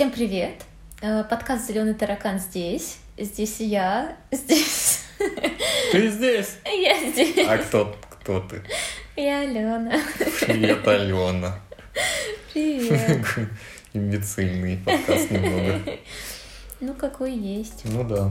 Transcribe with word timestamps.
Всем 0.00 0.12
привет! 0.12 0.64
Э, 1.02 1.24
Подкаст 1.24 1.68
Зеленый 1.68 1.92
таракан 1.92 2.38
здесь. 2.38 2.96
Здесь 3.18 3.60
я. 3.60 4.16
Здесь. 4.30 5.00
Ты 5.92 6.08
здесь? 6.08 6.56
Я 6.64 7.10
здесь. 7.10 7.46
А 7.46 7.58
кто, 7.58 7.94
кто 8.08 8.40
ты? 8.40 8.62
Я 9.14 9.40
Алена. 9.40 10.00
Привет, 10.40 10.88
Алена. 10.88 11.60
Привет. 12.54 13.26
Имбецильный 13.92 14.78
подкаст 14.78 15.30
немного. 15.30 15.98
Ну, 16.80 16.94
какой 16.94 17.34
есть. 17.34 17.82
Ну 17.84 18.02
да. 18.02 18.30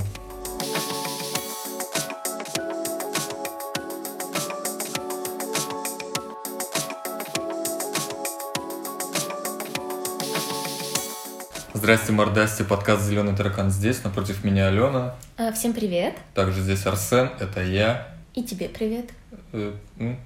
Здрасте, 11.90 12.12
мордасти, 12.12 12.62
подкаст 12.62 13.02
«Зеленый 13.04 13.36
таракан» 13.36 13.71
здесь, 13.71 14.04
напротив 14.04 14.43
меня 14.43 14.68
Алена. 14.68 15.16
А, 15.38 15.52
Всем 15.52 15.74
привет. 15.74 16.14
Также 16.36 16.62
здесь 16.62 16.86
Арсен, 16.86 17.32
это 17.39 17.64
я. 17.64 18.14
И 18.36 18.43
тебе 18.43 18.70
привет. 18.70 19.10
Э, 19.54 19.74
м, 19.98 20.20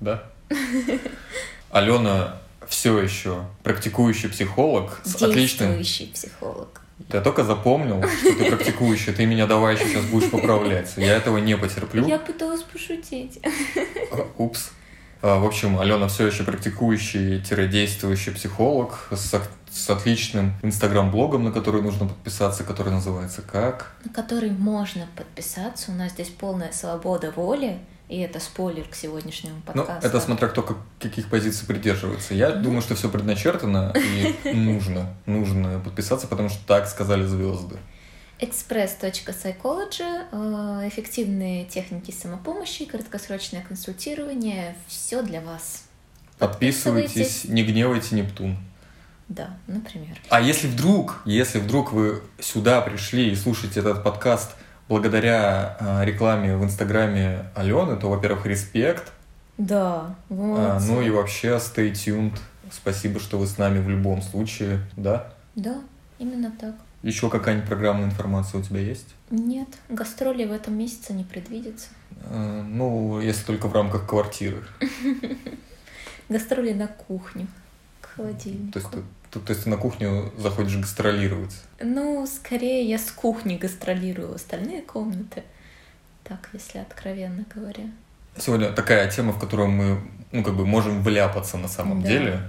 да. 0.00 0.22
Алена 1.70 2.38
все 2.66 2.98
еще 2.98 3.44
практикующий 3.62 4.30
психолог 4.30 5.02
с 5.04 5.22
отличным... 5.22 5.80
Психолог. 5.80 6.80
Я 7.12 7.20
только 7.20 7.44
запомнил, 7.44 8.02
что 8.02 8.32
ты 8.32 8.46
практикующий, 8.46 9.12
ты 9.12 9.26
меня 9.26 9.46
давай 9.46 9.74
еще 9.74 9.86
сейчас 9.88 10.06
будешь 10.06 10.30
поправлять. 10.30 10.94
Я 10.96 11.14
этого 11.14 11.36
не 11.36 11.58
потерплю. 11.58 12.08
Я 12.08 12.18
пыталась 12.18 12.62
пошутить. 12.62 13.38
А, 14.12 14.26
Упс. 14.38 14.70
А, 15.20 15.38
В 15.38 15.44
общем, 15.44 15.78
Алена 15.78 16.08
все 16.08 16.26
еще 16.26 16.42
практикующий-действующий 16.42 18.30
психолог 18.30 19.08
с, 19.10 19.34
с 19.72 19.88
отличным 19.90 20.52
инстаграм-блогом, 20.62 21.44
на 21.44 21.50
который 21.52 21.80
нужно 21.82 22.06
подписаться, 22.06 22.62
который 22.64 22.92
называется 22.92 23.40
как? 23.42 23.92
На 24.04 24.12
который 24.12 24.50
можно 24.50 25.06
подписаться. 25.16 25.90
У 25.92 25.94
нас 25.94 26.12
здесь 26.12 26.28
полная 26.28 26.72
свобода 26.72 27.30
воли. 27.34 27.78
И 28.08 28.18
это 28.18 28.40
спойлер 28.40 28.84
к 28.86 28.94
сегодняшнему 28.94 29.56
Ну, 29.56 29.62
подкасту. 29.84 30.06
это 30.06 30.20
смотря 30.20 30.48
кто 30.48 30.62
как- 30.62 30.76
каких 31.00 31.30
позиций 31.30 31.66
придерживается. 31.66 32.34
Я 32.34 32.50
Ну. 32.50 32.62
думаю, 32.62 32.82
что 32.82 32.94
все 32.94 33.08
предначертано 33.08 33.94
и 33.96 34.36
нужно, 34.52 35.14
нужно 35.24 35.80
подписаться, 35.80 36.26
потому 36.26 36.50
что 36.50 36.58
так 36.66 36.86
сказали 36.88 37.24
звезды. 37.24 37.78
Express.psychology, 38.38 40.26
э, 40.32 40.88
эффективные 40.88 41.64
техники 41.64 42.10
самопомощи, 42.10 42.84
краткосрочное 42.84 43.62
консультирование, 43.62 44.76
все 44.88 45.22
для 45.22 45.40
вас. 45.40 45.84
Подписывайтесь, 46.38 47.44
не 47.44 47.62
гневайте 47.62 48.14
Нептун. 48.16 48.58
Да, 49.28 49.50
например. 49.66 50.16
А 50.28 50.40
если 50.40 50.66
вдруг, 50.68 51.22
если 51.24 51.58
вдруг 51.58 51.92
вы 51.92 52.22
сюда 52.40 52.80
пришли 52.80 53.30
и 53.30 53.36
слушаете 53.36 53.80
этот 53.80 54.02
подкаст 54.04 54.50
благодаря 54.88 55.76
а, 55.80 56.04
рекламе 56.04 56.56
в 56.56 56.64
Инстаграме 56.64 57.46
Алены, 57.54 57.96
то, 57.96 58.10
во-первых, 58.10 58.44
респект, 58.46 59.12
Да, 59.58 59.84
а, 59.94 60.14
вот. 60.28 60.82
ну 60.86 61.00
и 61.02 61.10
вообще 61.10 61.56
stay 61.56 61.92
tuned. 61.92 62.38
Спасибо, 62.70 63.20
что 63.20 63.38
вы 63.38 63.46
с 63.46 63.58
нами 63.58 63.78
в 63.80 63.88
любом 63.88 64.22
случае, 64.22 64.80
да? 64.96 65.32
Да, 65.54 65.80
именно 66.18 66.50
так. 66.50 66.74
Еще 67.02 67.28
какая-нибудь 67.28 67.68
программная 67.68 68.06
информация 68.06 68.60
у 68.60 68.62
тебя 68.62 68.80
есть? 68.80 69.08
Нет, 69.30 69.68
гастроли 69.88 70.44
в 70.44 70.52
этом 70.52 70.78
месяце 70.78 71.12
не 71.12 71.24
предвидится. 71.24 71.88
А, 72.24 72.62
Ну, 72.62 73.20
если 73.20 73.44
только 73.44 73.68
в 73.68 73.74
рамках 73.74 74.06
квартиры. 74.06 74.62
Гастроли 76.28 76.72
на 76.72 76.86
кухню, 76.86 77.46
холодильнику. 78.16 78.72
То 78.72 78.78
есть, 78.78 78.90
ты, 78.90 79.02
то, 79.30 79.40
то 79.40 79.52
есть 79.52 79.64
ты 79.64 79.70
на 79.70 79.76
кухню 79.76 80.32
заходишь 80.38 80.76
гастролировать. 80.76 81.54
Ну, 81.80 82.26
скорее 82.26 82.88
я 82.88 82.98
с 82.98 83.10
кухни 83.10 83.56
гастролирую 83.56 84.34
остальные 84.34 84.82
комнаты. 84.82 85.42
Так, 86.24 86.48
если 86.52 86.78
откровенно 86.78 87.44
говоря. 87.54 87.84
Сегодня 88.36 88.72
такая 88.72 89.10
тема, 89.10 89.32
в 89.32 89.38
которую 89.38 89.70
мы, 89.70 90.00
ну, 90.30 90.42
как 90.42 90.54
бы 90.54 90.64
можем 90.66 91.02
вляпаться 91.02 91.58
на 91.58 91.68
самом 91.68 92.02
Да. 92.02 92.08
деле. 92.08 92.40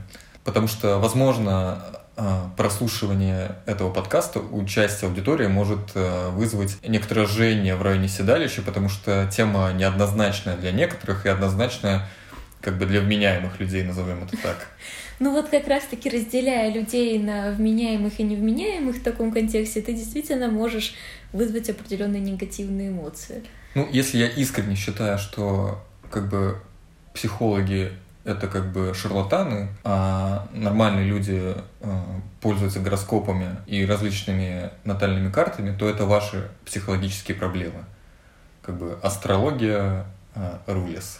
Потому 0.43 0.67
что, 0.67 0.99
возможно, 0.99 1.83
а, 2.15 2.51
прослушивание 2.57 3.55
этого 3.65 3.91
подкаста, 3.91 4.39
участие 4.39 5.09
аудитории 5.09 5.47
может 5.47 5.93
э, 5.95 6.29
вызвать 6.29 6.77
некоторое 6.87 7.25
жжение 7.25 7.75
в 7.75 7.81
районе 7.81 8.07
седалища, 8.07 8.61
потому 8.61 8.87
что 8.87 9.27
тема 9.31 9.71
неоднозначная 9.73 10.55
для 10.55 10.71
некоторых 10.71 11.25
и 11.25 11.29
однозначная 11.29 12.07
как 12.61 12.77
бы 12.77 12.85
для 12.85 13.01
вменяемых 13.01 13.59
людей, 13.59 13.83
назовем 13.83 14.23
это 14.23 14.37
так. 14.37 14.67
Ну 15.19 15.31
вот 15.31 15.49
как 15.49 15.67
раз-таки 15.67 16.09
разделяя 16.09 16.71
людей 16.71 17.19
на 17.19 17.51
вменяемых 17.51 18.19
и 18.19 18.23
невменяемых 18.23 18.97
в 18.97 19.03
таком 19.03 19.31
контексте, 19.31 19.81
ты 19.81 19.93
действительно 19.93 20.49
можешь 20.49 20.95
вызвать 21.31 21.69
определенные 21.69 22.21
негативные 22.21 22.89
эмоции. 22.89 23.43
Ну, 23.75 23.87
если 23.91 24.17
я 24.17 24.27
искренне 24.27 24.75
считаю, 24.75 25.17
что 25.17 25.83
как 26.09 26.29
бы 26.29 26.57
психологи 27.13 27.91
это 28.25 28.47
как 28.47 28.71
бы 28.71 28.93
шарлатаны, 28.93 29.67
а 29.83 30.47
нормальные 30.53 31.05
люди 31.05 31.55
э, 31.81 32.01
пользуются 32.39 32.79
гороскопами 32.79 33.57
и 33.67 33.85
различными 33.85 34.69
натальными 34.85 35.29
картами, 35.29 35.75
то 35.77 35.89
это 35.89 36.05
ваши 36.05 36.49
психологические 36.65 37.35
проблемы. 37.35 37.83
Как 38.61 38.77
бы 38.77 38.97
астрология 39.03 40.05
э, 40.35 40.57
рулес. 40.67 41.19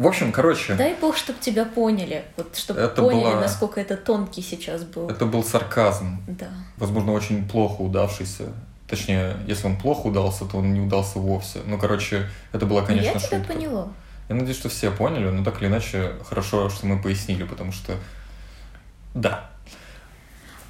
В 0.00 0.06
общем, 0.06 0.32
короче, 0.32 0.74
Дай 0.74 0.94
бог, 0.94 1.14
чтобы 1.16 1.38
тебя 1.40 1.66
поняли, 1.66 2.24
вот 2.38 2.56
чтобы 2.56 2.80
Это 2.80 3.02
поняли, 3.02 3.22
была- 3.24 3.40
насколько 3.40 3.80
это 3.80 3.96
тонкий 3.98 4.40
сейчас 4.40 4.82
был. 4.84 5.10
это 5.10 5.26
был 5.26 5.44
сарказм, 5.44 6.22
Да. 6.26 6.48
возможно, 6.78 7.12
очень 7.12 7.46
плохо 7.46 7.82
удавшийся. 7.82 8.44
Точнее, 8.88 9.36
если 9.46 9.66
он 9.66 9.76
плохо 9.76 10.06
удался, 10.06 10.46
то 10.46 10.56
он 10.56 10.72
не 10.72 10.80
удался 10.80 11.18
вовсе. 11.18 11.60
Ну, 11.66 11.78
короче, 11.78 12.28
это 12.52 12.64
была, 12.64 12.80
конечно, 12.82 13.08
Я 13.10 13.18
тебя 13.18 13.38
шутка. 13.38 13.52
поняла. 13.52 13.88
Я 14.30 14.36
надеюсь, 14.36 14.56
что 14.58 14.70
все 14.70 14.90
поняли, 14.90 15.28
но 15.28 15.44
так 15.44 15.60
или 15.60 15.68
иначе 15.68 16.12
хорошо, 16.26 16.70
что 16.70 16.86
мы 16.86 17.00
пояснили, 17.02 17.44
потому 17.44 17.70
что 17.72 17.94
да. 19.14 19.50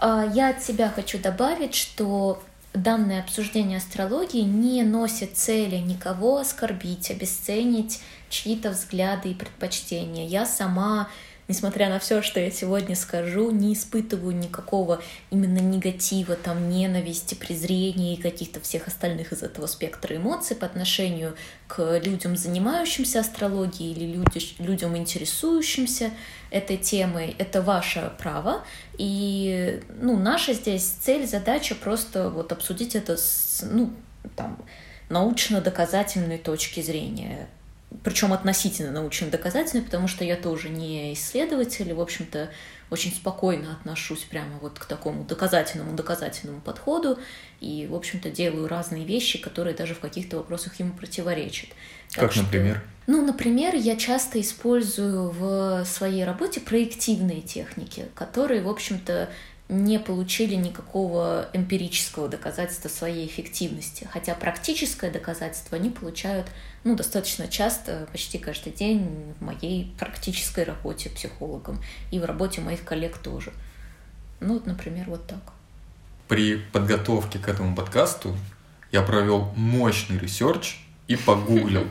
А, 0.01 0.25
Я 0.35 0.51
от 0.51 0.61
себя 0.63 0.91
хочу 0.95 1.19
добавить, 1.21 1.75
что 1.77 2.43
данное 2.75 3.21
обсуждение 3.21 3.79
астрологии 3.79 4.43
не 4.43 4.83
носит 4.83 5.37
цели 5.37 5.77
никого 5.77 6.39
оскорбить, 6.39 7.11
обесценить 7.11 8.01
чьи-то 8.29 8.71
взгляды 8.71 9.31
и 9.31 9.35
предпочтения. 9.35 10.27
Я 10.27 10.47
сама, 10.47 11.09
несмотря 11.51 11.89
на 11.89 11.99
все, 11.99 12.23
что 12.23 12.39
я 12.39 12.51
сегодня 12.51 12.95
скажу, 12.95 13.51
не 13.51 13.75
испытываю 13.75 14.35
никакого 14.35 15.03
именно 15.31 15.59
негатива, 15.59 16.37
там, 16.37 16.71
ненависти, 16.71 17.35
презрения 17.35 18.15
и 18.15 18.21
каких-то 18.21 18.61
всех 18.61 18.87
остальных 18.87 19.33
из 19.33 19.43
этого 19.43 19.67
спектра 19.67 20.17
эмоций 20.17 20.57
по 20.57 20.67
отношению 20.67 21.35
к 21.67 21.99
людям, 21.99 22.37
занимающимся 22.37 23.21
астрологией 23.21 23.93
или 23.93 24.07
люди- 24.15 24.55
людям, 24.63 24.97
интересующимся 24.97 26.13
этой 26.51 26.77
темой. 26.77 27.35
Это 27.39 27.63
ваше 27.63 28.13
право. 28.19 28.65
И 28.97 29.83
ну, 30.01 30.17
наша 30.17 30.55
здесь 30.55 30.85
цель, 30.85 31.27
задача 31.27 31.75
просто 31.75 32.31
вот 32.31 32.53
обсудить 32.53 32.95
это 32.95 33.17
с 33.17 33.65
ну, 33.69 33.93
там, 34.37 34.57
научно-доказательной 35.09 36.39
точки 36.39 36.81
зрения. 36.81 37.49
Причем 38.05 38.33
относительно 38.33 38.93
научно-доказательной, 38.93 39.83
потому 39.85 40.07
что 40.09 40.25
я 40.25 40.37
тоже 40.37 40.69
не 40.69 41.13
исследователь, 41.13 41.89
и, 41.91 41.93
в 41.93 42.01
общем-то, 42.01 42.51
очень 42.89 43.13
спокойно 43.13 43.73
отношусь 43.73 44.21
прямо 44.21 44.59
вот 44.61 44.79
к 44.79 44.85
такому 44.85 45.25
доказательному 45.25 45.95
доказательному 45.95 46.61
подходу 46.61 47.19
и, 47.61 47.87
в 47.91 47.95
общем-то, 47.95 48.31
делаю 48.31 48.69
разные 48.69 49.05
вещи, 49.05 49.41
которые 49.41 49.75
даже 49.77 49.95
в 49.95 50.01
каких-то 50.01 50.37
вопросах 50.39 50.79
ему 50.81 50.93
противоречат. 50.93 51.69
Так 52.11 52.25
Как, 52.25 52.33
что- 52.33 52.43
например? 52.43 52.83
ну, 53.07 53.25
например, 53.25 53.75
я 53.75 53.97
часто 53.97 54.41
использую 54.41 55.31
в 55.31 55.85
своей 55.85 56.25
работе 56.25 56.61
проективные 56.61 57.43
техники, 57.43 58.07
которые, 58.15 58.63
в 58.63 58.69
общем-то, 58.69 59.29
не 59.71 60.01
получили 60.01 60.57
никакого 60.57 61.49
эмпирического 61.53 62.29
доказательства 62.29 62.89
своей 62.89 63.27
эффективности, 63.27 64.07
хотя 64.11 64.35
практическое 64.35 65.11
доказательство 65.11 65.79
они 65.79 65.91
получают 65.91 66.49
ну, 66.83 66.97
достаточно 66.97 67.47
часто, 67.47 68.09
почти 68.11 68.39
каждый 68.39 68.73
день 68.73 69.35
в 69.39 69.45
моей 69.45 69.95
практической 69.99 70.65
работе 70.65 71.09
психологом 71.11 71.81
и 72.11 72.19
в 72.19 72.25
работе 72.25 72.61
моих 72.61 72.85
коллег 72.85 73.19
тоже. 73.19 73.53
Ну, 74.41 74.55
вот, 74.55 74.67
например, 74.67 75.05
вот 75.09 75.27
так. 75.27 75.53
При 76.27 76.57
подготовке 76.57 77.39
к 77.39 77.49
этому 77.49 77.77
подкасту 77.77 78.37
я 78.91 79.03
провел 79.03 79.53
мощный 79.57 80.19
research 80.19 80.81
и 81.07 81.17
погуглил. 81.17 81.87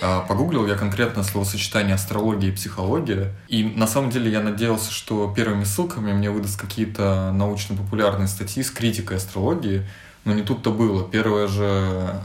А, 0.00 0.20
Погуглил 0.22 0.66
я 0.66 0.74
конкретно 0.74 1.22
словосочетание 1.22 1.94
астрология 1.94 2.50
и 2.50 2.52
психология. 2.52 3.32
И 3.48 3.64
на 3.64 3.86
самом 3.86 4.10
деле 4.10 4.30
я 4.30 4.40
надеялся, 4.40 4.90
что 4.90 5.32
первыми 5.34 5.64
ссылками 5.64 6.12
мне 6.12 6.30
выдаст 6.30 6.60
какие-то 6.60 7.32
научно-популярные 7.32 8.28
статьи 8.28 8.62
с 8.62 8.70
критикой 8.70 9.18
астрологии. 9.18 9.86
Но 10.24 10.32
не 10.32 10.42
тут-то 10.42 10.70
было. 10.70 11.08
Первая 11.08 11.46
же 11.48 11.64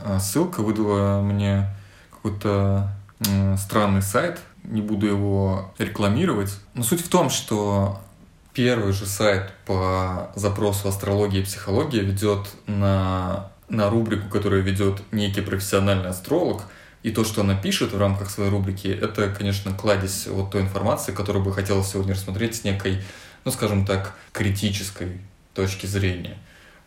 а, 0.05 0.19
ссылка 0.19 0.61
выдала 0.61 1.21
мне 1.21 1.67
какой-то 2.11 2.91
странный 3.57 4.03
сайт. 4.03 4.39
Не 4.63 4.81
буду 4.81 5.07
его 5.07 5.73
рекламировать. 5.79 6.51
Но 6.75 6.83
суть 6.83 7.03
в 7.03 7.09
том, 7.09 7.29
что 7.29 7.99
первый 8.57 8.91
же 8.91 9.05
сайт 9.05 9.53
по 9.65 10.31
запросу 10.35 10.87
астрология 10.87 11.41
и 11.41 11.43
психология 11.43 12.01
ведет 12.01 12.47
на, 12.65 13.51
на 13.69 13.89
рубрику, 13.89 14.29
которую 14.29 14.63
ведет 14.63 15.01
некий 15.11 15.41
профессиональный 15.41 16.09
астролог, 16.09 16.63
и 17.07 17.11
то, 17.11 17.23
что 17.23 17.39
она 17.39 17.55
пишет 17.55 17.93
в 17.93 17.97
рамках 17.97 18.29
своей 18.29 18.49
рубрики, 18.49 18.89
это, 18.89 19.29
конечно, 19.29 19.73
кладезь 19.73 20.27
вот 20.27 20.51
той 20.51 20.63
информации, 20.63 21.13
которую 21.13 21.41
бы 21.41 21.53
хотелось 21.53 21.87
сегодня 21.87 22.13
рассмотреть 22.13 22.57
с 22.57 22.63
некой, 22.65 23.01
ну, 23.45 23.51
скажем 23.51 23.85
так, 23.85 24.13
критической 24.33 25.21
точки 25.53 25.85
зрения. 25.85 26.37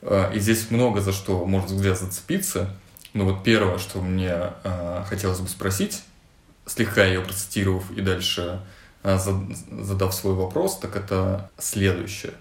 А, 0.02 0.30
и 0.30 0.38
здесь 0.38 0.70
много 0.70 1.00
за 1.00 1.12
что 1.12 1.46
может 1.46 1.70
взгляд 1.70 1.98
зацепиться. 1.98 2.76
Но 3.14 3.24
вот 3.24 3.42
первое, 3.42 3.78
что 3.78 4.02
мне 4.02 4.34
э, 4.62 5.04
хотелось 5.08 5.40
бы 5.40 5.48
спросить, 5.48 6.02
слегка 6.66 7.06
ее 7.06 7.22
процитировав 7.22 7.90
и 7.90 8.02
дальше 8.02 8.60
э, 9.02 9.18
задав 9.70 10.14
свой 10.14 10.34
вопрос, 10.34 10.78
так 10.80 10.96
это 10.96 11.50
следующее. 11.58 12.34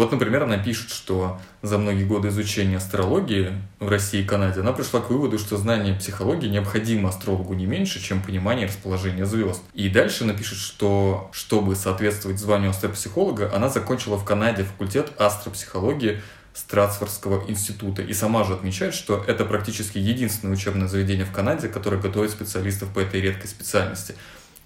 Вот, 0.00 0.12
например, 0.12 0.44
она 0.44 0.56
пишет, 0.56 0.88
что 0.88 1.38
за 1.60 1.76
многие 1.76 2.04
годы 2.04 2.28
изучения 2.28 2.78
астрологии 2.78 3.52
в 3.80 3.88
России 3.90 4.22
и 4.22 4.24
Канаде 4.24 4.60
она 4.60 4.72
пришла 4.72 5.00
к 5.00 5.10
выводу, 5.10 5.38
что 5.38 5.58
знание 5.58 5.94
психологии 5.94 6.48
необходимо 6.48 7.10
астрологу 7.10 7.52
не 7.52 7.66
меньше, 7.66 8.02
чем 8.02 8.22
понимание 8.22 8.66
расположения 8.66 9.26
звезд. 9.26 9.60
И 9.74 9.90
дальше 9.90 10.24
она 10.24 10.32
пишет, 10.32 10.56
что 10.56 11.28
чтобы 11.34 11.76
соответствовать 11.76 12.38
званию 12.38 12.70
астропсихолога, 12.70 13.54
она 13.54 13.68
закончила 13.68 14.16
в 14.16 14.24
Канаде 14.24 14.64
факультет 14.64 15.12
астропсихологии 15.18 16.22
Стратфордского 16.54 17.44
института. 17.50 18.00
И 18.00 18.14
сама 18.14 18.44
же 18.44 18.54
отмечает, 18.54 18.94
что 18.94 19.22
это 19.28 19.44
практически 19.44 19.98
единственное 19.98 20.54
учебное 20.54 20.88
заведение 20.88 21.26
в 21.26 21.32
Канаде, 21.32 21.68
которое 21.68 22.00
готовит 22.00 22.30
специалистов 22.30 22.88
по 22.88 23.00
этой 23.00 23.20
редкой 23.20 23.50
специальности. 23.50 24.14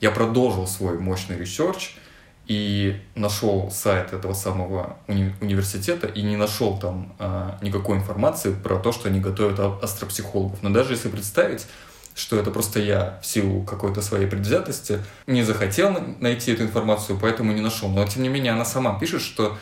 Я 0.00 0.12
продолжил 0.12 0.68
свой 0.68 0.96
мощный 1.00 1.36
research 1.36 1.96
и 2.46 3.00
нашел 3.14 3.70
сайт 3.70 4.12
этого 4.12 4.34
самого 4.34 4.98
уни- 5.08 5.32
университета 5.40 6.06
и 6.06 6.22
не 6.22 6.36
нашел 6.36 6.78
там 6.78 7.14
а, 7.18 7.58
никакой 7.62 7.96
информации 7.96 8.52
про 8.52 8.78
то, 8.78 8.92
что 8.92 9.08
они 9.08 9.20
готовят 9.20 9.58
астропсихологов. 9.82 10.62
Но 10.62 10.70
даже 10.70 10.92
если 10.92 11.08
представить, 11.08 11.66
что 12.14 12.36
это 12.36 12.50
просто 12.50 12.80
я 12.80 13.18
в 13.22 13.26
силу 13.26 13.62
какой-то 13.62 14.02
своей 14.02 14.26
предвзятости 14.26 15.00
не 15.26 15.42
захотел 15.42 15.96
найти 16.20 16.52
эту 16.52 16.62
информацию, 16.64 17.18
поэтому 17.20 17.52
не 17.52 17.60
нашел. 17.60 17.88
Но 17.88 18.06
тем 18.06 18.22
не 18.22 18.28
менее 18.28 18.52
она 18.52 18.64
сама 18.64 18.98
пишет, 18.98 19.22
что 19.22 19.56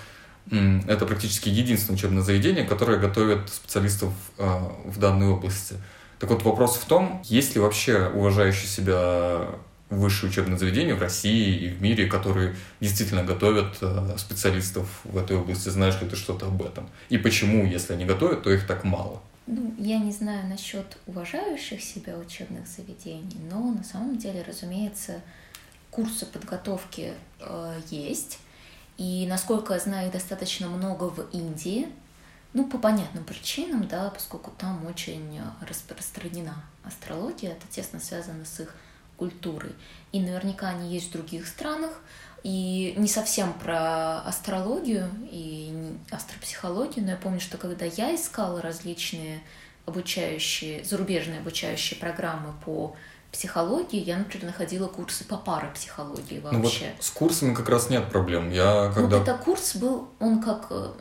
это 0.50 1.06
практически 1.06 1.48
единственное 1.48 1.96
учебное 1.96 2.22
заведение, 2.22 2.64
которое 2.64 2.98
готовит 2.98 3.48
специалистов 3.48 4.12
а, 4.38 4.72
в 4.84 4.98
данной 4.98 5.28
области. 5.28 5.76
Так 6.18 6.30
вот, 6.30 6.42
вопрос 6.42 6.76
в 6.76 6.84
том, 6.84 7.22
есть 7.24 7.54
ли 7.54 7.60
вообще 7.60 8.06
уважающие 8.06 8.66
себя 8.66 9.48
высшие 9.96 10.30
учебные 10.30 10.58
заведения 10.58 10.94
в 10.94 11.00
России 11.00 11.66
и 11.66 11.68
в 11.68 11.82
мире, 11.82 12.06
которые 12.06 12.56
действительно 12.80 13.24
готовят 13.24 13.76
а, 13.80 14.16
специалистов 14.18 14.88
в 15.04 15.16
этой 15.16 15.36
области. 15.36 15.68
Знаешь 15.68 16.00
ли 16.00 16.08
ты 16.08 16.16
что-то 16.16 16.46
об 16.46 16.62
этом? 16.62 16.88
И 17.08 17.18
почему, 17.18 17.64
если 17.64 17.92
они 17.92 18.04
готовят, 18.04 18.42
то 18.42 18.50
их 18.50 18.66
так 18.66 18.84
мало? 18.84 19.22
Ну, 19.46 19.74
я 19.78 19.98
не 19.98 20.12
знаю 20.12 20.48
насчет 20.48 20.96
уважающих 21.06 21.82
себя 21.82 22.16
учебных 22.16 22.66
заведений, 22.66 23.40
но 23.50 23.72
на 23.72 23.84
самом 23.84 24.16
деле, 24.16 24.44
разумеется, 24.46 25.20
курсы 25.90 26.26
подготовки 26.26 27.12
э, 27.40 27.80
есть. 27.90 28.38
И, 28.98 29.26
насколько 29.28 29.74
я 29.74 29.80
знаю, 29.80 30.06
их 30.06 30.12
достаточно 30.12 30.68
много 30.68 31.04
в 31.04 31.28
Индии, 31.32 31.88
ну, 32.52 32.66
по 32.66 32.78
понятным 32.78 33.24
причинам, 33.24 33.88
да, 33.88 34.10
поскольку 34.10 34.52
там 34.56 34.86
очень 34.86 35.40
распространена 35.66 36.62
астрология, 36.84 37.52
это 37.52 37.66
тесно 37.70 37.98
связано 37.98 38.44
с 38.44 38.60
их 38.60 38.74
культурой. 39.16 39.72
И 40.12 40.20
наверняка 40.20 40.68
они 40.68 40.92
есть 40.92 41.10
в 41.10 41.12
других 41.12 41.46
странах. 41.46 41.90
И 42.42 42.94
не 42.96 43.06
совсем 43.06 43.52
про 43.52 44.20
астрологию 44.22 45.08
и 45.30 45.94
астропсихологию, 46.10 47.04
но 47.04 47.12
я 47.12 47.16
помню, 47.16 47.40
что 47.40 47.56
когда 47.56 47.84
я 47.84 48.14
искала 48.14 48.60
различные 48.60 49.40
обучающие, 49.86 50.82
зарубежные 50.84 51.38
обучающие 51.38 52.00
программы 52.00 52.52
по 52.64 52.96
психологии, 53.30 53.98
я, 53.98 54.18
например, 54.18 54.46
находила 54.46 54.88
курсы 54.88 55.24
по 55.24 55.36
парапсихологии 55.36 56.40
вообще. 56.40 56.86
Ну 56.86 56.94
вот 56.96 57.04
с 57.04 57.10
курсами 57.10 57.54
как 57.54 57.68
раз 57.68 57.88
нет 57.88 58.10
проблем. 58.10 58.50
Я 58.50 58.92
когда... 58.94 59.18
Вот 59.18 59.28
это 59.28 59.38
курс 59.38 59.76
был, 59.76 60.08
он 60.20 60.42
как 60.42 60.66
э, 60.70 60.92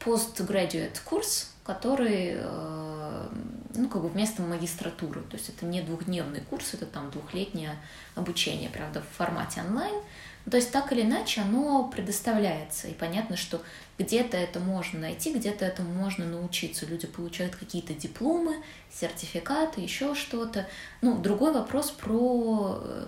postgraduate 0.00 0.98
курс, 1.04 1.50
который, 1.64 2.32
э, 2.34 3.28
ну, 3.74 3.88
как 3.88 4.02
бы 4.02 4.08
вместо 4.08 4.42
магистратуры. 4.42 5.20
То 5.22 5.36
есть 5.36 5.48
это 5.48 5.66
не 5.66 5.82
двухдневный 5.82 6.40
курс, 6.40 6.74
это 6.74 6.86
там 6.86 7.10
двухлетнее 7.10 7.76
обучение, 8.14 8.70
правда, 8.70 9.02
в 9.02 9.16
формате 9.16 9.62
онлайн. 9.66 9.94
То 10.50 10.56
есть 10.56 10.72
так 10.72 10.92
или 10.92 11.02
иначе 11.02 11.40
оно 11.40 11.84
предоставляется. 11.88 12.88
И 12.88 12.94
понятно, 12.94 13.36
что 13.36 13.62
где-то 13.98 14.36
это 14.36 14.58
можно 14.58 14.98
найти, 14.98 15.32
где-то 15.32 15.64
этому 15.64 15.92
можно 15.92 16.24
научиться. 16.26 16.84
Люди 16.86 17.06
получают 17.06 17.54
какие-то 17.54 17.94
дипломы, 17.94 18.56
сертификаты, 18.92 19.80
еще 19.80 20.14
что-то. 20.14 20.66
Ну, 21.00 21.16
другой 21.18 21.52
вопрос 21.52 21.92
про 21.92 22.80
э, 22.82 23.06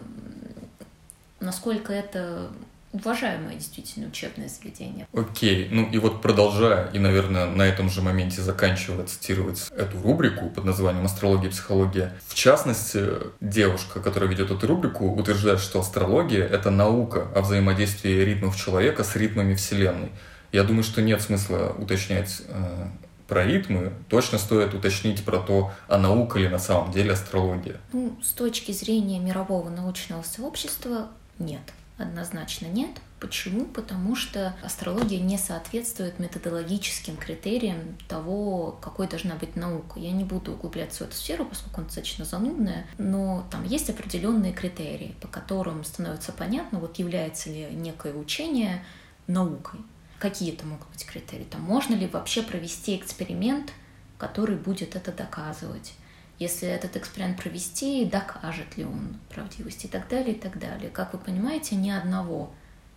насколько 1.40 1.92
это 1.92 2.52
уважаемое 2.94 3.56
действительно 3.56 4.06
учебное 4.06 4.48
заведение. 4.48 5.06
Окей, 5.12 5.68
ну 5.70 5.88
и 5.90 5.98
вот 5.98 6.22
продолжая, 6.22 6.90
и, 6.92 6.98
наверное, 6.98 7.46
на 7.46 7.62
этом 7.62 7.90
же 7.90 8.00
моменте 8.00 8.40
заканчивая 8.40 9.04
цитировать 9.04 9.68
эту 9.76 10.00
рубрику 10.00 10.48
под 10.48 10.64
названием 10.64 11.04
«Астрология 11.04 11.48
и 11.48 11.52
психология», 11.52 12.14
в 12.26 12.34
частности, 12.34 13.04
девушка, 13.40 14.00
которая 14.00 14.30
ведет 14.30 14.50
эту 14.50 14.66
рубрику, 14.66 15.12
утверждает, 15.12 15.60
что 15.60 15.80
астрология— 15.80 16.46
это 16.46 16.70
наука 16.70 17.28
о 17.34 17.42
взаимодействии 17.42 18.24
ритмов 18.24 18.56
человека 18.56 19.02
с 19.02 19.16
ритмами 19.16 19.54
Вселенной. 19.54 20.12
Я 20.52 20.62
думаю, 20.62 20.84
что 20.84 21.02
нет 21.02 21.20
смысла 21.20 21.74
уточнять 21.76 22.42
э, 22.46 22.86
про 23.26 23.44
ритмы, 23.44 23.92
точно 24.08 24.38
стоит 24.38 24.72
уточнить 24.72 25.24
про 25.24 25.38
то, 25.38 25.72
а 25.88 25.98
наука 25.98 26.38
ли 26.38 26.48
на 26.48 26.60
самом 26.60 26.92
деле 26.92 27.12
астрология. 27.12 27.80
Ну, 27.92 28.16
с 28.22 28.30
точки 28.30 28.70
зрения 28.70 29.18
мирового 29.18 29.68
научного 29.68 30.22
сообщества, 30.22 31.08
нет. 31.40 31.62
Однозначно 31.96 32.66
нет. 32.66 32.90
Почему? 33.20 33.66
Потому 33.66 34.16
что 34.16 34.54
астрология 34.62 35.20
не 35.20 35.38
соответствует 35.38 36.18
методологическим 36.18 37.16
критериям 37.16 37.96
того, 38.08 38.72
какой 38.82 39.06
должна 39.06 39.36
быть 39.36 39.54
наука. 39.54 40.00
Я 40.00 40.10
не 40.10 40.24
буду 40.24 40.54
углубляться 40.54 41.04
в 41.04 41.06
эту 41.06 41.16
сферу, 41.16 41.44
поскольку 41.44 41.78
она 41.78 41.86
достаточно 41.86 42.24
занудная, 42.24 42.86
но 42.98 43.46
там 43.50 43.64
есть 43.64 43.88
определенные 43.90 44.52
критерии, 44.52 45.14
по 45.20 45.28
которым 45.28 45.84
становится 45.84 46.32
понятно, 46.32 46.80
вот 46.80 46.98
является 46.98 47.48
ли 47.48 47.68
некое 47.70 48.12
учение 48.12 48.84
наукой. 49.28 49.80
Какие 50.18 50.52
это 50.52 50.66
могут 50.66 50.88
быть 50.88 51.06
критерии? 51.06 51.44
Там 51.44 51.60
можно 51.60 51.94
ли 51.94 52.08
вообще 52.08 52.42
провести 52.42 52.96
эксперимент, 52.96 53.72
который 54.18 54.56
будет 54.56 54.96
это 54.96 55.12
доказывать? 55.12 55.94
Если 56.38 56.68
этот 56.68 56.96
эксперимент 56.96 57.40
провести, 57.40 58.04
докажет 58.04 58.76
ли 58.76 58.84
он 58.84 59.16
правдивость 59.28 59.84
и 59.84 59.88
так 59.88 60.08
далее, 60.08 60.34
и 60.34 60.38
так 60.38 60.58
далее. 60.58 60.90
Как 60.90 61.12
вы 61.12 61.18
понимаете, 61.18 61.76
ни 61.76 61.90
одного 61.90 62.52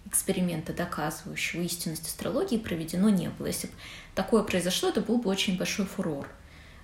эксперимента, 0.05 0.73
доказывающего 0.73 1.61
истинность 1.61 2.07
астрологии, 2.07 2.57
проведено 2.57 3.09
не 3.09 3.29
было. 3.29 3.47
Если 3.47 3.67
бы 3.67 3.73
такое 4.15 4.43
произошло, 4.43 4.89
это 4.89 5.01
был 5.01 5.17
бы 5.17 5.29
очень 5.29 5.57
большой 5.57 5.85
фурор. 5.85 6.27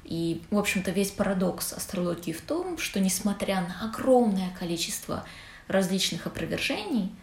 И, 0.04 0.42
в 0.52 0.58
общем-то, 0.58 0.92
весь 0.92 1.12
парадокс 1.12 1.74
астрологии 1.74 2.34
в 2.34 2.42
том, 2.42 2.78
что, 2.78 3.00
несмотря 3.00 3.62
на 3.62 3.90
огромное 3.90 4.52
количество 4.60 5.26
различных 5.68 6.28
опровержений, 6.28 7.16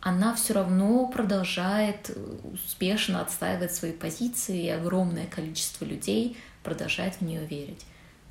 она 0.00 0.34
все 0.34 0.54
равно 0.54 1.06
продолжает 1.06 2.10
успешно 2.44 3.20
отстаивать 3.20 3.74
свои 3.74 3.92
позиции, 3.92 4.64
и 4.64 4.68
огромное 4.68 5.26
количество 5.26 5.84
людей 5.84 6.36
продолжает 6.64 7.16
в 7.16 7.20
нее 7.20 7.46
верить. 7.46 7.84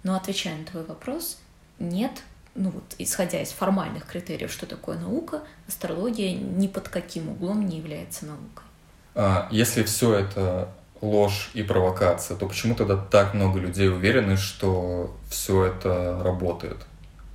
Но 0.04 0.16
отвечая 0.16 0.58
на 0.58 0.66
твой 0.66 0.84
вопрос, 0.84 1.38
нет, 1.80 2.24
ну 2.56 2.72
вот, 2.72 2.84
исходя 2.98 3.42
из 3.42 3.50
формальных 3.50 4.06
критериев, 4.06 4.52
что 4.52 4.66
такое 4.66 4.98
наука, 4.98 5.42
астрология 5.68 6.34
ни 6.34 6.68
под 6.68 6.90
каким 6.90 7.30
углом 7.30 7.68
не 7.68 7.78
является 7.78 8.26
наукой. 8.26 8.64
А 9.16 9.48
если 9.52 9.84
все 9.84 10.16
это 10.16 10.70
ложь 11.02 11.52
и 11.54 11.64
провокация, 11.64 12.38
то 12.38 12.48
почему 12.48 12.76
тогда 12.76 12.96
так 12.98 13.34
много 13.34 13.60
людей 13.60 13.90
уверены, 13.90 14.38
что 14.38 15.16
все 15.30 15.66
это 15.66 16.22
работает? 16.24 16.78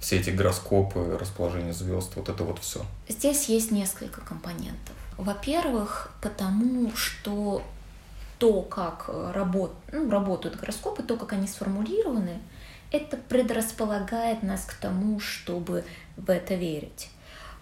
Все 0.01 0.19
эти 0.19 0.31
гороскопы, 0.31 1.19
расположение 1.21 1.73
звезд, 1.73 2.13
вот 2.17 2.29
это 2.29 2.45
вот 2.45 2.59
все. 2.61 2.85
Здесь 3.09 3.49
есть 3.49 3.73
несколько 3.73 4.21
компонентов. 4.21 4.95
Во-первых, 5.17 6.13
потому 6.21 6.95
что 6.95 7.63
то, 8.39 8.63
как 8.63 9.11
работ... 9.35 9.75
ну, 9.91 10.11
работают 10.11 10.57
гороскопы, 10.57 11.03
то, 11.03 11.17
как 11.17 11.33
они 11.33 11.47
сформулированы, 11.47 12.39
это 12.97 13.17
предрасполагает 13.17 14.43
нас 14.43 14.65
к 14.65 14.75
тому, 14.75 15.21
чтобы 15.21 15.85
в 16.17 16.31
это 16.31 16.55
верить. 16.55 17.11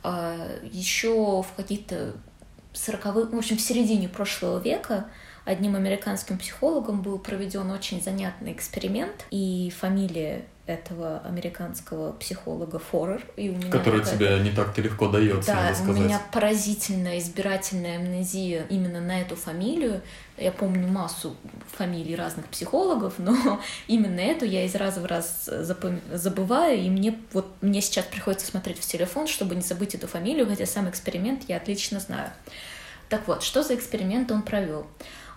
А, 0.03 0.49
Еще 0.71 1.43
в 1.43 1.49
каких-то 1.57 2.15
сороковых, 2.73 3.33
в 3.33 3.37
общем, 3.37 3.57
в 3.57 3.61
середине 3.61 4.09
прошлого 4.09 4.59
века 4.59 5.07
одним 5.45 5.77
американским 5.77 6.39
психологом 6.39 7.03
был 7.03 7.19
проведен 7.19 7.71
очень 7.71 8.03
занятный 8.03 8.53
эксперимент, 8.53 9.27
и 9.31 9.73
фамилия 9.79 10.45
этого 10.67 11.21
американского 11.27 12.13
психолога 12.13 12.79
Форер. 12.79 13.23
И 13.37 13.51
у 13.51 13.55
меня 13.55 13.71
Который 13.71 14.03
тебе 14.03 14.39
не 14.41 14.51
так-то 14.51 14.81
легко 14.81 15.09
дается, 15.09 15.53
да, 15.53 15.63
надо 15.63 15.75
сказать. 15.75 15.97
у 15.97 16.05
меня 16.05 16.23
поразительная 16.33 17.19
избирательная 17.19 17.97
амнезия 17.97 18.65
именно 18.71 19.01
на 19.01 19.21
эту 19.21 19.37
фамилию. 19.37 20.01
Я 20.39 20.53
помню 20.53 20.89
массу 20.89 21.37
фамилий 21.73 22.17
разных 22.17 22.47
психологов, 22.47 23.15
но 23.19 23.61
именно 23.89 24.21
эту 24.21 24.47
я 24.47 24.65
из 24.65 24.75
раза 24.75 25.01
в 25.01 25.05
раз 25.05 25.51
забываю, 26.13 26.79
и 26.79 26.89
мне 26.89 27.19
вот 27.33 27.47
мне 27.61 27.83
сейчас 27.83 28.07
приходится 28.07 28.47
смотреть 28.47 28.79
в 28.79 28.87
телефон, 28.87 29.27
чтобы 29.27 29.55
не 29.55 29.63
забыть 29.63 29.95
эту 29.95 30.07
фамилию, 30.07 30.47
хотя 30.47 30.65
сам 30.65 30.89
эксперимент 30.89 31.43
я 31.47 31.59
отлично 31.59 32.01
знаю. 32.01 32.31
Так 33.11 33.29
вот, 33.29 33.43
что 33.43 33.63
за 33.63 33.75
эксперимент 33.75 34.33
он 34.33 34.43
провел? 34.43 34.87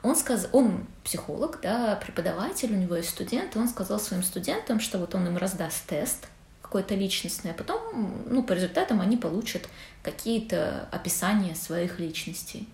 Он 0.07 0.15
сказал, 0.15 0.49
он 0.53 0.87
психолог, 1.03 1.59
да, 1.61 1.95
преподаватель, 1.95 2.73
у 2.73 2.77
него 2.77 2.95
есть 2.95 3.09
студенты, 3.09 3.59
он 3.59 3.67
сказал 3.67 3.99
своим 3.99 4.23
студентам, 4.23 4.79
что 4.79 4.97
вот 4.99 5.15
он 5.15 5.27
им 5.27 5.37
раздаст 5.37 5.85
тест 5.85 6.27
какой-то 6.61 6.95
личностный, 6.95 7.51
а 7.51 7.53
потом, 7.53 8.23
ну, 8.27 8.43
по 8.43 8.53
результатам 8.53 9.01
они 9.01 9.17
получат 9.17 9.67
какие-то 10.03 10.87
описания 10.91 11.55
своих 11.55 11.99
личностей. 11.99 12.67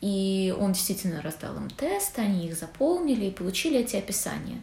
И 0.00 0.54
он 0.58 0.72
действительно 0.72 1.22
раздал 1.22 1.56
им 1.56 1.70
тест, 1.70 2.18
они 2.18 2.46
их 2.46 2.56
заполнили 2.56 3.26
и 3.26 3.30
получили 3.30 3.80
эти 3.80 3.96
описания. 3.96 4.60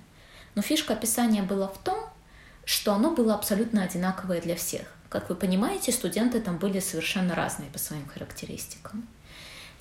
Но 0.55 0.61
фишка 0.61 0.93
описания 0.93 1.43
была 1.43 1.67
в 1.67 1.77
том, 1.77 1.97
что 2.65 2.93
оно 2.93 3.11
было 3.11 3.33
абсолютно 3.35 3.83
одинаковое 3.83 4.41
для 4.41 4.55
всех. 4.55 4.85
Как 5.09 5.29
вы 5.29 5.35
понимаете, 5.35 5.91
студенты 5.91 6.41
там 6.41 6.57
были 6.57 6.79
совершенно 6.79 7.33
разные 7.33 7.71
по 7.71 7.79
своим 7.79 8.07
характеристикам. 8.07 9.07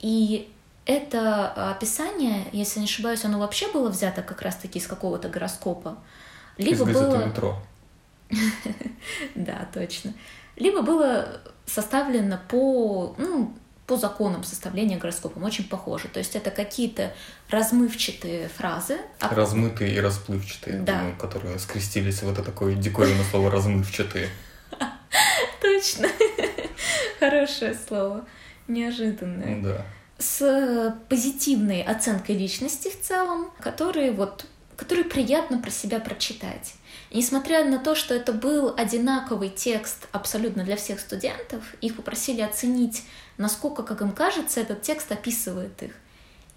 И 0.01 0.51
это 0.89 1.53
а, 1.55 1.73
описание, 1.73 2.47
если 2.51 2.81
не 2.81 2.87
ошибаюсь, 2.87 3.23
оно 3.23 3.39
вообще 3.39 3.71
было 3.71 3.91
взято 3.91 4.23
как 4.23 4.41
раз-таки 4.41 4.79
из 4.79 4.87
какого-то 4.87 5.29
гороскопа. 5.29 5.99
Либо 6.57 6.89
из 6.89 6.95
было... 6.95 7.27
метро. 7.27 7.63
да, 9.35 9.69
точно. 9.73 10.15
Либо 10.57 10.81
было 10.81 11.43
составлено 11.67 12.41
по, 12.49 13.15
ну, 13.19 13.55
по 13.87 13.99
законам 13.99 14.43
составления 14.45 14.97
гороскопа, 14.97 15.39
очень 15.41 15.69
похоже. 15.69 16.09
То 16.09 16.21
есть 16.21 16.35
это 16.35 16.51
какие-то 16.51 17.13
размывчатые 17.51 18.49
фразы. 18.49 18.97
А... 19.21 19.35
Размытые 19.35 19.95
и 19.95 20.01
расплывчатые, 20.01 20.79
да. 20.79 21.01
думаю, 21.01 21.17
которые 21.17 21.59
скрестились 21.59 22.23
в 22.23 22.33
это 22.33 22.43
такое 22.43 22.75
диковинное 22.75 23.25
слово 23.25 23.51
«размывчатые». 23.51 24.31
Точно. 25.61 26.09
Хорошее 27.21 27.79
слово. 27.87 28.25
Неожиданное. 28.69 29.63
Да 29.63 29.85
с 30.19 30.97
позитивной 31.09 31.83
оценкой 31.83 32.37
личности 32.37 32.89
в 32.89 33.01
целом, 33.01 33.51
которые 33.61 34.13
вот 34.13 34.47
которые 34.77 35.05
приятно 35.05 35.59
про 35.59 35.71
себя 35.71 35.99
прочитать. 35.99 36.75
несмотря 37.13 37.65
на 37.65 37.79
то, 37.81 37.97
что 37.97 38.15
это 38.15 38.33
был 38.33 38.73
одинаковый 38.77 39.49
текст 39.49 40.07
абсолютно 40.13 40.63
для 40.63 40.77
всех 40.77 41.01
студентов, 41.01 41.65
их 41.81 41.97
попросили 41.97 42.43
оценить, 42.43 43.03
насколько, 43.39 43.83
как 43.83 44.03
им 44.03 44.13
кажется, 44.13 44.61
этот 44.61 44.83
текст 44.83 45.11
описывает 45.11 45.83
их. 45.83 45.91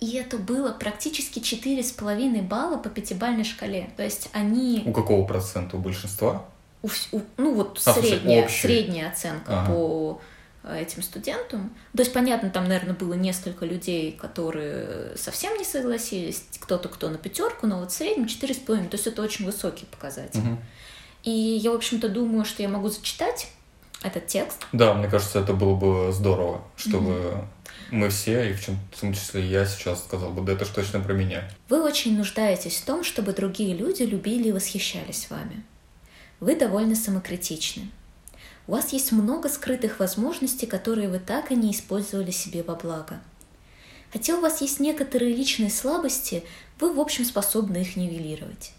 И 0.01 0.17
это 0.17 0.37
было 0.37 0.71
практически 0.71 1.39
4,5 1.39 2.43
балла 2.43 2.77
по 2.77 2.89
пятибалльной 2.89 3.43
шкале. 3.43 3.89
То 3.97 4.03
есть 4.03 4.29
они... 4.33 4.83
У 4.85 4.91
какого 4.91 5.25
процента? 5.25 5.77
У 5.77 5.79
большинства? 5.79 6.45
У, 6.83 6.89
у, 7.11 7.21
ну 7.37 7.55
вот 7.55 7.81
а, 7.85 7.93
средняя, 7.93 8.47
средняя 8.47 9.09
оценка 9.09 9.61
ага. 9.61 9.71
по 9.71 10.21
Э, 10.21 10.30
этим 10.63 11.01
студентам. 11.01 11.73
То 11.95 12.01
есть, 12.01 12.13
понятно, 12.13 12.49
там, 12.49 12.67
наверное, 12.67 12.93
было 12.93 13.13
несколько 13.13 13.65
людей, 13.65 14.11
которые 14.11 15.15
совсем 15.17 15.57
не 15.57 15.63
согласились, 15.63 16.43
кто-то, 16.59 16.89
кто 16.89 17.09
на 17.09 17.17
пятерку, 17.17 17.67
но 17.67 17.79
вот 17.79 17.91
в 17.91 17.95
среднем 17.95 18.25
4,5, 18.25 18.89
то 18.89 18.95
есть 18.95 19.07
это 19.07 19.21
очень 19.21 19.45
высокий 19.45 19.85
показатель. 19.85 20.39
Угу. 20.39 20.57
И 21.23 21.31
я, 21.31 21.71
в 21.71 21.75
общем-то, 21.75 22.09
думаю, 22.09 22.45
что 22.45 22.61
я 22.61 22.69
могу 22.69 22.89
зачитать 22.89 23.49
этот 24.03 24.27
текст. 24.27 24.65
Да, 24.71 24.93
мне 24.93 25.07
кажется, 25.07 25.39
это 25.39 25.53
было 25.53 25.75
бы 25.75 26.11
здорово, 26.11 26.63
чтобы 26.75 27.29
угу. 27.29 27.47
мы 27.91 28.09
все, 28.09 28.49
и 28.49 28.53
в, 28.53 28.63
чем, 28.63 28.77
в 28.91 28.99
том 28.99 29.13
числе 29.13 29.45
я 29.45 29.65
сейчас 29.65 30.03
сказал 30.03 30.31
бы, 30.31 30.41
да 30.41 30.53
это 30.53 30.65
что 30.65 30.75
точно 30.75 30.99
про 30.99 31.13
меня. 31.13 31.49
Вы 31.69 31.83
очень 31.83 32.17
нуждаетесь 32.17 32.77
в 32.77 32.85
том, 32.85 33.03
чтобы 33.03 33.33
другие 33.33 33.75
люди 33.75 34.03
любили 34.03 34.49
и 34.49 34.51
восхищались 34.51 35.29
вами. 35.29 35.63
Вы 36.39 36.55
довольно 36.55 36.95
самокритичны. 36.95 37.89
У 38.67 38.73
вас 38.73 38.93
есть 38.93 39.11
много 39.11 39.49
скрытых 39.49 39.99
возможностей, 39.99 40.65
которые 40.65 41.09
вы 41.09 41.19
так 41.19 41.51
и 41.51 41.55
не 41.55 41.71
использовали 41.71 42.31
себе 42.31 42.63
во 42.63 42.75
благо. 42.75 43.19
Хотя 44.11 44.37
у 44.37 44.41
вас 44.41 44.61
есть 44.61 44.79
некоторые 44.79 45.35
личные 45.35 45.69
слабости, 45.69 46.43
вы 46.79 46.93
в 46.93 46.99
общем 46.99 47.25
способны 47.25 47.77
их 47.77 47.95
нивелировать. 47.95 48.73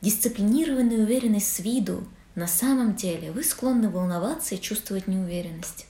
Дисциплинированный 0.00 0.96
и 0.96 1.00
уверенный 1.00 1.40
с 1.40 1.60
виду, 1.60 2.04
на 2.34 2.46
самом 2.46 2.94
деле 2.94 3.30
вы 3.32 3.44
склонны 3.44 3.88
волноваться 3.88 4.54
и 4.54 4.60
чувствовать 4.60 5.08
неуверенность. 5.08 5.86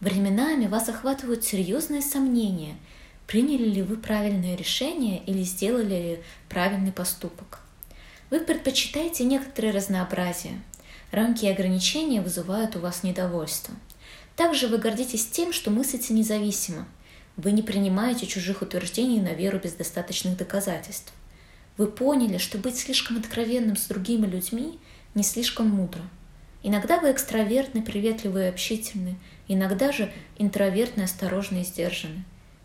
Временами 0.00 0.66
вас 0.66 0.88
охватывают 0.88 1.44
серьезные 1.44 2.02
сомнения, 2.02 2.76
приняли 3.26 3.64
ли 3.64 3.82
вы 3.82 3.96
правильное 3.96 4.56
решение 4.56 5.22
или 5.24 5.42
сделали 5.42 5.94
ли 5.94 6.18
правильный 6.48 6.92
поступок. 6.92 7.60
Вы 8.30 8.40
предпочитаете 8.40 9.24
некоторое 9.24 9.72
разнообразие, 9.72 10.60
Рамки 11.12 11.44
и 11.44 11.50
ограничения 11.50 12.20
вызывают 12.20 12.76
у 12.76 12.80
вас 12.80 13.02
недовольство. 13.02 13.74
Также 14.34 14.68
вы 14.68 14.78
гордитесь 14.78 15.26
тем, 15.26 15.52
что 15.52 15.70
мыслите 15.70 16.12
независимо. 16.12 16.86
Вы 17.36 17.52
не 17.52 17.62
принимаете 17.62 18.26
чужих 18.26 18.62
утверждений 18.62 19.20
на 19.20 19.32
веру 19.34 19.58
без 19.58 19.72
достаточных 19.72 20.36
доказательств. 20.36 21.12
Вы 21.76 21.86
поняли, 21.86 22.38
что 22.38 22.58
быть 22.58 22.78
слишком 22.78 23.18
откровенным 23.18 23.76
с 23.76 23.86
другими 23.86 24.26
людьми 24.26 24.78
не 25.14 25.22
слишком 25.22 25.68
мудро. 25.68 26.02
Иногда 26.62 26.98
вы 26.98 27.12
экстравертны, 27.12 27.82
приветливы 27.82 28.44
и 28.44 28.48
общительны, 28.48 29.16
иногда 29.46 29.92
же 29.92 30.12
интровертны, 30.38 31.02
осторожны 31.02 31.60
и 31.60 31.64
сдержаны. 31.64 32.24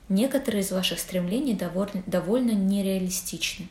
Некоторые 0.10 0.64
из 0.64 0.72
ваших 0.72 1.00
стремлений 1.00 1.54
довольно, 1.54 2.04
довольно 2.06 2.52
нереалистичны. 2.52 3.68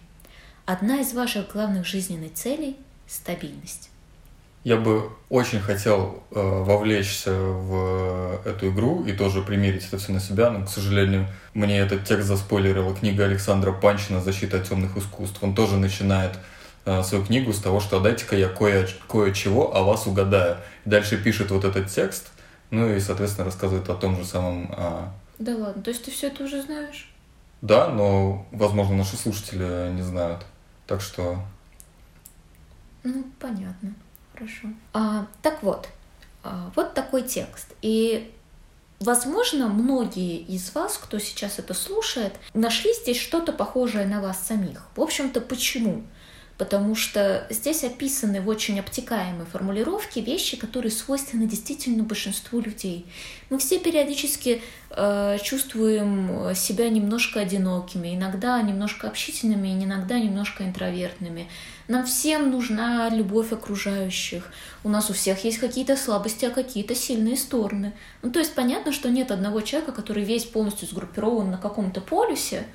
Одна 0.67 1.01
из 1.01 1.13
ваших 1.13 1.53
главных 1.53 1.85
жизненных 1.85 2.35
целей– 2.35 2.77
стабильность. 3.07 3.90
Я 4.63 4.77
бы 4.77 5.11
очень 5.31 5.61
хотел 5.61 6.23
э, 6.31 6.39
вовлечься 6.39 7.33
в 7.33 8.43
эту 8.45 8.69
игру 8.69 9.05
и 9.05 9.13
тоже 9.13 9.41
примерить 9.41 9.87
это 9.87 9.97
все 9.97 10.13
на 10.13 10.21
себя, 10.21 10.51
но, 10.51 10.67
к 10.67 10.69
сожалению, 10.69 11.29
мне 11.55 11.79
этот 11.79 12.05
текст 12.05 12.29
заспойлерила 12.29 12.95
книга 12.95 13.25
Александра 13.25 13.73
Панчина 13.73 14.21
«Защита 14.21 14.59
от 14.59 14.69
темных 14.69 14.99
искусств». 14.99 15.43
Он 15.43 15.55
тоже 15.55 15.79
начинает 15.79 16.39
э, 16.85 17.03
свою 17.03 17.25
книгу 17.25 17.55
с 17.55 17.59
того, 17.59 17.81
что 17.81 18.01
«дайте-ка 18.01 18.37
я 18.37 18.49
кое- 18.49 18.87
кое-чего 19.09 19.75
о 19.75 19.83
вас 19.83 20.07
угадаю». 20.07 20.59
И 20.85 20.91
дальше 20.91 21.17
пишет 21.17 21.51
вот 21.51 21.65
этот 21.65 21.89
текст, 21.89 22.31
ну 22.69 22.87
и, 22.87 23.01
соответственно, 23.01 23.47
рассказывает 23.47 23.89
о 23.89 23.95
том 23.95 24.15
же 24.17 24.27
самом... 24.27 24.75
Э... 24.77 25.07
Да 25.39 25.57
ладно, 25.57 25.83
то 25.83 25.89
есть 25.89 26.05
ты 26.05 26.11
все 26.11 26.27
это 26.27 26.45
уже 26.45 26.61
знаешь? 26.61 27.11
Да, 27.63 27.89
но, 27.89 28.47
возможно, 28.53 28.95
наши 28.95 29.17
слушатели 29.17 29.91
не 29.93 30.03
знают. 30.03 30.45
Так 30.87 31.01
что... 31.01 31.39
Ну, 33.05 33.25
понятно. 33.39 33.95
Хорошо. 34.33 34.69
А, 34.93 35.27
так 35.43 35.63
вот, 35.63 35.89
а, 36.43 36.71
вот 36.77 36.95
такой 36.95 37.23
текст. 37.23 37.75
И 37.83 38.33
Возможно, 39.01 39.69
многие 39.69 40.37
из 40.37 40.75
вас, 40.75 40.99
кто 40.99 41.19
сейчас 41.19 41.59
это 41.59 41.73
слушает, 41.73 42.35
нашли 42.53 42.93
здесь 42.93 43.19
что-то 43.19 43.51
похожее 43.51 44.07
на 44.07 44.21
вас 44.21 44.47
самих. 44.47 44.83
В 44.95 45.01
общем-то, 45.01 45.41
почему? 45.41 46.05
Потому 46.61 46.95
что 46.95 47.47
здесь 47.49 47.85
описаны 47.85 48.43
в 48.43 48.49
очень 48.49 48.79
обтекаемой 48.79 49.47
формулировке 49.47 50.21
вещи, 50.21 50.59
которые 50.59 50.93
свойственны 50.93 51.47
действительно 51.47 52.03
большинству 52.03 52.61
людей. 52.61 53.07
Мы 53.49 53.57
все 53.57 53.79
периодически 53.79 54.61
э, 54.91 55.39
чувствуем 55.43 56.55
себя 56.55 56.91
немножко 56.91 57.41
одинокими, 57.41 58.15
иногда 58.15 58.61
немножко 58.61 59.09
общительными, 59.09 59.69
иногда 59.83 60.19
немножко 60.19 60.63
интровертными. 60.65 61.49
Нам 61.89 62.05
всем 62.05 62.51
нужна 62.51 63.09
любовь 63.09 63.53
окружающих. 63.53 64.53
У 64.85 64.91
нас 64.91 65.09
у 65.09 65.15
всех 65.15 65.43
есть 65.45 65.57
какие-то 65.57 65.97
слабости, 65.97 66.45
а 66.45 66.51
какие-то 66.51 66.95
сильные 66.95 67.39
стороны. 67.39 67.95
Ну, 68.21 68.31
то 68.31 68.39
есть 68.39 68.55
понятно, 68.55 68.93
что 68.93 69.09
нет 69.09 69.31
одного 69.31 69.63
человека, 69.63 69.93
который 69.93 70.25
весь 70.25 70.45
полностью 70.45 70.87
сгруппирован 70.89 71.51
на 71.51 71.57
каком-то 71.57 72.03
полюсе, 72.03 72.67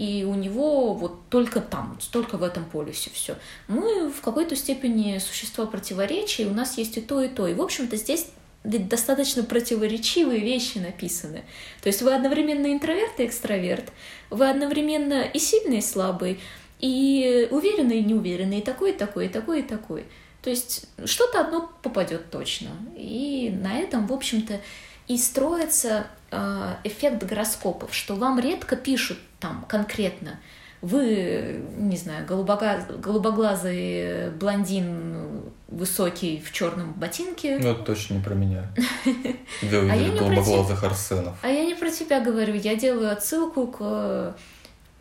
и 0.00 0.24
у 0.24 0.34
него 0.34 0.94
вот 0.94 1.28
только 1.28 1.60
там, 1.60 1.98
только 2.10 2.38
в 2.38 2.42
этом 2.42 2.64
полюсе 2.64 3.10
все. 3.12 3.36
Мы 3.68 4.08
в 4.08 4.22
какой-то 4.22 4.56
степени 4.56 5.18
существа 5.18 5.66
противоречия, 5.66 6.46
у 6.46 6.54
нас 6.54 6.78
есть 6.78 6.96
и 6.96 7.02
то, 7.02 7.20
и 7.20 7.28
то. 7.28 7.46
И, 7.46 7.52
в 7.52 7.60
общем-то, 7.60 7.96
здесь 7.96 8.28
достаточно 8.64 9.42
противоречивые 9.42 10.40
вещи 10.40 10.78
написаны. 10.78 11.44
То 11.82 11.88
есть 11.88 12.00
вы 12.00 12.14
одновременно 12.14 12.72
интроверт 12.72 13.20
и 13.20 13.26
экстраверт, 13.26 13.92
вы 14.30 14.48
одновременно 14.48 15.20
и 15.20 15.38
сильный, 15.38 15.80
и 15.80 15.82
слабый, 15.82 16.40
и 16.78 17.48
уверенный 17.50 17.98
и 17.98 18.04
неуверенный, 18.04 18.60
и 18.60 18.62
такой, 18.62 18.92
и 18.92 18.96
такой, 18.96 19.26
и 19.26 19.28
такой, 19.28 19.60
и 19.60 19.62
такой. 19.62 20.06
То 20.40 20.48
есть 20.48 20.86
что-то 21.04 21.40
одно 21.40 21.70
попадет 21.82 22.30
точно. 22.30 22.70
И 22.96 23.54
на 23.54 23.78
этом, 23.78 24.06
в 24.06 24.14
общем-то, 24.14 24.62
и 25.08 25.18
строится 25.18 26.06
эффект 26.30 27.24
гороскопов, 27.24 27.94
что 27.94 28.14
вам 28.14 28.38
редко 28.38 28.76
пишут 28.76 29.18
там 29.40 29.64
конкретно, 29.68 30.38
вы, 30.82 31.62
не 31.76 31.96
знаю, 31.96 32.26
голубоглазый 32.26 34.30
блондин 34.30 35.42
высокий 35.68 36.40
в 36.40 36.52
черном 36.52 36.92
ботинке. 36.92 37.58
Ну, 37.58 37.72
это 37.72 37.82
точно 37.82 38.14
не 38.14 38.22
про 38.22 38.34
меня. 38.34 38.72
Где 39.62 39.78
увидели 39.78 40.18
голубоглазых 40.18 40.82
Арсенов. 40.82 41.36
А 41.42 41.48
я 41.48 41.66
не 41.66 41.74
про 41.74 41.90
тебя 41.90 42.20
говорю, 42.20 42.54
я 42.54 42.76
делаю 42.76 43.12
отсылку 43.12 43.66
к 43.66 44.34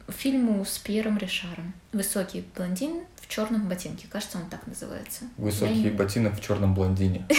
фильму 0.09 0.65
с 0.65 0.77
Пьером 0.79 1.17
Ришаром. 1.17 1.73
Высокий 1.93 2.43
блондин 2.55 3.03
в 3.15 3.29
черном 3.29 3.69
ботинке. 3.69 4.07
Кажется, 4.11 4.37
он 4.37 4.49
так 4.49 4.67
называется. 4.67 5.25
Высокий 5.37 5.83
я... 5.83 5.91
ботинок 5.91 6.35
в 6.35 6.41
черном 6.41 6.73
блондине. 6.73 7.25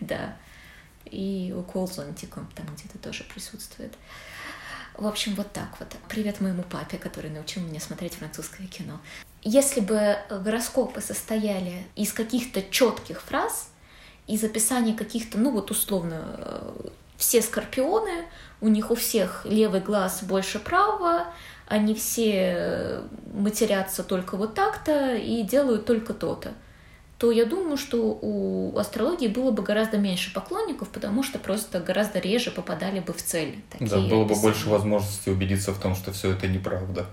Да. 0.00 0.36
И 1.10 1.54
укол 1.56 1.86
зонтиком 1.86 2.48
там 2.54 2.66
где-то 2.74 2.98
тоже 2.98 3.24
присутствует. 3.24 3.92
В 4.94 5.06
общем, 5.06 5.34
вот 5.34 5.52
так 5.52 5.68
вот. 5.78 5.88
Привет 6.08 6.40
моему 6.40 6.62
папе, 6.62 6.96
который 6.96 7.30
научил 7.30 7.62
меня 7.62 7.80
смотреть 7.80 8.14
французское 8.14 8.66
кино. 8.66 9.00
Если 9.42 9.80
бы 9.80 10.16
гороскопы 10.30 11.00
состояли 11.00 11.86
из 11.94 12.12
каких-то 12.12 12.62
четких 12.62 13.20
фраз, 13.20 13.70
из 14.26 14.42
описания 14.42 14.94
каких-то, 14.94 15.38
ну 15.38 15.50
вот 15.50 15.70
условно, 15.70 16.22
э, 16.38 16.88
все 17.16 17.42
скорпионы, 17.42 18.24
у 18.60 18.68
них 18.68 18.90
у 18.90 18.94
всех 18.94 19.44
левый 19.44 19.80
глаз 19.80 20.22
больше 20.22 20.58
правого, 20.58 21.26
они 21.68 21.94
все 21.94 22.54
э, 22.56 23.08
матерятся 23.34 24.02
только 24.02 24.36
вот 24.36 24.54
так-то 24.54 25.14
и 25.14 25.42
делают 25.42 25.84
только 25.84 26.14
то-то 26.14 26.54
то 27.18 27.30
я 27.30 27.46
думаю, 27.46 27.76
что 27.76 28.18
у 28.20 28.76
астрологии 28.76 29.28
было 29.28 29.50
бы 29.50 29.62
гораздо 29.62 29.96
меньше 29.96 30.32
поклонников, 30.34 30.88
потому 30.90 31.22
что 31.22 31.38
просто 31.38 31.80
гораздо 31.80 32.18
реже 32.18 32.50
попадали 32.50 33.00
бы 33.00 33.12
в 33.12 33.22
цель. 33.22 33.62
Такие 33.70 33.90
да, 33.90 34.00
было 34.00 34.24
бы 34.24 34.34
больше 34.34 34.68
возможности 34.68 35.30
убедиться 35.30 35.72
в 35.72 35.80
том, 35.80 35.94
что 35.94 36.12
все 36.12 36.32
это 36.32 36.46
неправда. 36.46 37.06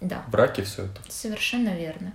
Да. 0.00 0.24
В 0.28 0.30
браке 0.30 0.62
все 0.62 0.84
это. 0.84 1.00
Совершенно 1.08 1.70
верно. 1.70 2.12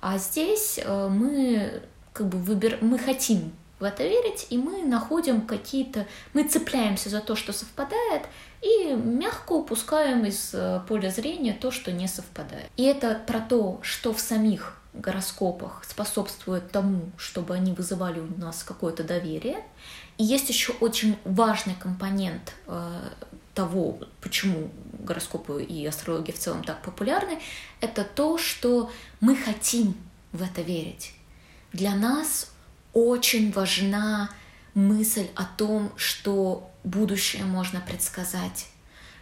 А 0.00 0.16
здесь 0.16 0.80
э, 0.82 1.08
мы 1.08 1.82
как 2.12 2.28
бы 2.28 2.38
выбер... 2.38 2.78
мы 2.80 2.98
хотим 2.98 3.52
в 3.78 3.84
это 3.84 4.02
верить, 4.02 4.46
и 4.50 4.58
мы 4.58 4.82
находим 4.82 5.42
какие-то, 5.42 6.06
мы 6.34 6.46
цепляемся 6.46 7.08
за 7.08 7.20
то, 7.20 7.34
что 7.34 7.52
совпадает, 7.52 8.22
и 8.62 8.92
мягко 8.94 9.52
упускаем 9.52 10.24
из 10.24 10.50
э, 10.52 10.80
поля 10.86 11.10
зрения 11.10 11.56
то, 11.58 11.70
что 11.70 11.92
не 11.92 12.06
совпадает. 12.06 12.66
И 12.76 12.84
это 12.84 13.20
про 13.26 13.40
то, 13.40 13.80
что 13.82 14.12
в 14.12 14.20
самих 14.20 14.79
гороскопах 14.92 15.84
способствует 15.84 16.70
тому, 16.70 17.10
чтобы 17.16 17.54
они 17.54 17.72
вызывали 17.72 18.20
у 18.20 18.38
нас 18.38 18.62
какое-то 18.62 19.04
доверие. 19.04 19.64
И 20.18 20.24
есть 20.24 20.48
еще 20.48 20.72
очень 20.80 21.16
важный 21.24 21.74
компонент 21.74 22.54
э, 22.66 23.10
того, 23.54 23.98
почему 24.20 24.70
гороскопы 24.92 25.62
и 25.62 25.86
астрология 25.86 26.34
в 26.34 26.38
целом 26.38 26.64
так 26.64 26.82
популярны, 26.82 27.38
это 27.80 28.04
то, 28.04 28.38
что 28.38 28.90
мы 29.20 29.36
хотим 29.36 29.94
в 30.32 30.42
это 30.42 30.62
верить. 30.62 31.14
Для 31.72 31.94
нас 31.94 32.50
очень 32.92 33.52
важна 33.52 34.30
мысль 34.74 35.28
о 35.34 35.44
том, 35.44 35.92
что 35.96 36.70
будущее 36.84 37.44
можно 37.44 37.80
предсказать, 37.80 38.68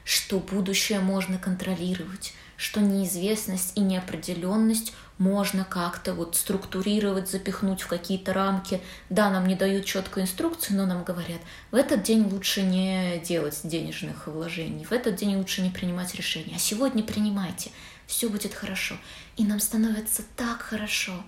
что 0.04 0.38
будущее 0.38 1.00
можно 1.00 1.38
контролировать, 1.38 2.32
что 2.56 2.80
неизвестность 2.80 3.72
и 3.76 3.80
неопределенность 3.80 4.92
можно 5.18 5.64
как-то 5.64 6.14
вот 6.14 6.36
структурировать, 6.36 7.28
запихнуть 7.28 7.82
в 7.82 7.88
какие-то 7.88 8.32
рамки. 8.32 8.80
Да, 9.10 9.30
нам 9.30 9.46
не 9.46 9.56
дают 9.56 9.84
четкой 9.84 10.22
инструкции, 10.22 10.74
но 10.74 10.86
нам 10.86 11.02
говорят, 11.02 11.40
в 11.72 11.74
этот 11.74 12.04
день 12.04 12.22
лучше 12.22 12.62
не 12.62 13.18
делать 13.18 13.60
денежных 13.64 14.28
вложений, 14.28 14.84
в 14.84 14.92
этот 14.92 15.16
день 15.16 15.36
лучше 15.36 15.62
не 15.62 15.70
принимать 15.70 16.14
решения, 16.14 16.54
а 16.56 16.58
сегодня 16.60 17.02
принимайте, 17.02 17.70
все 18.06 18.28
будет 18.28 18.54
хорошо. 18.54 18.96
И 19.36 19.44
нам 19.44 19.60
становится 19.60 20.22
так 20.36 20.62
хорошо, 20.62 21.24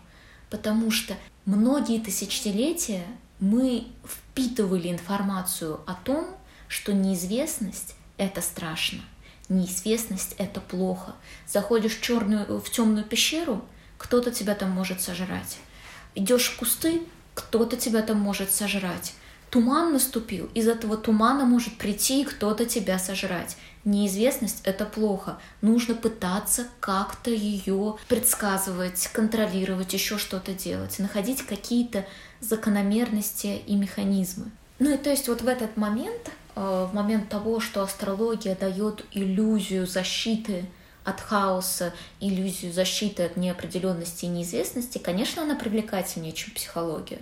потому 0.51 0.91
что 0.91 1.15
многие 1.45 2.01
тысячелетия 2.01 3.05
мы 3.41 3.89
впитывали 4.05 4.91
информацию 4.91 5.81
о 5.87 5.95
том, 5.95 6.27
что 6.69 6.93
неизвестность— 6.93 7.97
это 8.19 8.41
страшно, 8.41 9.01
неизвестность— 9.49 10.37
это 10.39 10.61
плохо. 10.61 11.17
Заходишь 11.49 11.97
в, 11.97 12.03
черную, 12.03 12.61
в 12.61 12.71
темную 12.71 13.05
пещеру— 13.05 13.65
кто-то 14.01 14.31
тебя 14.31 14.55
там 14.55 14.71
может 14.71 15.03
сожрать. 15.03 15.59
Идешь 16.15 16.49
в 16.49 16.57
кусты, 16.57 17.03
кто-то 17.35 17.77
тебя 17.77 18.01
там 18.01 18.19
может 18.19 18.51
сожрать. 18.51 19.13
Туман 19.51 19.93
наступил, 19.93 20.49
из 20.55 20.69
этого 20.69 20.97
тумана 20.97 21.45
может 21.45 21.77
прийти 21.77 22.23
и 22.23 22.25
кто-то 22.25 22.65
тебя 22.65 22.99
сожрать. 22.99 23.57
Неизвестность— 23.85 24.61
это 24.65 24.87
плохо. 24.87 25.39
Нужно 25.61 25.95
пытаться 25.95 26.67
как-то 26.79 27.31
ее 27.31 27.97
предсказывать, 28.09 29.09
контролировать, 29.13 29.93
еще 29.93 30.19
что-то 30.19 30.55
делать, 30.55 30.99
находить 30.99 31.43
какие-то 31.43 32.07
закономерности 32.41 33.61
и 33.67 33.75
механизмы. 33.75 34.51
Ну 34.79 34.95
и 34.95 34.97
то 34.97 35.11
есть 35.11 35.29
вот 35.29 35.43
в 35.43 35.49
этот 35.49 35.77
момент, 35.77 36.31
э, 36.57 36.89
в 36.91 36.95
момент 36.95 37.29
того, 37.29 37.61
что 37.61 37.83
астрология 37.83 38.55
дает 38.55 39.05
иллюзию 39.13 39.87
защиты 39.87 40.65
от 41.05 41.21
хаоса, 41.21 41.93
иллюзию 42.21 42.73
защиты 42.73 43.25
от 43.25 43.37
неопределенности 43.37 44.27
и 44.27 44.29
неизвестности, 44.29 44.99
конечно, 44.99 45.43
она 45.43 45.55
привлекательнее, 45.55 46.33
чем 46.33 46.55
психология. 46.55 47.21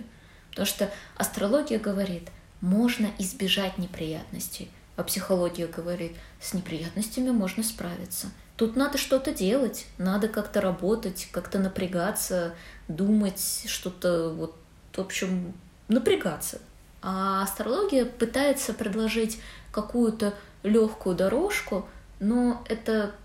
Потому 0.49 0.65
что 0.65 0.91
астрология 1.15 1.79
говорит, 1.79 2.29
можно 2.61 3.09
избежать 3.17 3.77
неприятностей, 3.77 4.69
а 4.95 5.03
психология 5.03 5.67
говорит, 5.67 6.13
с 6.41 6.53
неприятностями 6.53 7.29
можно 7.29 7.63
справиться. 7.63 8.27
Тут 8.57 8.75
надо 8.75 8.97
что-то 8.97 9.33
делать, 9.33 9.85
надо 9.97 10.27
как-то 10.27 10.59
работать, 10.59 11.29
как-то 11.31 11.59
напрягаться, 11.59 12.55
думать, 12.89 13.63
что-то 13.67 14.29
вот, 14.29 14.57
в 14.91 14.99
общем, 14.99 15.53
напрягаться. 15.87 16.59
А 17.01 17.43
астрология 17.43 18.03
пытается 18.03 18.73
предложить 18.73 19.39
какую-то 19.71 20.33
легкую 20.63 21.15
дорожку, 21.15 21.87
но 22.19 22.61
это 22.67 23.15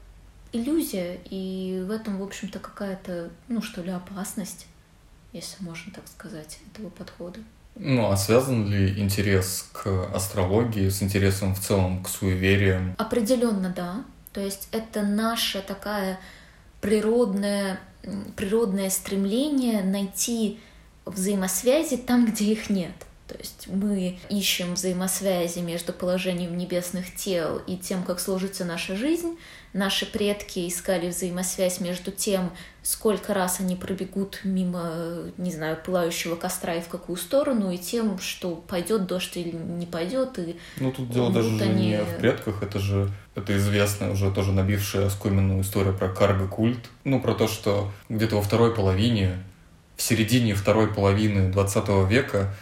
иллюзия, 0.55 1.19
и 1.31 1.83
в 1.87 1.91
этом, 1.91 2.19
в 2.19 2.23
общем-то, 2.23 2.59
какая-то, 2.59 3.31
ну 3.49 3.63
что 3.63 3.83
ли, 3.83 3.91
опасность, 3.91 4.67
если 5.33 5.63
можно 5.65 5.93
так 5.93 6.07
сказать, 6.09 6.61
этого 6.73 6.91
подхода. 6.91 7.41
Ну, 7.77 8.09
а 8.09 8.17
связан 8.17 8.69
ли 8.71 9.01
интерес 9.01 9.69
к 9.73 10.09
астрологии 10.15 10.89
с 10.89 11.03
интересом 11.03 11.55
в 11.55 11.61
целом 11.61 12.05
к 12.05 12.09
суевериям? 12.09 12.95
Определенно, 12.99 13.73
да. 13.75 14.05
То 14.33 14.41
есть 14.41 14.69
это 14.71 15.03
наша 15.03 15.61
такая 15.61 16.21
природная, 16.81 17.81
природное 18.37 18.91
стремление 18.91 19.83
найти 19.83 20.61
взаимосвязи 21.05 21.97
там, 21.97 22.27
где 22.27 22.53
их 22.53 22.71
нет. 22.71 22.95
То 23.27 23.37
есть 23.39 23.69
мы 23.69 24.19
ищем 24.29 24.75
взаимосвязи 24.75 25.61
между 25.61 25.93
положением 25.93 26.57
небесных 26.57 27.15
тел 27.15 27.59
и 27.67 27.77
тем, 27.77 28.03
как 28.03 28.21
сложится 28.21 28.65
наша 28.65 28.97
жизнь, 28.97 29.37
Наши 29.75 30.07
предки 30.07 30.69
искали 30.69 31.09
взаимосвязь 31.09 31.81
между 31.81 32.13
тем, 32.13 32.53
сколько 32.83 33.35
раз 33.35 33.59
они 33.59 33.75
пробегут 33.75 34.39
мимо, 34.45 34.93
не 35.37 35.51
знаю, 35.51 35.77
пылающего 35.85 36.37
костра 36.37 36.75
и 36.75 36.81
в 36.81 36.87
какую 36.87 37.17
сторону, 37.17 37.73
и 37.73 37.77
тем, 37.77 38.21
что 38.21 38.55
пойдет 38.55 39.07
дождь 39.07 39.37
или 39.37 39.51
не 39.51 39.85
пойдет. 39.85 40.39
И 40.39 40.57
ну 40.77 40.93
тут 40.93 41.11
дело 41.11 41.33
даже 41.33 41.49
они... 41.61 41.89
не 41.89 42.05
в 42.05 42.19
предках, 42.19 42.63
это 42.63 42.79
же 42.79 43.11
это 43.35 43.57
известная 43.57 44.13
уже 44.13 44.31
тоже 44.31 44.53
набившая 44.53 45.07
оскоменную 45.07 45.63
история 45.63 45.93
про 45.93 46.09
карго-культ. 46.09 46.89
Ну, 47.03 47.21
про 47.21 47.35
то, 47.35 47.49
что 47.49 47.91
где-то 48.09 48.37
во 48.37 48.43
второй 48.43 48.73
половине, 48.73 49.43
в 49.97 50.03
середине 50.03 50.55
второй 50.55 50.87
половины 50.87 51.51
20 51.51 52.09
века 52.09 52.55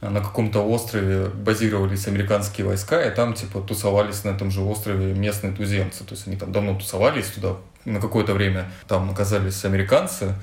на 0.00 0.20
каком-то 0.20 0.60
острове 0.60 1.26
базировались 1.26 2.06
американские 2.06 2.66
войска, 2.66 3.02
и 3.02 3.14
там, 3.14 3.34
типа, 3.34 3.60
тусовались 3.60 4.24
на 4.24 4.30
этом 4.30 4.50
же 4.50 4.60
острове 4.60 5.12
местные 5.12 5.52
туземцы. 5.52 6.04
То 6.04 6.14
есть 6.14 6.26
они 6.28 6.36
там 6.36 6.52
давно 6.52 6.74
тусовались 6.76 7.26
туда, 7.26 7.56
на 7.84 8.00
какое-то 8.00 8.34
время 8.34 8.70
там 8.86 9.10
оказались 9.10 9.64
американцы, 9.64 10.34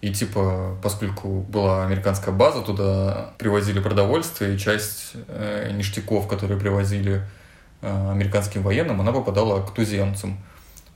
и, 0.00 0.12
типа, 0.12 0.76
поскольку 0.82 1.40
была 1.40 1.84
американская 1.84 2.32
база, 2.32 2.62
туда 2.62 3.32
привозили 3.38 3.80
продовольствие, 3.80 4.54
и 4.54 4.58
часть 4.58 5.12
э, 5.28 5.72
ништяков, 5.72 6.28
которые 6.28 6.58
привозили 6.60 7.22
э, 7.80 8.10
американским 8.12 8.62
военным, 8.62 9.00
она 9.00 9.12
попадала 9.12 9.64
к 9.64 9.74
туземцам. 9.74 10.38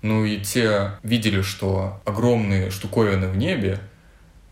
Ну 0.03 0.25
и 0.25 0.39
те 0.39 0.93
видели, 1.03 1.43
что 1.43 2.01
огромные 2.05 2.71
штуковины 2.71 3.29
в 3.29 3.37
небе 3.37 3.79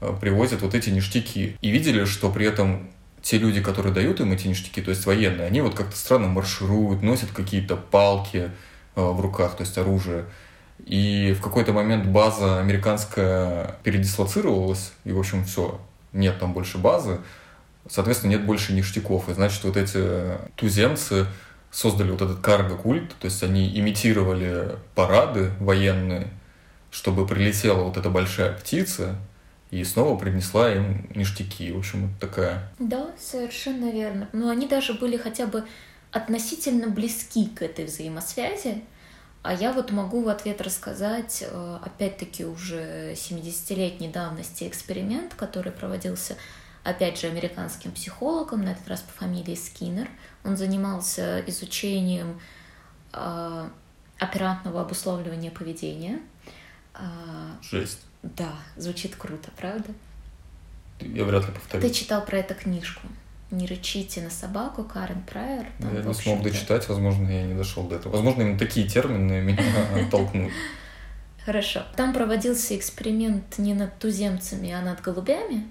э, 0.01 0.15
привозят 0.21 0.63
вот 0.63 0.75
эти 0.75 0.91
ништяки. 0.91 1.57
И 1.61 1.71
видели, 1.71 2.05
что 2.05 2.31
при 2.31 2.47
этом 2.47 2.89
те 3.29 3.37
люди, 3.37 3.61
которые 3.61 3.93
дают 3.93 4.21
им 4.21 4.33
эти 4.33 4.49
ништяки, 4.49 4.81
то 4.81 4.89
есть 4.89 5.05
военные, 5.05 5.47
они 5.47 5.61
вот 5.61 5.75
как-то 5.75 5.95
странно 5.95 6.29
маршируют, 6.29 7.03
носят 7.03 7.31
какие-то 7.31 7.77
палки 7.77 8.51
э, 8.97 9.03
в 9.03 9.21
руках, 9.21 9.55
то 9.55 9.65
есть 9.65 9.77
оружие. 9.77 10.25
И 10.87 11.37
в 11.39 11.43
какой-то 11.43 11.75
момент 11.75 12.07
база 12.07 12.59
американская 12.59 13.77
передислоцировалась, 13.83 14.93
и, 15.05 15.13
в 15.13 15.19
общем, 15.19 15.45
все, 15.45 15.79
нет 16.15 16.39
там 16.41 16.55
больше 16.55 16.79
базы, 16.79 17.21
соответственно, 17.87 18.31
нет 18.31 18.47
больше 18.47 18.73
ништяков. 18.73 19.29
И 19.29 19.35
значит, 19.35 19.63
вот 19.63 19.77
эти 19.77 20.39
туземцы 20.57 21.27
создали 21.71 22.11
вот 22.11 22.23
этот 22.23 22.41
карго-культ, 22.41 23.11
то 23.21 23.27
есть 23.27 23.43
они 23.43 23.79
имитировали 23.79 24.77
парады 24.95 25.51
военные, 25.61 26.29
чтобы 26.91 27.27
прилетела 27.27 27.83
вот 27.83 27.99
эта 27.99 28.09
большая 28.09 28.55
птица 28.55 29.17
и 29.71 29.85
снова 29.85 30.19
принесла 30.19 30.73
им 30.73 31.11
ништяки. 31.15 31.71
В 31.73 31.79
общем, 31.79 32.07
это 32.07 32.29
такая... 32.29 32.73
Да, 32.79 33.11
совершенно 33.19 33.91
верно. 33.91 34.29
Но 34.33 34.49
они 34.49 34.67
даже 34.67 34.95
были 34.95 35.17
хотя 35.17 35.47
бы 35.47 35.65
относительно 36.11 36.89
близки 36.89 37.47
к 37.47 37.63
этой 37.63 37.85
взаимосвязи, 37.85 38.83
а 39.43 39.55
я 39.55 39.73
вот 39.73 39.93
могу 39.93 40.23
в 40.23 40.29
ответ 40.29 40.61
рассказать, 40.61 41.45
э, 41.47 41.79
опять-таки, 41.85 42.45
уже 42.45 43.13
70-летней 43.13 44.09
давности 44.09 44.67
эксперимент, 44.67 45.35
который 45.35 45.71
проводился, 45.71 46.37
опять 46.83 47.21
же, 47.21 47.29
американским 47.29 47.93
психологом, 47.93 48.63
на 48.63 48.71
этот 48.71 48.89
раз 48.89 49.01
по 49.01 49.13
фамилии 49.13 49.55
Скиннер. 49.55 50.09
Он 50.45 50.57
занимался 50.57 51.41
изучением 51.47 52.41
э, 53.13 53.69
оперантного 54.19 54.81
обусловливания 54.81 55.51
поведения. 55.51 56.21
Э, 56.95 57.01
Жесть. 57.63 58.08
Да, 58.23 58.53
звучит 58.77 59.17
круто, 59.17 59.51
правда? 59.57 59.91
Я 61.01 61.25
вряд 61.25 61.47
ли 61.47 61.53
повторю. 61.53 61.83
Ты 61.83 61.95
читал 61.95 62.25
про 62.25 62.39
эту 62.39 62.55
книжку? 62.55 63.07
«Не 63.51 63.67
рычите 63.67 64.21
на 64.21 64.29
собаку» 64.29 64.85
Карен 64.85 65.23
Прайер. 65.23 65.67
Там, 65.81 65.95
я 65.95 66.03
не 66.03 66.13
смог 66.13 66.43
дочитать, 66.43 66.87
возможно, 66.87 67.27
я 67.31 67.45
не 67.45 67.55
дошел 67.55 67.83
до 67.85 67.97
этого. 67.97 68.13
Возможно, 68.13 68.43
именно 68.43 68.59
такие 68.59 68.87
термины 68.87 69.41
меня 69.41 69.65
оттолкнули. 70.07 70.53
Хорошо. 71.47 71.83
Там 71.97 72.13
проводился 72.13 72.77
эксперимент 72.77 73.57
не 73.57 73.73
над 73.73 73.99
туземцами, 73.99 74.71
а 74.71 74.83
над 74.83 75.01
голубями. 75.01 75.67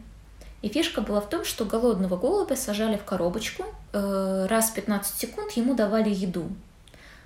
И 0.63 0.69
фишка 0.69 1.01
была 1.01 1.21
в 1.21 1.29
том, 1.29 1.45
что 1.45 1.65
голодного 1.65 2.17
голубя 2.17 2.55
сажали 2.55 2.97
в 2.97 3.03
коробочку, 3.03 3.63
э, 3.93 4.47
раз 4.49 4.71
в 4.71 4.73
15 4.73 5.19
секунд 5.19 5.51
ему 5.51 5.75
давали 5.75 6.09
еду. 6.09 6.49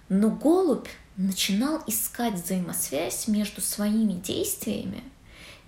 Но 0.10 0.30
голубь 0.30 0.90
начинал 1.16 1.82
искать 1.88 2.34
взаимосвязь 2.34 3.30
между 3.30 3.62
своими 3.62 4.14
действиями 4.14 5.02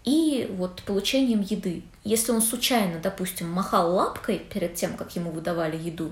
и 0.04 0.48
вот 0.58 0.84
получением 0.84 1.42
еды. 1.42 1.84
Если 2.04 2.32
он 2.32 2.42
случайно, 2.42 3.00
допустим, 3.00 3.50
махал 3.50 3.96
лапкой 3.96 4.40
перед 4.40 4.76
тем, 4.76 4.98
как 4.98 5.16
ему 5.16 5.32
выдавали 5.32 5.78
еду, 5.78 6.12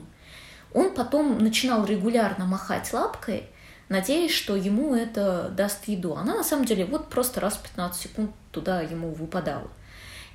он 0.74 0.94
потом 0.94 1.38
начинал 1.40 1.86
регулярно 1.86 2.46
махать 2.46 2.94
лапкой, 2.94 3.44
надеясь, 3.90 4.32
что 4.32 4.56
ему 4.56 4.96
это 4.96 5.50
даст 5.50 5.88
еду. 5.88 6.16
Она 6.16 6.36
на 6.36 6.44
самом 6.44 6.66
деле 6.66 6.86
вот 6.86 7.10
просто 7.10 7.42
раз 7.42 7.56
в 7.56 7.64
15 7.64 8.02
секунд 8.02 8.32
туда 8.52 8.82
ему 8.82 9.12
выпадала. 9.12 9.70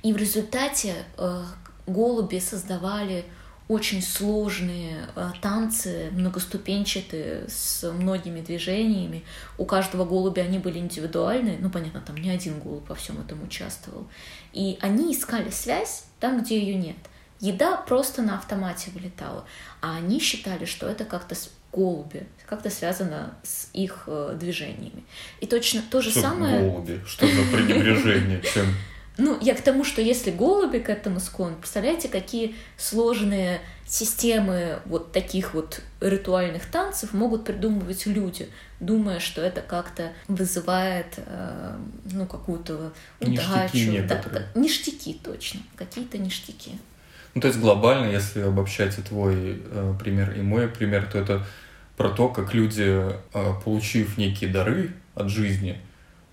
И 0.03 0.13
в 0.13 0.17
результате 0.17 0.93
э, 1.17 1.43
голуби 1.87 2.37
создавали 2.37 3.25
очень 3.67 4.01
сложные 4.01 5.07
э, 5.15 5.31
танцы, 5.41 6.09
многоступенчатые, 6.11 7.45
с 7.49 7.91
многими 7.91 8.41
движениями. 8.41 9.23
У 9.57 9.65
каждого 9.65 10.05
голубя 10.05 10.43
они 10.43 10.57
были 10.57 10.79
индивидуальные, 10.79 11.57
ну, 11.59 11.69
понятно, 11.69 12.01
там 12.01 12.15
не 12.17 12.29
один 12.29 12.59
голубь 12.59 12.87
во 12.87 12.95
всем 12.95 13.19
этом 13.19 13.43
участвовал. 13.43 14.07
И 14.53 14.77
они 14.81 15.13
искали 15.13 15.49
связь 15.49 16.05
там, 16.19 16.41
где 16.41 16.59
ее 16.59 16.75
нет. 16.75 16.97
Еда 17.39 17.77
просто 17.77 18.21
на 18.21 18.37
автомате 18.37 18.89
вылетала, 18.91 19.45
а 19.81 19.97
они 19.97 20.19
считали, 20.19 20.65
что 20.65 20.87
это 20.87 21.05
как-то 21.05 21.35
голуби, 21.71 22.25
как-то 22.47 22.69
связано 22.69 23.35
с 23.43 23.69
их 23.73 24.05
э, 24.07 24.35
движениями. 24.39 25.03
И 25.41 25.45
точно 25.45 25.83
то 25.91 26.01
же 26.01 26.09
что 26.09 26.21
самое... 26.21 26.69
Голуби? 26.69 27.01
Что 27.05 27.27
за 27.27 27.41
пренебрежение? 27.51 28.41
Чем? 28.41 28.65
Ну, 29.17 29.37
я 29.41 29.55
к 29.55 29.61
тому, 29.61 29.83
что 29.83 30.01
если 30.01 30.29
голуби 30.29 30.77
к 30.77 30.89
этому 30.89 31.19
склонны, 31.19 31.55
представляете, 31.55 32.07
какие 32.07 32.55
сложные 32.77 33.61
системы 33.87 34.79
вот 34.85 35.11
таких 35.11 35.53
вот 35.53 35.81
ритуальных 36.01 36.65
танцев 36.65 37.13
могут 37.13 37.45
придумывать 37.45 38.05
люди, 38.05 38.49
думая, 38.79 39.19
что 39.19 39.41
это 39.41 39.61
как-то 39.61 40.11
вызывает 40.27 41.15
э, 41.17 41.75
ну 42.11 42.27
какую-то 42.27 42.91
удачу, 43.19 43.77
ништяки, 43.77 44.01
да, 44.01 44.43
ништяки 44.55 45.13
точно, 45.23 45.61
какие-то 45.75 46.17
ништяки. 46.17 46.77
Ну 47.33 47.41
то 47.41 47.47
есть 47.47 47.59
глобально, 47.59 48.11
если 48.11 48.41
обобщать 48.41 48.97
и 48.99 49.01
твой 49.01 49.63
э, 49.63 49.93
пример 49.99 50.33
и 50.33 50.41
мой 50.41 50.67
пример, 50.67 51.09
то 51.11 51.17
это 51.17 51.45
про 51.95 52.09
то, 52.09 52.29
как 52.29 52.53
люди, 52.53 52.83
э, 52.83 53.13
получив 53.63 54.17
некие 54.17 54.51
дары 54.51 54.93
от 55.15 55.29
жизни, 55.29 55.81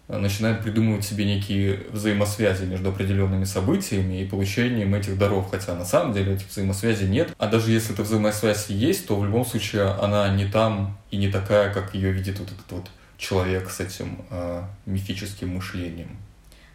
начинает 0.09 0.63
придумывать 0.63 1.05
себе 1.05 1.25
некие 1.25 1.81
взаимосвязи 1.91 2.65
между 2.65 2.91
определенными 2.91 3.45
событиями 3.45 4.23
и 4.23 4.27
получением 4.27 4.95
этих 4.95 5.19
даров, 5.19 5.51
хотя 5.51 5.75
на 5.75 5.85
самом 5.85 6.13
деле 6.13 6.35
этих 6.35 6.49
взаимосвязей 6.49 7.09
нет. 7.09 7.35
А 7.39 7.47
даже 7.47 7.71
если 7.71 7.95
эта 7.95 8.03
взаимосвязь 8.03 8.69
есть, 8.69 9.07
то 9.07 9.17
в 9.17 9.25
любом 9.25 9.47
случае 9.47 9.85
она 9.85 10.29
не 10.35 10.47
там 10.47 10.99
и 11.11 11.17
не 11.17 11.31
такая, 11.31 11.73
как 11.73 11.95
ее 11.95 12.13
видит 12.13 12.39
вот 12.39 12.49
этот 12.49 12.71
вот 12.71 12.91
человек 13.17 13.71
с 13.71 13.81
этим 13.81 14.25
э, 14.31 14.63
мифическим 14.87 15.55
мышлением. 15.55 16.19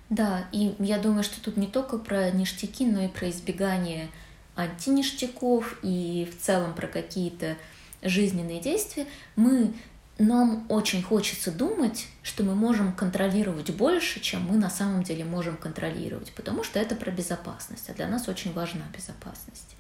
Да, 0.10 0.48
и 0.52 0.74
я 0.80 0.98
думаю, 0.98 1.24
что 1.24 1.40
тут 1.42 1.56
не 1.58 1.68
только 1.68 2.00
про 2.00 2.32
ништяки, 2.32 2.86
но 2.86 3.04
и 3.04 3.08
про 3.08 3.30
избегание 3.30 4.10
антиништяков 4.56 5.78
и 5.84 6.28
в 6.32 6.44
целом 6.44 6.74
про 6.74 6.88
какие-то 6.88 7.56
жизненные 8.02 8.60
действия. 8.60 9.06
Мы 9.36 9.74
нам 10.20 10.66
очень 10.68 11.02
хочется 11.02 11.50
думать, 11.50 12.08
что 12.24 12.44
мы 12.44 12.54
можем 12.54 12.92
контролировать 12.92 13.72
больше, 13.72 14.20
чем 14.20 14.46
мы 14.46 14.58
на 14.58 14.70
самом 14.70 15.04
деле 15.04 15.24
можем 15.24 15.56
контролировать, 15.56 16.34
потому 16.34 16.64
что 16.64 16.78
это 16.78 16.96
про 16.96 17.10
безопасность, 17.10 17.90
а 17.90 17.94
для 17.94 18.08
нас 18.08 18.28
очень 18.28 18.52
важна 18.54 18.82
безопасность. 18.96 19.76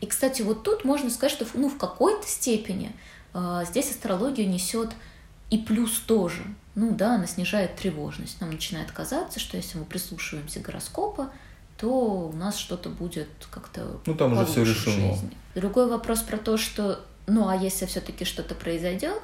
И, 0.00 0.06
кстати, 0.06 0.42
вот 0.42 0.64
тут 0.64 0.84
можно 0.84 1.08
сказать, 1.08 1.32
что 1.32 1.46
ну, 1.54 1.70
в 1.70 1.78
какой-то 1.78 2.26
степени 2.26 2.92
э, 3.32 3.62
здесь 3.66 3.90
астрология 3.90 4.44
несет 4.44 4.90
и 5.50 5.58
плюс 5.58 6.00
тоже. 6.00 6.42
Ну 6.74 6.90
да, 6.94 7.14
она 7.14 7.26
снижает 7.26 7.76
тревожность. 7.76 8.40
Нам 8.40 8.50
начинает 8.50 8.90
казаться, 8.90 9.40
что 9.40 9.56
если 9.56 9.78
мы 9.78 9.84
прислушиваемся 9.84 10.60
к 10.60 10.62
гороскопу, 10.64 11.28
то 11.78 11.88
у 11.88 12.32
нас 12.32 12.56
что-то 12.56 12.88
будет 12.88 13.28
как-то 13.50 14.00
ну, 14.04 14.14
там 14.14 14.32
уже 14.32 14.46
все 14.46 14.64
решено. 14.64 15.12
Жизни. 15.12 15.30
Другой 15.54 15.88
вопрос 15.88 16.20
про 16.20 16.38
то, 16.38 16.56
что 16.56 17.00
ну 17.26 17.48
а 17.48 17.56
если 17.56 17.86
все-таки 17.86 18.24
что-то 18.24 18.54
произойдет, 18.54 19.22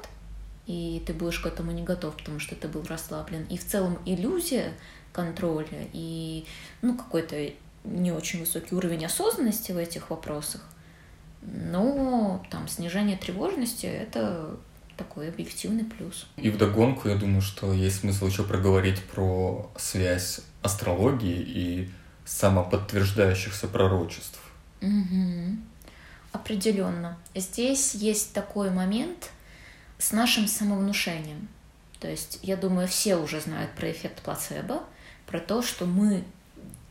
и 0.65 1.03
ты 1.05 1.13
будешь 1.13 1.39
к 1.39 1.45
этому 1.45 1.71
не 1.71 1.83
готов, 1.83 2.15
потому 2.15 2.39
что 2.39 2.55
ты 2.55 2.67
был 2.67 2.83
расслаблен. 2.83 3.45
И 3.49 3.57
в 3.57 3.65
целом 3.65 3.97
иллюзия 4.05 4.73
контроля 5.11 5.87
и 5.91 6.45
ну, 6.81 6.95
какой-то 6.95 7.51
не 7.83 8.11
очень 8.11 8.39
высокий 8.39 8.75
уровень 8.75 9.05
осознанности 9.05 9.71
в 9.71 9.77
этих 9.77 10.09
вопросах, 10.09 10.61
но 11.41 12.43
там 12.49 12.67
снижение 12.67 13.17
тревожности— 13.17 13.85
это 13.87 14.57
такой 14.95 15.27
объективный 15.27 15.83
плюс. 15.83 16.27
И 16.37 16.49
вдогонку, 16.49 17.09
я 17.09 17.15
думаю, 17.15 17.41
что 17.41 17.73
есть 17.73 17.99
смысл 17.99 18.27
еще 18.27 18.43
проговорить 18.43 19.03
про 19.03 19.69
связь 19.75 20.39
астрологии 20.61 21.41
и 21.41 21.89
самоподтверждающихся 22.25 23.67
пророчеств. 23.67 24.39
Угу. 24.81 25.57
Определенно. 26.31 27.17
Здесь 27.35 27.95
есть 27.95 28.33
такой 28.33 28.69
момент— 28.69 29.31
с 30.03 30.11
нашим 30.11 30.47
самовнушением. 30.47 31.47
То 31.99 32.09
есть, 32.09 32.39
я 32.41 32.57
думаю, 32.57 32.89
все 32.89 33.15
уже 33.15 33.39
знают 33.39 33.71
про 33.71 33.89
эффект 33.89 34.21
плацебо, 34.21 34.83
про 35.25 35.39
то, 35.39 35.61
что 35.61 35.85
мы 35.85 36.25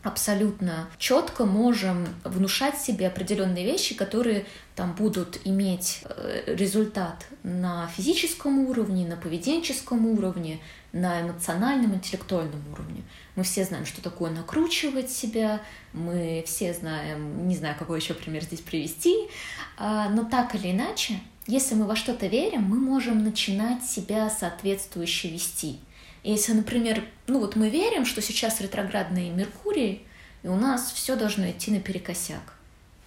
абсолютно 0.02 0.88
четко 0.98 1.44
можем 1.44 2.08
внушать 2.24 2.78
себе 2.78 3.06
определенные 3.06 3.64
вещи, 3.64 3.94
которые 3.94 4.46
там 4.74 4.94
будут 4.94 5.38
иметь 5.44 6.00
э, 6.04 6.54
результат 6.54 7.26
на 7.42 7.86
физическом 7.88 8.60
уровне, 8.60 9.06
на 9.06 9.16
поведенческом 9.16 10.06
уровне, 10.06 10.58
на 10.92 11.20
эмоциональном, 11.20 11.94
интеллектуальном 11.94 12.62
уровне. 12.72 13.02
Мы 13.36 13.44
все 13.44 13.64
знаем, 13.64 13.84
что 13.84 14.02
такое 14.02 14.30
накручивать 14.30 15.10
себя, 15.10 15.60
мы 15.92 16.42
все 16.46 16.72
знаем, 16.72 17.46
не 17.46 17.56
знаю, 17.56 17.76
какой 17.78 18.00
еще 18.00 18.14
пример 18.14 18.42
здесь 18.42 18.60
привести, 18.60 19.28
а, 19.76 20.08
но 20.08 20.24
так 20.24 20.54
или 20.54 20.72
иначе 20.72 21.20
если 21.46 21.74
мы 21.74 21.86
во 21.86 21.96
что-то 21.96 22.26
верим, 22.26 22.62
мы 22.62 22.76
можем 22.76 23.24
начинать 23.24 23.84
себя 23.84 24.30
соответствующе 24.30 25.28
вести. 25.28 25.80
Если, 26.22 26.52
например, 26.52 27.04
ну 27.26 27.40
вот 27.40 27.56
мы 27.56 27.68
верим, 27.68 28.06
что 28.06 28.22
сейчас 28.22 28.60
ретроградный 28.60 29.30
Меркурий, 29.30 30.06
и 30.42 30.48
у 30.48 30.56
нас 30.56 30.92
все 30.92 31.16
должно 31.16 31.50
идти 31.50 31.70
наперекосяк. 31.70 32.54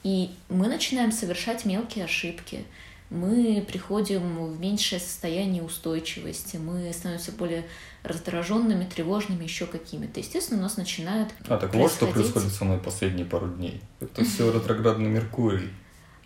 И 0.03 0.31
мы 0.49 0.67
начинаем 0.67 1.11
совершать 1.11 1.65
мелкие 1.65 2.05
ошибки, 2.05 2.65
мы 3.09 3.63
приходим 3.67 4.45
в 4.51 4.59
меньшее 4.59 4.99
состояние 4.99 5.63
устойчивости, 5.63 6.57
мы 6.57 6.91
становимся 6.91 7.31
более 7.31 7.65
раздраженными, 8.03 8.85
тревожными, 8.85 9.43
еще 9.43 9.67
какими-то. 9.67 10.19
Естественно, 10.19 10.59
у 10.59 10.63
нас 10.63 10.75
начинают 10.77 11.29
А, 11.47 11.57
так 11.57 11.73
вот 11.73 11.91
что 11.91 12.07
происходит 12.07 12.51
со 12.51 12.65
мной 12.65 12.79
последние 12.79 13.25
пару 13.25 13.47
дней. 13.47 13.81
Это 13.99 14.25
все 14.25 14.51
ретроградный 14.53 15.09
Меркурий. 15.09 15.69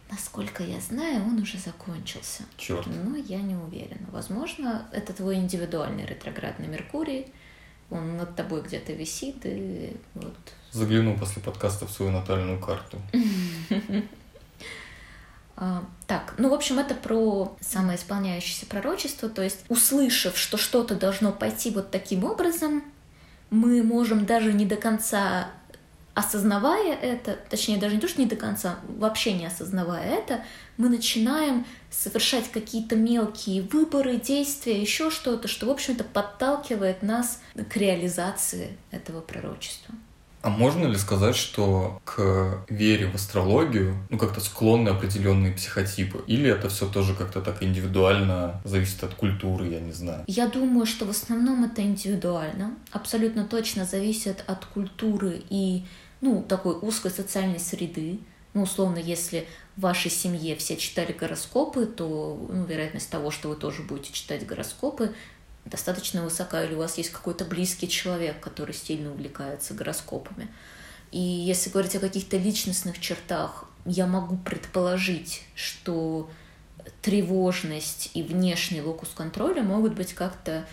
Насколько 0.10 0.64
я 0.64 0.80
знаю, 0.80 1.24
он 1.24 1.40
уже 1.40 1.58
закончился. 1.60 2.44
Черт. 2.58 2.88
Но 2.88 3.16
я 3.16 3.38
не 3.42 3.56
уверена. 3.56 4.08
Возможно, 4.12 4.88
это 4.92 5.14
твой 5.14 5.36
индивидуальный 5.36 6.06
ретроградный 6.06 6.68
Меркурий. 6.68 7.32
Он 7.92 8.18
над 8.18 8.36
тобой 8.36 8.62
где-то 8.62 8.94
висит, 8.94 9.38
и 9.44 9.96
вот... 10.16 10.36
Загляну 10.72 11.18
после 11.18 11.42
подкаста 11.42 11.86
в 11.86 11.92
свою 11.92 12.12
натальную 12.12 12.60
карту. 12.60 12.98
А, 15.62 15.84
так, 16.08 16.36
ну, 16.38 16.50
в 16.50 16.54
общем, 16.54 16.80
это 16.80 16.96
про 16.96 17.54
самоисполняющееся 17.60 18.66
пророчество, 18.66 19.28
то 19.28 19.42
есть, 19.42 19.66
услышав, 19.68 20.38
что 20.38 20.56
что-то 20.56 20.96
должно 20.96 21.34
пойти 21.34 21.70
вот 21.72 21.92
таким 21.92 22.24
образом, 22.24 22.82
мы 23.50 23.84
можем 23.84 24.26
даже 24.26 24.54
не 24.54 24.66
до 24.66 24.78
конца 24.78 25.52
осознавая 26.20 26.96
это, 26.96 27.38
точнее 27.50 27.78
даже 27.78 27.96
не 27.96 28.02
то, 28.02 28.08
что 28.08 28.22
не 28.22 28.28
до 28.28 28.36
конца, 28.36 28.80
вообще 28.88 29.34
не 29.34 29.46
осознавая 29.46 30.04
это, 30.04 30.42
мы 30.78 30.90
начинаем 30.90 31.66
совершать 31.90 32.52
какие-то 32.52 32.96
мелкие 32.96 33.62
выборы, 33.62 34.18
действия, 34.18 34.80
еще 34.80 35.10
что-то, 35.10 35.48
что, 35.48 35.68
в 35.68 35.70
общем-то, 35.70 36.04
подталкивает 36.04 37.04
нас 37.04 37.42
к 37.70 37.78
реализации 37.78 38.78
этого 38.92 39.22
пророчества. 39.22 39.96
А 40.42 40.50
можно 40.50 40.86
ли 40.86 40.96
сказать, 40.96 41.36
что 41.36 42.02
к 42.06 42.64
вере 42.70 43.08
в 43.08 43.16
астрологию 43.16 43.98
ну, 44.10 44.18
как-то 44.18 44.40
склонны 44.40 44.88
определенные 44.88 45.52
психотипы? 45.52 46.24
Или 46.28 46.50
это 46.50 46.70
все 46.70 46.88
тоже 46.88 47.14
как-то 47.14 47.42
так 47.42 47.62
индивидуально 47.62 48.62
зависит 48.64 49.04
от 49.04 49.16
культуры, 49.16 49.68
я 49.68 49.82
не 49.82 49.92
знаю? 49.92 50.24
Я 50.28 50.48
думаю, 50.48 50.86
что 50.86 51.06
в 51.06 51.10
основном 51.10 51.66
это 51.66 51.82
индивидуально. 51.82 52.76
Абсолютно 52.92 53.44
точно 53.44 53.84
зависит 53.84 54.44
от 54.48 54.66
культуры 54.66 55.42
и 55.50 55.84
ну, 56.22 56.44
такой 56.44 56.76
узкой 56.76 57.12
социальной 57.12 57.60
среды. 57.60 58.20
Ну, 58.54 58.64
условно, 58.64 58.98
если 58.98 59.48
в 59.76 59.82
вашей 59.82 60.12
семье 60.12 60.56
все 60.56 60.76
читали 60.76 61.14
гороскопы, 61.14 61.86
то 61.86 62.48
ну, 62.52 62.66
вероятность 62.66 63.10
того, 63.10 63.32
что 63.32 63.50
вы 63.50 63.56
тоже 63.56 63.84
будете 63.84 64.12
читать 64.12 64.46
гороскопы, 64.46 65.14
достаточно 65.66 66.24
высока, 66.24 66.64
или 66.64 66.74
у 66.74 66.80
вас 66.80 66.98
есть 66.98 67.12
какой-то 67.12 67.46
близкий 67.46 67.88
человек, 67.88 68.40
который 68.40 68.74
сильно 68.74 69.12
увлекается 69.12 69.74
гороскопами. 69.74 70.48
И 71.12 71.20
если 71.20 71.70
говорить 71.70 71.96
о 71.96 72.00
каких-то 72.00 72.38
личностных 72.38 73.00
чертах, 73.00 73.66
я 73.86 74.06
могу 74.06 74.38
предположить, 74.38 75.44
что 75.56 76.30
тревожность 77.02 78.12
и 78.14 78.24
внешний 78.24 78.82
локус 78.82 79.10
контроля 79.16 79.62
могут 79.62 79.94
быть 79.94 80.14
как-то 80.14 80.66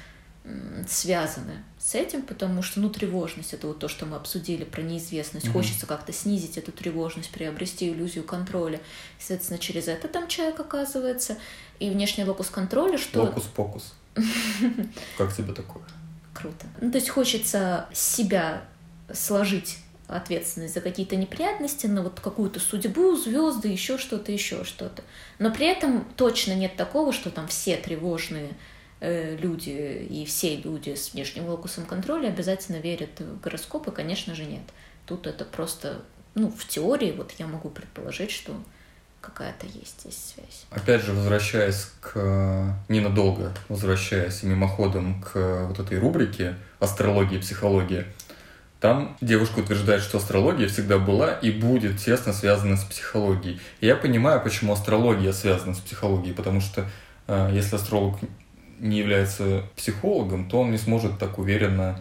связаны 0.89 1.65
с 1.79 1.95
этим, 1.95 2.23
потому 2.23 2.63
что, 2.63 2.81
ну, 2.81 2.91
тревожность— 2.91 3.53
это 3.55 3.67
вот 3.67 3.79
то, 3.79 3.89
что 3.89 4.07
мы 4.07 4.17
обсудили 4.17 4.65
про 4.65 4.83
неизвестность. 4.83 5.47
Mm-hmm. 5.47 5.53
Хочется 5.53 5.87
как-то 5.87 6.13
снизить 6.13 6.57
эту 6.59 6.73
тревожность, 6.73 7.31
приобрести 7.31 7.89
иллюзию 7.89 8.25
контроля. 8.25 8.81
Соответственно, 9.19 9.59
через 9.59 9.89
это 9.89 10.09
там 10.09 10.29
человек 10.29 10.61
оказывается. 10.61 11.37
И 11.79 11.91
внешний 11.91 12.25
локус 12.25 12.49
контроля, 12.49 12.99
что... 12.99 13.23
Локус-покус. 13.23 13.95
Как 15.19 15.35
тебе 15.35 15.53
такое? 15.53 15.83
Круто. 16.33 16.67
Ну, 16.81 16.91
то 16.91 16.99
есть 16.99 17.09
хочется 17.09 17.89
себя 17.93 18.63
сложить 19.13 19.79
ответственность 20.09 20.75
за 20.75 20.81
какие-то 20.81 21.17
неприятности, 21.17 21.87
на 21.87 22.03
вот 22.03 22.21
какую-то 22.21 22.61
судьбу, 22.61 23.17
звезды, 23.17 23.69
еще 23.69 23.99
что-то, 23.99 24.31
еще 24.31 24.65
что-то. 24.65 25.03
Но 25.39 25.51
при 25.51 25.67
этом 25.67 26.07
точно 26.17 26.53
нет 26.53 26.77
такого, 26.77 27.13
что 27.13 27.31
там 27.31 27.49
все 27.49 27.77
тревожные 27.77 28.55
люди 29.01 30.07
и 30.11 30.25
все 30.25 30.57
люди 30.57 30.95
с 30.95 31.13
внешним 31.13 31.47
локусом 31.47 31.85
контроля 31.85 32.29
обязательно 32.29 32.77
верят 32.77 33.21
в 33.21 33.41
гороскопы, 33.41 33.91
конечно 33.91 34.35
же, 34.35 34.45
нет. 34.45 34.63
Тут 35.07 35.27
это 35.27 35.45
просто, 35.45 36.03
ну, 36.35 36.51
в 36.51 36.67
теории, 36.67 37.13
вот 37.13 37.33
я 37.39 37.47
могу 37.47 37.69
предположить, 37.69 38.31
что 38.31 38.53
какая-то 39.21 39.67
есть 39.67 40.01
здесь 40.01 40.35
связь. 40.35 40.67
Опять 40.71 41.03
же, 41.03 41.13
возвращаясь 41.13 41.89
к... 42.01 42.79
Ненадолго 42.89 43.53
возвращаясь 43.69 44.43
мимоходом 44.43 45.21
к 45.23 45.67
вот 45.67 45.79
этой 45.79 45.99
рубрике 45.99 46.57
«Астрология 46.79 47.39
и 47.39 47.41
психология», 47.41 48.07
там 48.81 49.17
девушка 49.21 49.61
утверждает, 49.61 50.03
что 50.03 50.19
астрология 50.19 50.69
всегда 50.69 50.99
была 50.99 51.33
и 51.33 51.51
будет 51.51 51.99
тесно 51.99 52.33
связана 52.33 52.77
с 52.77 52.85
психологией. 52.85 53.59
И 53.81 53.87
я 53.87 53.97
понимаю, 53.97 54.43
почему 54.43 54.75
астрология 54.75 55.33
связана 55.33 55.75
с 55.75 55.79
психологией, 55.79 56.35
потому 56.35 56.61
что 56.61 56.89
э, 57.27 57.51
если 57.53 57.77
астролог 57.77 58.19
не 58.79 58.99
является 58.99 59.65
психологом, 59.77 60.49
то 60.49 60.61
он 60.61 60.71
не 60.71 60.79
сможет 60.79 61.19
так 61.19 61.39
уверенно 61.39 62.01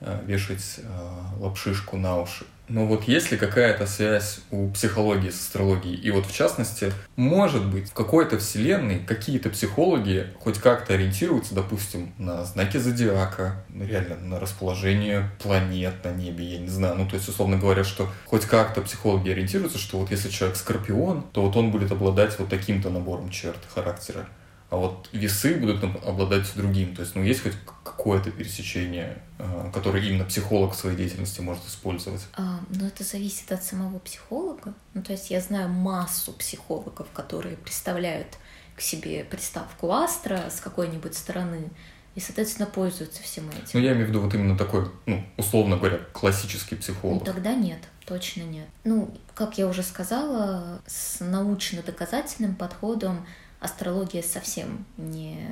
э, 0.00 0.20
вешать 0.26 0.78
э, 0.78 1.40
лапшишку 1.40 1.96
на 1.96 2.20
уши. 2.20 2.44
Но 2.66 2.86
вот 2.86 3.04
есть 3.04 3.30
ли 3.30 3.36
какая-то 3.36 3.86
связь 3.86 4.40
у 4.50 4.70
психологии 4.70 5.28
с 5.28 5.38
астрологией? 5.38 5.96
И 5.96 6.10
вот 6.10 6.24
в 6.24 6.34
частности, 6.34 6.92
может 7.14 7.66
быть, 7.66 7.90
в 7.90 7.92
какой-то 7.92 8.38
вселенной 8.38 9.00
какие-то 9.00 9.50
психологи 9.50 10.28
хоть 10.40 10.58
как-то 10.58 10.94
ориентируются, 10.94 11.54
допустим, 11.54 12.14
на 12.16 12.42
знаки 12.44 12.78
зодиака, 12.78 13.62
реально 13.78 14.16
на 14.16 14.40
расположение 14.40 15.30
планет 15.42 16.02
на 16.04 16.12
небе, 16.12 16.44
я 16.44 16.58
не 16.58 16.68
знаю. 16.68 16.96
Ну, 16.96 17.06
то 17.06 17.16
есть, 17.16 17.28
условно 17.28 17.58
говоря, 17.58 17.84
что 17.84 18.08
хоть 18.24 18.46
как-то 18.46 18.80
психологи 18.80 19.28
ориентируются, 19.28 19.78
что 19.78 19.98
вот 19.98 20.10
если 20.10 20.30
человек 20.30 20.56
скорпион, 20.56 21.24
то 21.32 21.42
вот 21.42 21.56
он 21.56 21.70
будет 21.70 21.92
обладать 21.92 22.38
вот 22.38 22.48
таким-то 22.48 22.88
набором 22.88 23.28
черт 23.28 23.58
характера 23.74 24.26
а 24.74 24.76
вот 24.76 25.08
весы 25.12 25.54
будут 25.54 25.84
обладать 26.04 26.52
другим. 26.56 26.96
То 26.96 27.02
есть, 27.02 27.14
ну, 27.14 27.22
есть 27.22 27.44
хоть 27.44 27.52
какое-то 27.84 28.32
пересечение, 28.32 29.22
э, 29.38 29.70
которое 29.72 30.02
именно 30.04 30.24
психолог 30.24 30.72
в 30.72 30.76
своей 30.76 30.96
деятельности 30.96 31.40
может 31.40 31.64
использовать? 31.64 32.22
А, 32.34 32.58
ну, 32.70 32.84
это 32.84 33.04
зависит 33.04 33.52
от 33.52 33.62
самого 33.62 34.00
психолога. 34.00 34.74
Ну, 34.94 35.02
то 35.02 35.12
есть 35.12 35.30
я 35.30 35.40
знаю 35.40 35.68
массу 35.68 36.32
психологов, 36.32 37.06
которые 37.12 37.56
представляют 37.56 38.36
к 38.74 38.80
себе 38.80 39.22
приставку 39.22 39.92
астра 39.92 40.50
с 40.50 40.58
какой-нибудь 40.58 41.14
стороны, 41.14 41.70
и, 42.16 42.20
соответственно, 42.20 42.66
пользуются 42.66 43.22
всем 43.22 43.48
этим. 43.50 43.62
Ну, 43.74 43.80
я 43.80 43.92
имею 43.92 44.06
в 44.06 44.08
виду 44.08 44.22
вот 44.22 44.34
именно 44.34 44.58
такой, 44.58 44.90
ну, 45.06 45.24
условно 45.36 45.76
говоря, 45.76 46.00
классический 46.12 46.74
психолог. 46.74 47.20
Ну, 47.20 47.32
тогда 47.32 47.54
нет, 47.54 47.78
точно 48.06 48.42
нет. 48.42 48.66
Ну, 48.82 49.16
как 49.34 49.56
я 49.56 49.68
уже 49.68 49.84
сказала, 49.84 50.80
с 50.84 51.20
научно-доказательным 51.20 52.56
подходом 52.56 53.24
астрология 53.64 54.22
совсем 54.22 54.84
не 54.98 55.48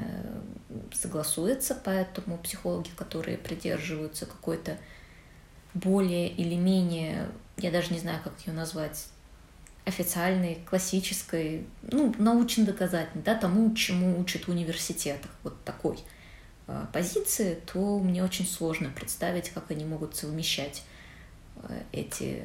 согласуется, 0.92 1.75
поэтому 1.83 2.37
психологи, 2.37 2.90
которые 2.94 3.38
придерживаются 3.38 4.27
какой-то 4.27 4.77
более 5.72 6.29
или 6.29 6.55
менее, 6.55 7.29
я 7.57 7.70
даже 7.70 7.92
не 7.94 7.98
знаю, 7.98 8.20
как 8.22 8.35
ее 8.46 8.53
назвать, 8.53 9.07
официальной, 9.85 10.62
классической, 10.68 11.66
ну, 11.83 12.14
научно-доказательной, 12.18 13.25
да, 13.25 13.35
тому, 13.35 13.75
чему 13.75 14.20
учат 14.20 14.46
в 14.46 14.51
университетах, 14.51 15.31
вот 15.42 15.64
такой 15.64 15.98
э, 16.68 16.87
позиции, 16.92 17.59
то 17.66 17.98
мне 17.98 18.22
очень 18.22 18.46
сложно 18.46 18.90
представить, 18.90 19.48
как 19.48 19.72
они 19.72 19.85
могут 19.85 20.14
совмещать 20.14 20.85
э, 21.57 21.83
эти 21.90 22.44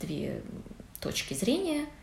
две 0.00 0.42
точки 1.00 1.34
зрения– 1.34 1.86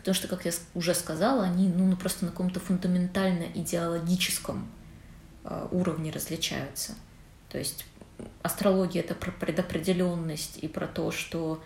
Потому 0.00 0.14
что, 0.14 0.28
как 0.28 0.44
я 0.46 0.52
уже 0.74 0.94
сказала, 0.94 1.44
они 1.44 1.68
ну, 1.68 1.86
ну 1.86 1.96
просто 1.96 2.24
на 2.24 2.30
каком-то 2.30 2.58
фундаментально 2.58 3.44
идеологическом 3.54 4.68
э, 5.44 5.68
уровне 5.70 6.10
различаются. 6.10 6.94
То 7.50 7.58
есть 7.58 7.84
астрология 8.42 9.02
это 9.02 9.14
про 9.14 9.30
предопределенность 9.30 10.58
и 10.62 10.68
про 10.68 10.86
то, 10.86 11.10
что 11.10 11.62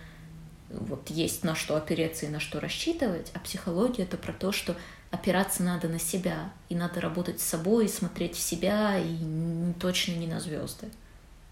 вот 0.70 1.10
есть 1.10 1.44
на 1.44 1.54
что 1.54 1.76
опереться 1.76 2.26
и 2.26 2.28
на 2.28 2.40
что 2.40 2.60
рассчитывать, 2.60 3.30
а 3.34 3.38
психология 3.38 4.02
это 4.02 4.16
про 4.16 4.32
то, 4.32 4.50
что 4.50 4.76
опираться 5.10 5.62
надо 5.62 5.88
на 5.88 6.00
себя, 6.00 6.52
и 6.68 6.74
надо 6.74 7.00
работать 7.00 7.40
с 7.40 7.44
собой, 7.44 7.88
смотреть 7.88 8.34
в 8.34 8.40
себя, 8.40 8.98
и 8.98 9.72
точно 9.78 10.12
не 10.12 10.26
на 10.26 10.40
звезды, 10.40 10.88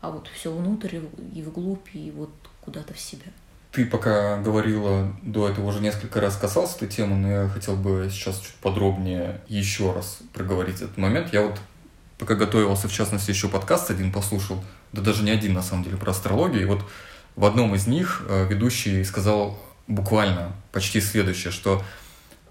а 0.01 0.11
вот 0.11 0.27
все 0.29 0.53
внутрь 0.53 0.99
и 1.33 1.43
вглубь, 1.43 1.95
и 1.95 2.11
вот 2.11 2.31
куда-то 2.61 2.95
в 2.95 2.99
себя. 2.99 3.31
Ты 3.73 3.87
пока 3.87 4.37
говорила 4.37 5.11
до 5.23 5.49
этого 5.49 5.69
уже 5.69 5.81
несколько 5.81 6.21
раз 6.21 6.37
касался 6.37 6.77
этой 6.77 6.89
темы, 6.89 7.17
но 7.17 7.31
я 7.31 7.49
хотел 7.49 7.75
бы 7.75 8.07
сейчас 8.11 8.39
чуть 8.39 8.55
подробнее 8.57 9.41
еще 9.49 9.93
раз 9.95 10.19
проговорить 10.35 10.77
этот 10.77 10.99
момент. 10.99 11.33
Я 11.33 11.41
вот 11.41 11.59
пока 12.19 12.35
готовился, 12.35 12.87
в 12.87 12.93
частности, 12.93 13.31
еще 13.31 13.49
подкаст 13.49 13.91
один 13.91 14.13
послушал, 14.13 14.63
да 14.93 15.01
даже 15.01 15.23
не 15.23 15.31
один, 15.31 15.55
на 15.55 15.63
самом 15.63 15.85
деле, 15.85 15.97
про 15.97 16.11
астрологию. 16.11 16.61
И 16.61 16.67
вот 16.67 16.85
в 17.35 17.47
одном 17.47 17.75
из 17.75 17.87
них 17.87 18.23
э, 18.29 18.47
ведущий 18.47 19.03
сказал 19.05 19.59
буквально 19.87 20.53
почти 20.71 21.01
следующее, 21.01 21.51
что 21.51 21.83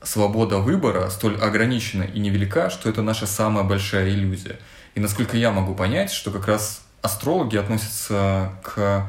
свобода 0.02 0.58
выбора 0.58 1.08
столь 1.12 1.38
ограничена 1.38 2.02
и 2.02 2.20
невелика, 2.20 2.72
что 2.72 2.90
это 2.90 3.04
наша 3.04 3.28
самая 3.28 3.64
большая 3.64 4.10
иллюзия. 4.10 4.60
И 4.96 5.00
насколько 5.00 5.38
я 5.38 5.52
могу 5.52 5.76
понять, 5.76 6.12
что 6.12 6.32
как 6.32 6.48
раз 6.48 6.82
астрологи 7.04 7.58
относятся 7.58 8.54
к 8.64 9.08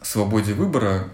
свободе 0.00 0.54
выбора 0.54 1.08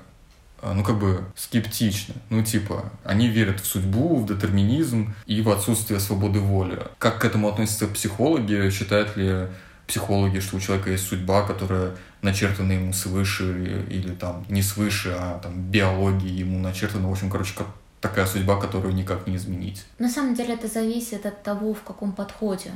ну, 0.62 0.84
как 0.84 0.98
бы 0.98 1.24
скептично. 1.36 2.14
Ну, 2.28 2.42
типа, 2.42 2.84
они 3.04 3.28
верят 3.28 3.60
в 3.60 3.66
судьбу, 3.66 4.16
в 4.16 4.26
детерминизм 4.26 5.14
и 5.26 5.42
в 5.42 5.50
отсутствие 5.50 6.00
свободы 6.00 6.40
воли. 6.40 6.82
Как 6.98 7.20
к 7.20 7.24
этому 7.24 7.48
относятся 7.48 7.86
психологи? 7.86 8.70
Считают 8.70 9.16
ли 9.16 9.48
психологи, 9.86 10.38
что 10.38 10.56
у 10.56 10.60
человека 10.60 10.90
есть 10.90 11.06
судьба, 11.06 11.42
которая 11.42 11.96
начертана 12.22 12.72
ему 12.72 12.92
свыше 12.92 13.84
или 13.88 14.14
там 14.14 14.44
не 14.48 14.62
свыше, 14.62 15.16
а 15.18 15.40
там 15.40 15.70
биологии 15.70 16.30
ему 16.30 16.58
начертана. 16.58 17.08
В 17.08 17.12
общем, 17.12 17.30
короче, 17.30 17.54
как 17.56 17.66
такая 18.00 18.26
судьба, 18.26 18.60
которую 18.60 18.94
никак 18.94 19.26
не 19.26 19.36
изменить. 19.36 19.84
На 19.98 20.08
самом 20.08 20.34
деле 20.34 20.54
это 20.54 20.68
зависит 20.68 21.26
от 21.26 21.42
того, 21.42 21.74
в 21.74 21.82
каком 21.82 22.12
подходе 22.12 22.70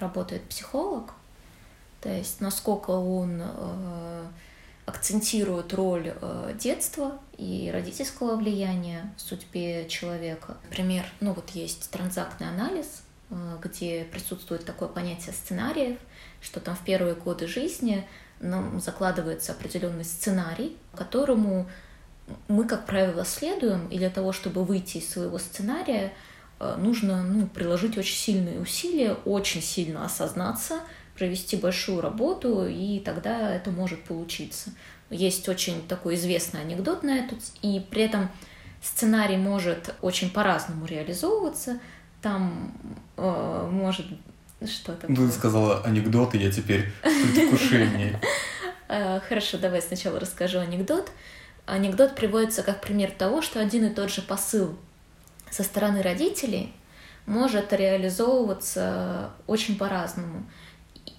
работает 0.00 0.42
психолог. 0.42 1.12
То 2.00 2.08
есть, 2.08 2.40
насколько 2.40 2.90
он 2.90 3.40
э, 3.42 4.24
акцентируют 4.88 5.74
роль 5.74 6.14
э, 6.20 6.54
детства 6.58 7.18
и 7.36 7.70
родительского 7.72 8.36
влияния 8.36 9.12
в 9.18 9.20
судьбе 9.20 9.86
человека. 9.88 10.56
Например, 10.64 11.04
ну 11.20 11.34
вот 11.34 11.50
есть 11.50 11.90
транзактный 11.90 12.48
анализ, 12.48 13.02
э, 13.30 13.58
где 13.62 14.04
присутствует 14.04 14.64
такое 14.64 14.88
понятие 14.88 15.34
сценариев, 15.34 15.98
что 16.40 16.60
там 16.60 16.74
в 16.74 16.80
первые 16.80 17.14
годы 17.14 17.46
жизни 17.46 18.06
нам 18.40 18.80
закладывается 18.80 19.52
определенный 19.52 20.04
сценарий, 20.04 20.76
которому 20.94 21.68
мы, 22.48 22.64
как 22.66 22.86
правило, 22.86 23.24
следуем, 23.24 23.88
и 23.88 23.98
для 23.98 24.10
того, 24.10 24.32
чтобы 24.32 24.64
выйти 24.64 24.98
из 24.98 25.10
своего 25.10 25.38
сценария, 25.38 26.14
э, 26.60 26.76
нужно 26.78 27.22
ну, 27.22 27.46
приложить 27.46 27.98
очень 27.98 28.16
сильные 28.16 28.58
усилия, 28.58 29.14
очень 29.26 29.60
сильно 29.60 30.06
осознаться, 30.06 30.80
провести 31.18 31.56
большую 31.56 32.00
работу, 32.00 32.66
и 32.66 33.00
тогда 33.00 33.54
это 33.54 33.70
может 33.70 34.02
получиться. 34.04 34.70
Есть 35.10 35.48
очень 35.48 35.86
такой 35.86 36.14
известный 36.14 36.60
анекдот 36.60 37.02
на 37.02 37.18
эту, 37.18 37.36
и 37.62 37.84
при 37.90 38.02
этом 38.02 38.30
сценарий 38.82 39.36
может 39.36 39.94
очень 40.00 40.30
по-разному 40.30 40.86
реализовываться. 40.86 41.80
Там 42.22 42.72
э, 43.16 43.68
может 43.70 44.06
что 44.66 44.92
то 44.92 45.06
Ну, 45.08 45.28
ты 45.28 45.32
сказала 45.32 45.82
анекдоты, 45.84 46.36
я 46.36 46.50
теперь 46.50 46.88
в 47.02 47.32
предвкушении. 47.34 48.18
Э, 48.90 49.20
хорошо, 49.20 49.58
давай 49.58 49.82
сначала 49.82 50.18
расскажу 50.18 50.60
анекдот. 50.60 51.10
Анекдот 51.66 52.14
приводится 52.14 52.62
как 52.62 52.80
пример 52.80 53.10
того, 53.10 53.42
что 53.42 53.60
один 53.60 53.84
и 53.84 53.90
тот 53.90 54.10
же 54.10 54.22
посыл 54.22 54.78
со 55.50 55.62
стороны 55.62 56.00
родителей 56.00 56.72
может 57.26 57.74
реализовываться 57.74 59.32
очень 59.46 59.76
по-разному. 59.76 60.46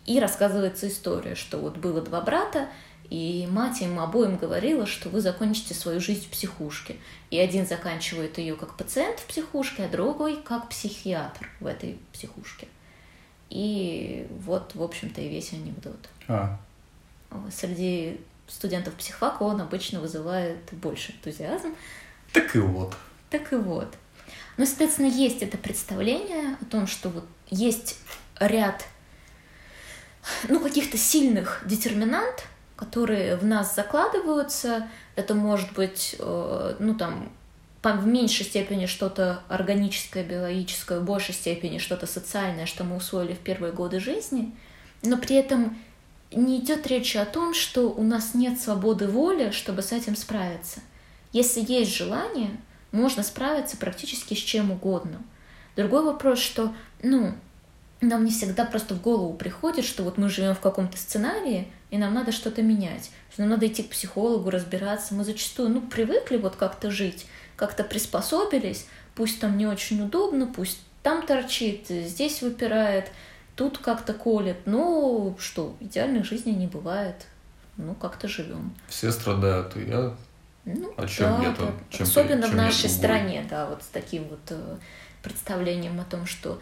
И 0.10 0.20
рассказывается 0.20 0.88
история, 0.88 1.36
что 1.36 1.60
вот 1.60 1.78
было 1.78 2.02
два 2.02 2.22
брата, 2.22 2.68
и 3.12 3.48
мать 3.52 3.82
им 3.82 4.00
обоим 4.00 4.38
говорила, 4.38 4.88
что 4.88 5.08
вы 5.08 5.22
закончите 5.22 5.76
свою 5.76 6.00
жизнь 6.00 6.26
в 6.26 6.32
психушке. 6.32 6.96
И 7.30 7.38
один 7.38 7.68
заканчивает 7.68 8.40
ее 8.40 8.56
как 8.56 8.76
пациент 8.76 9.20
в 9.20 9.28
психушке, 9.28 9.86
а 9.86 9.88
другой 9.88 10.42
как 10.42 10.68
психиатр 10.70 11.48
в 11.60 11.68
этой 11.68 12.00
психушке. 12.12 12.68
И 13.52 14.26
вот, 14.32 14.74
в 14.74 14.82
общем-то, 14.82 15.22
и 15.22 15.30
весь 15.30 15.54
анекдот. 15.54 16.10
А. 16.28 16.58
Среди 17.52 18.20
студентов 18.48 18.96
психфака 18.96 19.44
он 19.44 19.62
обычно 19.62 20.00
вызывает 20.00 20.58
больше 20.72 21.12
энтузиазм. 21.12 21.76
Так 22.34 22.56
и 22.56 22.60
вот. 22.60 22.96
Так 23.30 23.54
и 23.54 23.58
вот. 23.58 23.94
Ну, 24.58 24.66
соответственно, 24.66 25.06
есть 25.06 25.44
это 25.44 25.60
представление 25.60 26.58
о 26.60 26.66
том, 26.66 26.88
что 26.88 27.10
вот 27.10 27.26
есть 27.52 28.00
ряд 28.40 28.88
ну, 30.48 30.60
каких-то 30.60 30.98
сильных 30.98 31.62
детерминант, 31.66 32.46
которые 32.76 33.36
в 33.36 33.46
нас 33.46 33.76
закладываются. 33.76 34.88
Это 35.16 35.34
может 35.34 35.74
быть, 35.74 36.16
э, 36.18 36.76
ну, 36.80 36.96
там, 36.96 37.32
в 37.84 38.08
меньшей 38.08 38.46
степени 38.46 38.86
что-то 38.86 39.42
органическое, 39.48 40.24
биологическое, 40.24 41.00
в 41.00 41.06
большей 41.06 41.34
степени 41.34 41.78
что-то 41.78 42.08
социальное, 42.08 42.66
что 42.66 42.84
мы 42.84 42.98
усвоили 42.98 43.34
в 43.34 43.40
первые 43.40 43.74
годы 43.74 44.00
жизни, 44.00 44.56
но 45.02 45.18
при 45.18 45.36
этом 45.36 45.78
не 46.32 46.60
идет 46.60 46.88
речи 46.88 47.18
о 47.18 47.26
том, 47.26 47.54
что 47.54 47.90
у 47.90 48.04
нас 48.04 48.34
нет 48.34 48.60
свободы 48.60 49.08
воли, 49.08 49.52
чтобы 49.52 49.82
с 49.82 49.92
этим 49.92 50.16
справиться. 50.16 50.82
Если 51.32 51.64
есть 51.68 51.96
желание, 51.96 52.52
можно 52.92 53.24
справиться 53.24 53.78
практически 53.78 54.34
с 54.34 54.38
чем 54.38 54.72
угодно. 54.72 55.22
Другой 55.76 56.04
вопрос, 56.04 56.40
что, 56.40 56.74
ну, 57.02 57.34
нам 58.02 58.26
не 58.26 58.32
всегда 58.32 58.66
просто 58.66 58.96
в 58.96 59.02
голову 59.02 59.34
приходит, 59.34 59.86
что 59.86 60.04
вот 60.04 60.18
мы 60.18 60.30
живем 60.30 60.56
в 60.56 60.60
каком-то 60.60 60.98
сценарии, 60.98 61.68
и 61.92 61.98
нам 61.98 62.14
надо 62.14 62.32
что-то 62.32 62.62
менять, 62.62 63.12
что 63.32 63.42
нам 63.42 63.52
надо 63.52 63.68
идти 63.68 63.84
к 63.84 63.90
психологу, 63.90 64.50
разбираться. 64.50 65.14
Мы 65.14 65.24
зачастую, 65.24 65.70
ну, 65.70 65.82
привыкли 65.82 66.38
вот 66.38 66.56
как-то 66.56 66.92
жить, 66.92 67.26
как-то 67.56 67.84
приспособились, 67.84 68.88
пусть 69.16 69.40
там 69.40 69.58
не 69.58 69.66
очень 69.66 70.02
удобно, 70.02 70.48
пусть 70.48 70.80
там 71.04 71.26
торчит, 71.26 71.88
здесь 71.88 72.42
выпирает, 72.42 73.12
тут 73.56 73.78
как-то 73.80 74.14
колет. 74.14 74.58
Ну, 74.66 75.36
что, 75.40 75.76
идеальной 75.80 76.24
жизни 76.24 76.52
не 76.52 76.68
бывает. 76.68 77.28
Ну, 77.78 77.96
как-то 77.96 78.28
живем. 78.28 78.74
Все 78.88 79.12
страдают, 79.12 79.76
и 79.78 79.86
я 79.86 80.14
ну, 80.66 80.94
о 80.98 81.08
чем 81.08 81.38
да, 81.38 81.44
я 81.44 81.54
там? 81.54 81.80
Чем 81.90 82.04
Особенно 82.04 82.44
чем 82.44 82.52
в 82.52 82.56
нашей 82.56 82.90
стране, 82.90 83.46
да, 83.50 83.66
вот 83.68 83.82
с 83.84 83.88
таким 83.88 84.26
вот 84.26 84.40
э, 84.50 84.76
представлением 85.24 86.00
о 86.00 86.04
том, 86.04 86.26
что 86.26 86.60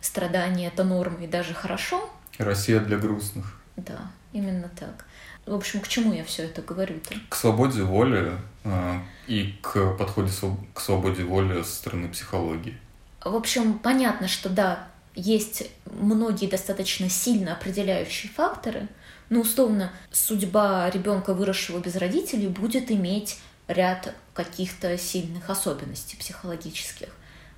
страдание 0.00 0.68
это 0.68 0.84
норма 0.84 1.24
и 1.24 1.26
даже 1.26 1.54
хорошо. 1.54 2.08
Россия 2.38 2.80
для 2.80 2.98
грустных. 2.98 3.60
Да, 3.76 3.98
именно 4.32 4.70
так. 4.78 5.06
В 5.46 5.54
общем, 5.54 5.80
к 5.80 5.88
чему 5.88 6.12
я 6.12 6.24
все 6.24 6.44
это 6.44 6.60
говорю-то? 6.60 7.14
К 7.28 7.34
свободе 7.34 7.82
воли 7.82 8.32
э, 8.64 9.00
и 9.26 9.58
к 9.62 9.96
подходе 9.96 10.30
к 10.74 10.80
свободе 10.80 11.24
воли 11.24 11.62
со 11.62 11.70
стороны 11.70 12.08
психологии. 12.08 12.76
В 13.24 13.34
общем, 13.34 13.78
понятно, 13.78 14.28
что 14.28 14.48
да, 14.48 14.88
есть 15.14 15.64
многие 15.86 16.46
достаточно 16.46 17.08
сильно 17.08 17.54
определяющие 17.54 18.30
факторы, 18.30 18.88
но 19.30 19.40
условно 19.40 19.92
судьба 20.12 20.88
ребенка, 20.90 21.34
выросшего 21.34 21.78
без 21.78 21.96
родителей, 21.96 22.48
будет 22.48 22.90
иметь 22.90 23.38
ряд 23.66 24.14
каких-то 24.34 24.96
сильных 24.96 25.50
особенностей 25.50 26.16
психологических. 26.16 27.08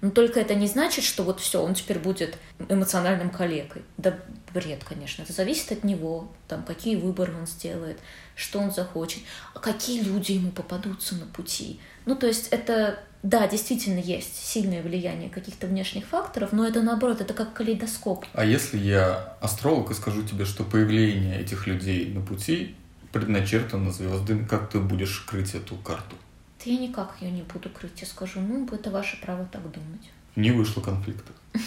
Но 0.01 0.11
только 0.11 0.41
это 0.41 0.55
не 0.55 0.67
значит, 0.67 1.05
что 1.05 1.25
вот 1.25 1.41
все, 1.41 1.63
он 1.63 1.75
теперь 1.75 1.99
будет 1.99 2.39
эмоциональным 2.69 3.31
калекой. 3.31 3.83
Да 3.99 4.19
бред, 4.53 4.83
конечно. 4.85 5.23
Это 5.23 5.33
зависит 5.33 5.73
от 5.73 5.85
него, 5.85 6.33
там, 6.49 6.63
какие 6.63 6.97
выборы 6.97 7.35
он 7.39 7.47
сделает, 7.47 7.99
что 8.35 8.59
он 8.59 8.71
захочет, 8.71 9.21
а 9.55 9.59
какие 9.59 10.03
люди 10.03 10.33
ему 10.33 10.51
попадутся 10.51 11.15
на 11.17 11.27
пути. 11.27 11.81
Ну, 12.07 12.17
то 12.17 12.27
есть 12.27 12.49
это, 12.49 12.99
да, 13.23 13.47
действительно 13.47 13.99
есть 13.99 14.37
сильное 14.37 14.83
влияние 14.83 15.31
каких-то 15.31 15.67
внешних 15.67 16.07
факторов, 16.07 16.53
но 16.53 16.67
это 16.67 16.83
наоборот, 16.83 17.21
это 17.21 17.35
как 17.35 17.53
калейдоскоп. 17.53 18.25
А 18.33 18.45
если 18.45 18.79
я 18.79 19.37
астролог 19.41 19.91
и 19.91 19.95
скажу 19.95 20.23
тебе, 20.23 20.45
что 20.45 20.65
появление 20.65 21.41
этих 21.41 21.67
людей 21.67 22.13
на 22.13 22.21
пути 22.21 22.75
предначертано 23.13 23.93
звездами, 23.93 24.45
как 24.47 24.71
ты 24.71 24.79
будешь 24.79 25.21
крыть 25.21 25.55
эту 25.55 25.77
карту? 25.77 26.17
Да 26.63 26.71
я 26.71 26.79
никак 26.79 27.17
ее 27.21 27.31
не 27.31 27.43
буду 27.43 27.71
крыть. 27.71 28.01
Я 28.01 28.07
скажу, 28.07 28.41
ну, 28.41 28.67
это 28.71 28.91
ваше 28.91 29.21
право 29.21 29.47
так 29.47 29.63
думать. 29.63 30.11
Не 30.37 30.51
вышло 30.51 30.81
конфликта. 30.81 31.33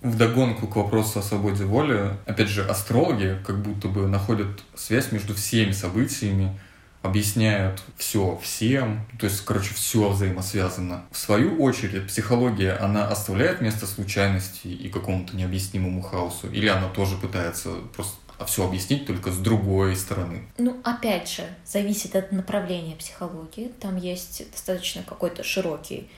В 0.00 0.16
догонку 0.16 0.66
к 0.68 0.76
вопросу 0.76 1.18
о 1.18 1.22
свободе 1.22 1.64
воли, 1.64 2.16
опять 2.24 2.48
же, 2.48 2.64
астрологи 2.64 3.38
как 3.46 3.60
будто 3.60 3.88
бы 3.88 4.08
находят 4.08 4.62
связь 4.74 5.12
между 5.12 5.34
всеми 5.34 5.72
событиями, 5.72 6.58
объясняют 7.02 7.82
все 7.96 8.38
всем, 8.42 9.06
то 9.18 9.26
есть, 9.26 9.44
короче, 9.44 9.74
все 9.74 10.08
взаимосвязано. 10.08 11.04
В 11.10 11.18
свою 11.18 11.62
очередь, 11.62 12.06
психология, 12.06 12.72
она 12.72 13.06
оставляет 13.08 13.60
место 13.60 13.86
случайности 13.86 14.68
и 14.68 14.88
какому-то 14.88 15.36
необъяснимому 15.36 16.00
хаосу, 16.02 16.50
или 16.50 16.68
она 16.68 16.88
тоже 16.88 17.16
пытается 17.16 17.70
просто 17.94 18.16
все 18.44 18.66
объяснить 18.66 19.06
только 19.06 19.30
с 19.30 19.38
другой 19.38 19.96
стороны. 19.96 20.46
Ну, 20.58 20.78
опять 20.84 21.28
же, 21.28 21.42
зависит 21.64 22.14
от 22.14 22.32
направления 22.32 22.96
психологии. 22.96 23.72
Там 23.80 23.96
есть 23.96 24.50
достаточно 24.50 25.02
какой-то 25.02 25.42
широкий, 25.42 26.10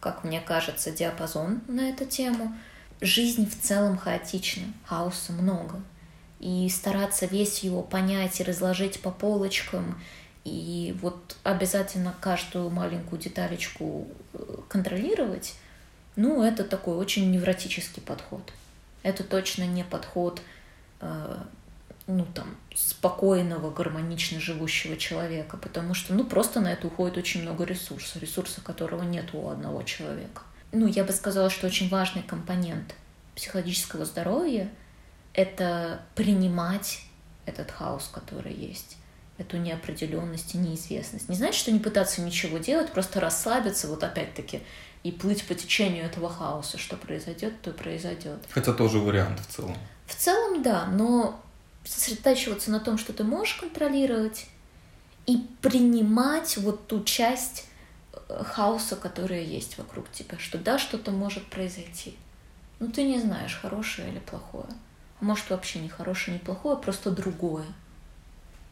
как 0.00 0.22
мне 0.22 0.40
кажется, 0.40 0.92
диапазон 0.92 1.60
на 1.66 1.90
эту 1.90 2.04
тему. 2.04 2.54
Жизнь 3.00 3.48
в 3.50 3.60
целом 3.60 3.98
хаотична, 3.98 4.64
хаоса 4.84 5.32
много. 5.32 5.82
И 6.38 6.68
стараться 6.68 7.26
весь 7.26 7.60
его 7.60 7.82
понять 7.82 8.40
и 8.40 8.44
разложить 8.44 9.00
по 9.00 9.10
полочкам, 9.10 10.00
и 10.44 10.94
вот 11.02 11.36
обязательно 11.42 12.14
каждую 12.20 12.70
маленькую 12.70 13.20
деталечку 13.20 14.06
э, 14.32 14.58
контролировать, 14.68 15.54
ну, 16.14 16.42
это 16.42 16.62
такой 16.62 16.96
очень 16.96 17.32
невротический 17.32 18.00
подход. 18.00 18.52
Это 19.02 19.24
точно 19.24 19.66
не 19.66 19.82
подход 19.82 20.40
ну, 21.00 22.24
там, 22.34 22.56
спокойного, 22.74 23.70
гармонично 23.70 24.40
живущего 24.40 24.96
человека, 24.96 25.56
потому 25.56 25.94
что, 25.94 26.14
ну, 26.14 26.24
просто 26.24 26.60
на 26.60 26.72
это 26.72 26.86
уходит 26.86 27.16
очень 27.16 27.42
много 27.42 27.64
ресурсов, 27.64 28.22
ресурса 28.22 28.60
которого 28.60 29.02
нет 29.02 29.30
у 29.32 29.48
одного 29.48 29.82
человека. 29.82 30.42
Ну, 30.72 30.86
я 30.86 31.04
бы 31.04 31.12
сказала, 31.12 31.50
что 31.50 31.66
очень 31.66 31.88
важный 31.88 32.22
компонент 32.22 32.94
психологического 33.34 34.04
здоровья— 34.04 34.70
это 35.32 36.00
принимать 36.14 37.02
этот 37.44 37.70
хаос, 37.70 38.08
который 38.12 38.54
есть, 38.54 38.96
эту 39.38 39.56
неопределенность 39.56 40.54
и 40.54 40.58
неизвестность. 40.58 41.28
Не 41.28 41.36
значит, 41.36 41.56
что 41.56 41.72
не 41.72 41.78
пытаться 41.78 42.22
ничего 42.22 42.58
делать, 42.58 42.92
просто 42.92 43.20
расслабиться, 43.20 43.88
вот 43.88 44.02
опять-таки, 44.04 44.62
и 45.02 45.12
плыть 45.12 45.46
по 45.46 45.54
течению 45.54 46.04
этого 46.04 46.28
хаоса. 46.28 46.78
Что 46.78 46.96
произойдет, 46.96 47.60
то 47.62 47.70
произойдет. 47.72 48.38
Хотя 48.50 48.72
тоже 48.72 48.98
вариант 48.98 49.40
в 49.40 49.46
целом. 49.46 49.76
В 50.06 50.14
целом, 50.14 50.62
да, 50.62 50.86
но 50.86 51.40
сосредотачиваться 51.84 52.70
на 52.70 52.80
том, 52.80 52.98
что 52.98 53.12
ты 53.12 53.24
можешь 53.24 53.54
контролировать, 53.54 54.46
и 55.26 55.44
принимать 55.60 56.56
вот 56.56 56.86
ту 56.86 57.02
часть 57.02 57.66
э, 58.12 58.44
хаоса, 58.44 58.96
которая 58.96 59.42
есть 59.42 59.76
вокруг 59.76 60.10
тебя, 60.12 60.38
что 60.38 60.56
да, 60.56 60.78
что-то 60.78 61.10
может 61.10 61.44
произойти. 61.46 62.16
Но 62.78 62.86
ты 62.88 63.02
не 63.02 63.20
знаешь, 63.20 63.58
хорошее 63.60 64.10
или 64.12 64.20
плохое. 64.20 64.68
А 65.20 65.24
может 65.24 65.50
вообще 65.50 65.80
не 65.80 65.88
хорошее, 65.88 66.38
не 66.38 66.44
плохое, 66.44 66.76
а 66.76 66.78
просто 66.78 67.10
другое. 67.10 67.64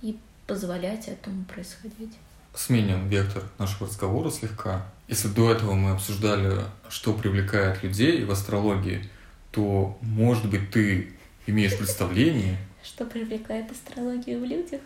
и 0.02 0.18
позволять 0.46 1.08
этому 1.08 1.44
происходить. 1.44 2.12
Сменим 2.54 3.08
вектор 3.08 3.42
нашего 3.58 3.88
разговора 3.88 4.30
слегка. 4.30 4.86
Если 5.08 5.28
до 5.28 5.50
этого 5.50 5.72
мы 5.72 5.92
обсуждали, 5.92 6.62
что 6.88 7.14
привлекает 7.14 7.82
людей 7.82 8.24
в 8.24 8.30
астрологии, 8.30 9.08
то, 9.50 9.98
может 10.02 10.48
быть, 10.48 10.70
ты 10.70 11.14
имеешь 11.46 11.76
представление... 11.76 12.56
Что 12.82 13.06
привлекает 13.06 13.70
астрологию 13.70 14.40
в 14.40 14.44
людях? 14.44 14.80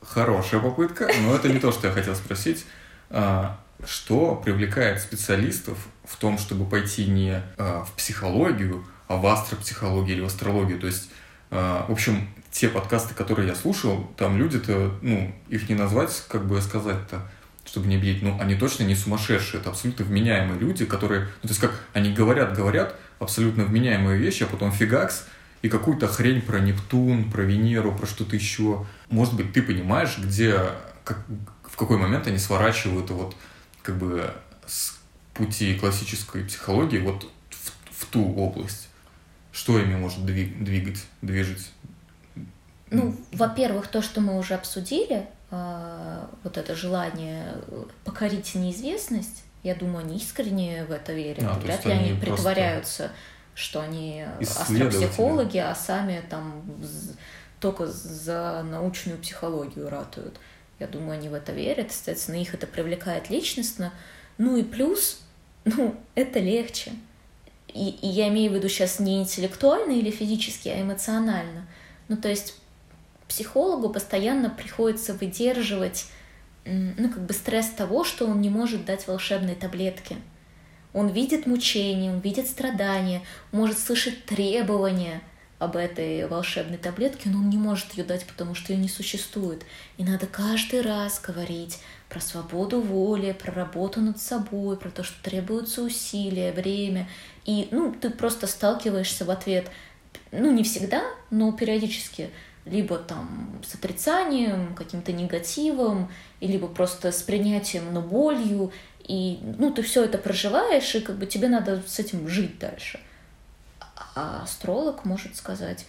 Хорошая 0.00 0.60
попытка, 0.60 1.08
но 1.22 1.34
это 1.34 1.48
не 1.48 1.58
то, 1.58 1.72
что 1.72 1.88
я 1.88 1.92
хотел 1.92 2.14
спросить. 2.14 2.64
А, 3.10 3.60
что 3.84 4.36
привлекает 4.36 5.00
специалистов 5.00 5.88
в 6.04 6.16
том, 6.16 6.38
чтобы 6.38 6.64
пойти 6.64 7.06
не 7.06 7.42
а, 7.58 7.84
в 7.84 7.92
психологию, 7.92 8.84
а 9.08 9.16
в 9.16 9.26
астропсихологию 9.26 10.16
или 10.16 10.22
в 10.22 10.26
астрологию? 10.26 10.78
То 10.78 10.86
есть, 10.86 11.10
а, 11.50 11.84
в 11.88 11.92
общем, 11.92 12.28
те 12.50 12.68
подкасты, 12.68 13.14
которые 13.14 13.48
я 13.48 13.54
слушал, 13.54 14.10
там 14.16 14.38
люди-то, 14.38 14.98
ну, 15.02 15.34
их 15.48 15.68
не 15.68 15.74
назвать, 15.74 16.24
как 16.28 16.46
бы 16.46 16.60
сказать-то, 16.62 17.28
чтобы 17.66 17.86
не 17.88 17.96
обидеть, 17.96 18.22
ну, 18.22 18.38
они 18.40 18.54
точно 18.54 18.84
не 18.84 18.94
сумасшедшие, 18.94 19.60
это 19.60 19.70
абсолютно 19.70 20.04
вменяемые 20.04 20.58
люди, 20.58 20.86
которые, 20.86 21.22
ну, 21.42 21.42
то 21.42 21.48
есть 21.48 21.60
как 21.60 21.72
они 21.92 22.12
говорят, 22.12 22.56
говорят, 22.56 22.94
абсолютно 23.18 23.64
вменяемые 23.64 24.18
вещи, 24.18 24.44
а 24.44 24.46
потом 24.46 24.72
фигакс, 24.72 25.26
и 25.66 25.68
какую-то 25.68 26.06
хрень 26.06 26.40
про 26.40 26.60
Нептун, 26.60 27.28
про 27.28 27.42
Венеру, 27.42 27.92
про 27.92 28.06
что-то 28.06 28.36
еще. 28.36 28.86
Может 29.10 29.34
быть, 29.34 29.52
ты 29.52 29.62
понимаешь, 29.62 30.16
где, 30.16 30.60
как, 31.02 31.24
в 31.64 31.76
какой 31.76 31.98
момент 31.98 32.28
они 32.28 32.38
сворачивают 32.38 33.10
вот 33.10 33.34
как 33.82 33.98
бы 33.98 34.32
с 34.64 34.96
пути 35.34 35.74
классической 35.74 36.44
психологии 36.44 36.98
вот 36.98 37.28
в, 37.50 37.72
в 37.90 38.06
ту 38.06 38.32
область. 38.34 38.88
Что 39.50 39.80
ими 39.80 39.96
может 39.96 40.24
двигать, 40.24 41.04
движить? 41.20 41.72
Ну, 42.90 43.16
во-первых, 43.32 43.88
то, 43.88 44.02
что 44.02 44.20
мы 44.20 44.38
уже 44.38 44.54
обсудили, 44.54 45.26
а, 45.50 46.30
вот 46.44 46.58
это 46.58 46.76
желание 46.76 47.54
покорить 48.04 48.54
неизвестность, 48.54 49.42
я 49.64 49.74
думаю, 49.74 50.04
они 50.04 50.18
искренне 50.18 50.84
в 50.84 50.92
это 50.92 51.12
верят. 51.12 51.42
А, 51.42 51.58
Вряд 51.58 51.84
ли 51.84 51.90
они, 51.90 52.10
они 52.10 52.20
притворяются, 52.20 53.10
что 53.56 53.80
они 53.80 54.22
астропсихологи, 54.38 55.56
а 55.56 55.74
сами 55.74 56.22
там 56.28 56.62
только 57.58 57.86
за 57.86 58.62
научную 58.62 59.18
психологию 59.18 59.88
ратуют. 59.88 60.38
Я 60.78 60.86
думаю, 60.86 61.12
они 61.12 61.30
в 61.30 61.34
это 61.34 61.52
верят, 61.52 61.90
соответственно, 61.90 62.36
их 62.36 62.52
это 62.52 62.66
привлекает 62.66 63.30
личностно. 63.30 63.94
Ну 64.36 64.58
и 64.58 64.62
плюс, 64.62 65.22
ну, 65.64 65.96
это 66.14 66.38
легче. 66.38 66.92
И, 67.68 67.88
и 67.88 68.06
я 68.06 68.28
имею 68.28 68.52
в 68.52 68.54
виду 68.54 68.68
сейчас 68.68 69.00
не 69.00 69.22
интеллектуально 69.22 69.92
или 69.92 70.10
физически, 70.10 70.68
а 70.68 70.82
эмоционально. 70.82 71.66
Ну, 72.08 72.18
то 72.18 72.28
есть 72.28 72.56
психологу 73.26 73.88
постоянно 73.88 74.50
приходится 74.50 75.14
выдерживать 75.14 76.06
ну, 76.66 77.08
как 77.08 77.24
бы 77.24 77.32
стресс 77.32 77.70
того, 77.70 78.04
что 78.04 78.26
он 78.26 78.42
не 78.42 78.50
может 78.50 78.84
дать 78.84 79.06
волшебной 79.06 79.54
таблетки. 79.54 80.18
Он 80.96 81.08
видит 81.08 81.46
мучения, 81.46 82.10
он 82.10 82.20
видит 82.20 82.48
страдания, 82.48 83.20
может 83.52 83.78
слышать 83.78 84.24
требования 84.24 85.20
об 85.58 85.76
этой 85.76 86.26
волшебной 86.26 86.78
таблетке, 86.78 87.28
но 87.28 87.40
он 87.40 87.50
не 87.50 87.58
может 87.58 87.92
ее 87.92 88.04
дать, 88.04 88.26
потому 88.26 88.54
что 88.54 88.72
ее 88.72 88.78
не 88.78 88.88
существует. 88.88 89.62
И 89.98 90.04
надо 90.04 90.26
каждый 90.26 90.80
раз 90.80 91.20
говорить 91.20 91.80
про 92.08 92.18
свободу 92.18 92.80
воли, 92.80 93.32
про 93.32 93.52
работу 93.52 94.00
над 94.00 94.18
собой, 94.18 94.78
про 94.78 94.88
то, 94.88 95.02
что 95.04 95.22
требуются 95.22 95.82
усилия, 95.82 96.50
время. 96.50 97.10
И 97.44 97.68
ну, 97.72 97.92
ты 97.92 98.08
просто 98.08 98.46
сталкиваешься 98.46 99.26
в 99.26 99.30
ответ, 99.30 99.70
ну 100.32 100.50
не 100.50 100.62
всегда, 100.62 101.02
но 101.28 101.52
периодически 101.52 102.30
либо 102.66 102.96
там 102.96 103.60
с 103.64 103.74
отрицанием, 103.74 104.74
каким-то 104.74 105.12
негативом, 105.12 106.10
либо 106.40 106.66
просто 106.66 107.12
с 107.12 107.22
принятием, 107.22 107.92
но 107.92 108.02
болью, 108.02 108.72
и 109.06 109.38
ну, 109.58 109.72
ты 109.72 109.82
все 109.82 110.04
это 110.04 110.18
проживаешь, 110.18 110.94
и 110.94 111.00
как 111.00 111.16
бы 111.16 111.26
тебе 111.26 111.48
надо 111.48 111.82
с 111.86 111.98
этим 111.98 112.28
жить 112.28 112.58
дальше. 112.58 113.00
А 114.14 114.42
астролог 114.42 115.04
может 115.04 115.36
сказать, 115.36 115.86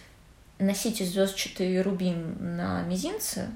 носите 0.58 1.04
звездчатый 1.04 1.80
рубин 1.82 2.56
на 2.56 2.82
мизинце 2.82 3.48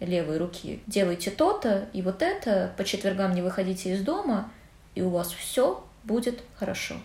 левой 0.00 0.38
руки, 0.38 0.82
делайте 0.86 1.30
то-то 1.30 1.88
и 1.92 2.02
вот 2.02 2.22
это, 2.22 2.72
по 2.76 2.84
четвергам 2.84 3.34
не 3.34 3.42
выходите 3.42 3.92
из 3.92 4.02
дома, 4.02 4.50
и 4.94 5.02
у 5.02 5.10
вас 5.10 5.32
все 5.32 5.84
будет 6.04 6.42
хорошо. 6.56 6.96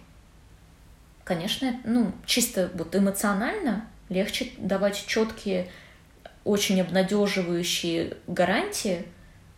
Конечно, 1.23 1.79
ну, 1.83 2.11
чисто 2.25 2.71
вот 2.73 2.95
эмоционально 2.95 3.87
легче 4.09 4.51
давать 4.57 5.05
четкие, 5.05 5.69
очень 6.43 6.81
обнадеживающие 6.81 8.17
гарантии, 8.27 9.05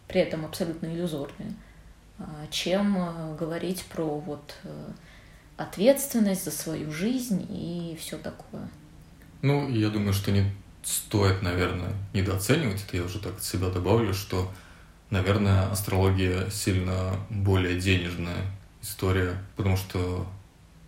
при 0.08 0.22
этом 0.22 0.46
абсолютно 0.46 0.88
иллюзорные, 0.88 1.54
чем 2.50 2.98
а, 2.98 3.36
говорить 3.40 3.86
про 3.86 4.20
вот 4.20 4.56
э, 4.64 4.92
ответственность 5.58 6.46
за 6.46 6.52
свою 6.52 6.92
жизнь 6.92 7.46
и 7.50 7.98
все 8.00 8.18
такое. 8.18 8.68
Ну, 9.42 9.70
я 9.70 9.90
думаю, 9.90 10.14
что 10.14 10.32
не 10.32 10.52
стоит, 10.84 11.42
наверное, 11.42 11.94
недооценивать 12.14 12.84
это. 12.88 12.98
Я 12.98 13.04
уже 13.04 13.20
так 13.20 13.38
от 13.38 13.44
себя 13.44 13.70
добавлю, 13.70 14.14
что, 14.14 14.52
наверное, 15.10 15.70
астрология 15.72 16.50
сильно 16.50 17.16
более 17.30 17.80
денежная 17.80 18.52
история, 18.82 19.38
потому 19.56 19.78
что 19.78 20.26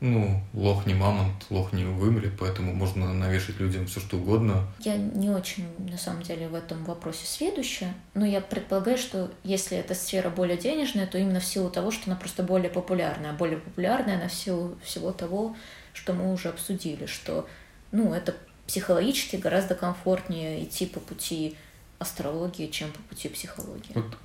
ну, 0.03 0.41
лох 0.53 0.85
не 0.85 0.93
мамонт, 0.93 1.45
лох 1.49 1.71
не 1.71 1.85
вымрет, 1.85 2.33
поэтому 2.37 2.73
можно 2.73 3.13
навешать 3.13 3.57
людям 3.57 3.87
все 3.87 4.01
что 4.01 4.17
угодно. 4.17 4.67
Я 4.79 4.97
не 4.97 5.29
очень, 5.29 5.65
на 5.79 5.97
самом 5.97 6.23
деле, 6.23 6.49
в 6.49 6.55
этом 6.55 6.83
вопросе 6.83 7.25
следующая, 7.25 7.93
но 8.13 8.25
я 8.25 8.41
предполагаю, 8.41 8.97
что 8.97 9.31
если 9.45 9.77
эта 9.77 9.95
сфера 9.95 10.29
более 10.29 10.57
денежная, 10.57 11.07
то 11.07 11.17
именно 11.17 11.39
в 11.39 11.45
силу 11.45 11.69
того, 11.69 11.89
что 11.89 12.11
она 12.11 12.19
просто 12.19 12.43
более 12.43 12.69
популярная. 12.69 13.31
А 13.31 13.33
более 13.33 13.59
популярная 13.59 14.17
она 14.17 14.27
в 14.27 14.33
силу 14.33 14.75
всего 14.83 15.13
того, 15.13 15.55
что 15.93 16.11
мы 16.11 16.33
уже 16.33 16.49
обсудили, 16.49 17.05
что, 17.05 17.47
ну, 17.93 18.13
это 18.13 18.35
психологически 18.67 19.37
гораздо 19.37 19.73
комфортнее 19.73 20.65
идти 20.65 20.85
по 20.85 20.99
пути 20.99 21.55
астрологии, 21.99 22.67
чем 22.67 22.91
по 22.91 23.01
пути 23.03 23.29
психологии. 23.29 23.93
Вот 23.95 24.17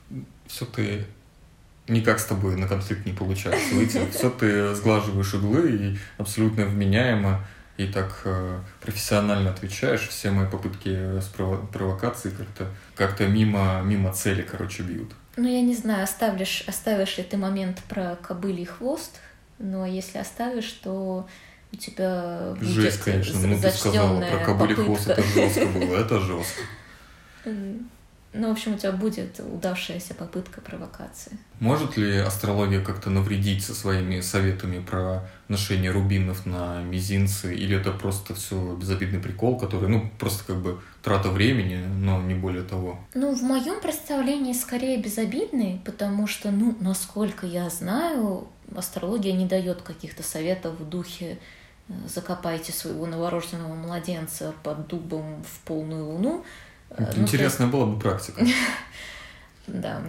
все 0.48 0.66
ты 0.66 1.06
никак 1.88 2.20
с 2.20 2.24
тобой 2.24 2.56
на 2.56 2.68
конфликт 2.68 3.06
не 3.06 3.12
получается 3.12 3.74
выйти. 3.74 4.00
Все 4.12 4.30
ты 4.30 4.74
сглаживаешь 4.74 5.34
углы 5.34 5.70
и 5.70 5.98
абсолютно 6.18 6.64
вменяемо 6.64 7.44
и 7.76 7.86
так 7.86 8.22
э, 8.24 8.60
профессионально 8.80 9.50
отвечаешь. 9.50 10.08
Все 10.08 10.30
мои 10.30 10.46
попытки 10.46 10.88
с 11.20 11.32
прово- 11.36 11.66
провокацией 11.68 12.34
как-то 12.34 12.66
как 12.96 13.20
мимо, 13.20 13.82
мимо 13.84 14.12
цели, 14.12 14.42
короче, 14.42 14.82
бьют. 14.82 15.12
Ну, 15.36 15.48
я 15.48 15.62
не 15.62 15.74
знаю, 15.74 16.02
оставишь, 16.02 16.64
оставишь 16.66 17.16
ли 17.18 17.24
ты 17.24 17.36
момент 17.36 17.82
про 17.88 18.16
кобылий 18.16 18.64
хвост, 18.64 19.20
но 19.60 19.86
если 19.86 20.18
оставишь, 20.18 20.70
то 20.82 21.28
у 21.72 21.76
тебя 21.76 22.54
будет 22.58 22.68
Жесть, 22.68 23.02
конечно. 23.02 23.46
Ну, 23.46 23.60
ты 23.60 23.70
сказала 23.70 24.20
про 24.20 24.44
кобылий 24.44 24.74
хвост, 24.74 25.08
это 25.08 25.22
жестко 25.22 25.66
было, 25.66 25.96
это 25.98 26.18
жестко. 26.20 26.62
Ну, 28.34 28.48
в 28.48 28.52
общем, 28.52 28.74
у 28.74 28.78
тебя 28.78 28.92
будет 28.92 29.40
удавшаяся 29.40 30.14
попытка 30.14 30.60
провокации. 30.60 31.38
Может 31.60 31.96
ли 31.96 32.18
астрология 32.18 32.84
как-то 32.84 33.08
навредить 33.08 33.64
со 33.64 33.74
своими 33.74 34.20
советами 34.20 34.80
про 34.80 35.28
ношение 35.48 35.90
рубинов 35.90 36.44
на 36.44 36.82
мизинцы, 36.82 37.54
или 37.54 37.76
это 37.76 37.90
просто 37.90 38.34
все 38.34 38.74
безобидный 38.74 39.18
прикол, 39.18 39.58
который, 39.58 39.88
ну, 39.88 40.10
просто 40.18 40.44
как 40.44 40.56
бы 40.56 40.80
трата 41.02 41.30
времени, 41.30 41.82
но 41.86 42.20
не 42.20 42.34
более 42.34 42.64
того? 42.64 42.98
Ну, 43.14 43.34
в 43.34 43.42
моем 43.42 43.80
представлении 43.80 44.52
скорее 44.52 44.98
безобидный, 44.98 45.80
потому 45.84 46.26
что, 46.26 46.50
ну, 46.50 46.76
насколько 46.80 47.46
я 47.46 47.70
знаю, 47.70 48.46
астрология 48.76 49.32
не 49.32 49.46
дает 49.46 49.80
каких-то 49.80 50.22
советов 50.22 50.78
в 50.78 50.86
духе 50.86 51.38
э, 51.88 51.92
закопайте 52.06 52.72
своего 52.72 53.06
новорожденного 53.06 53.74
младенца 53.74 54.52
под 54.62 54.86
дубом 54.88 55.42
в 55.42 55.60
полную 55.66 56.04
луну, 56.04 56.44
ну, 56.96 57.22
интересная 57.22 57.66
есть... 57.66 57.76
была 57.76 57.86
бы 57.86 57.98
практика. 57.98 58.44
да, 59.66 60.02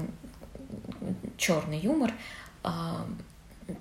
черный 1.37 1.79
юмор. 1.79 2.11
А, 2.63 3.05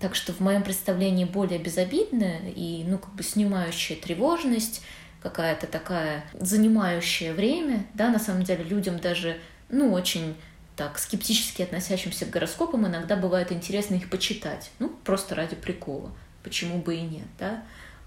так 0.01 0.15
что 0.15 0.33
в 0.33 0.41
моем 0.41 0.63
представлении 0.63 1.25
более 1.25 1.59
безобидная 1.59 2.41
и, 2.55 2.85
ну, 2.87 2.99
как 2.99 3.15
бы 3.15 3.23
снимающая 3.23 3.97
тревожность, 3.97 4.83
какая-то 5.23 5.67
такая 5.67 6.25
занимающая 6.39 7.35
время, 7.35 7.87
да, 7.95 8.09
на 8.09 8.19
самом 8.19 8.43
деле 8.43 8.65
людям 8.65 8.99
даже, 8.99 9.39
ну, 9.69 9.93
очень 9.93 10.37
так 10.77 10.99
скептически 10.99 11.63
относящимся 11.63 12.25
к 12.25 12.31
гороскопам 12.31 12.87
иногда 12.87 13.17
бывает 13.17 13.51
интересно 13.51 13.97
их 13.97 14.09
почитать, 14.11 14.71
ну, 14.79 14.91
просто 15.05 15.35
ради 15.35 15.57
прикола, 15.57 16.13
почему 16.45 16.79
бы 16.79 16.95
и 16.95 17.01
нет, 17.01 17.27
да. 17.39 17.65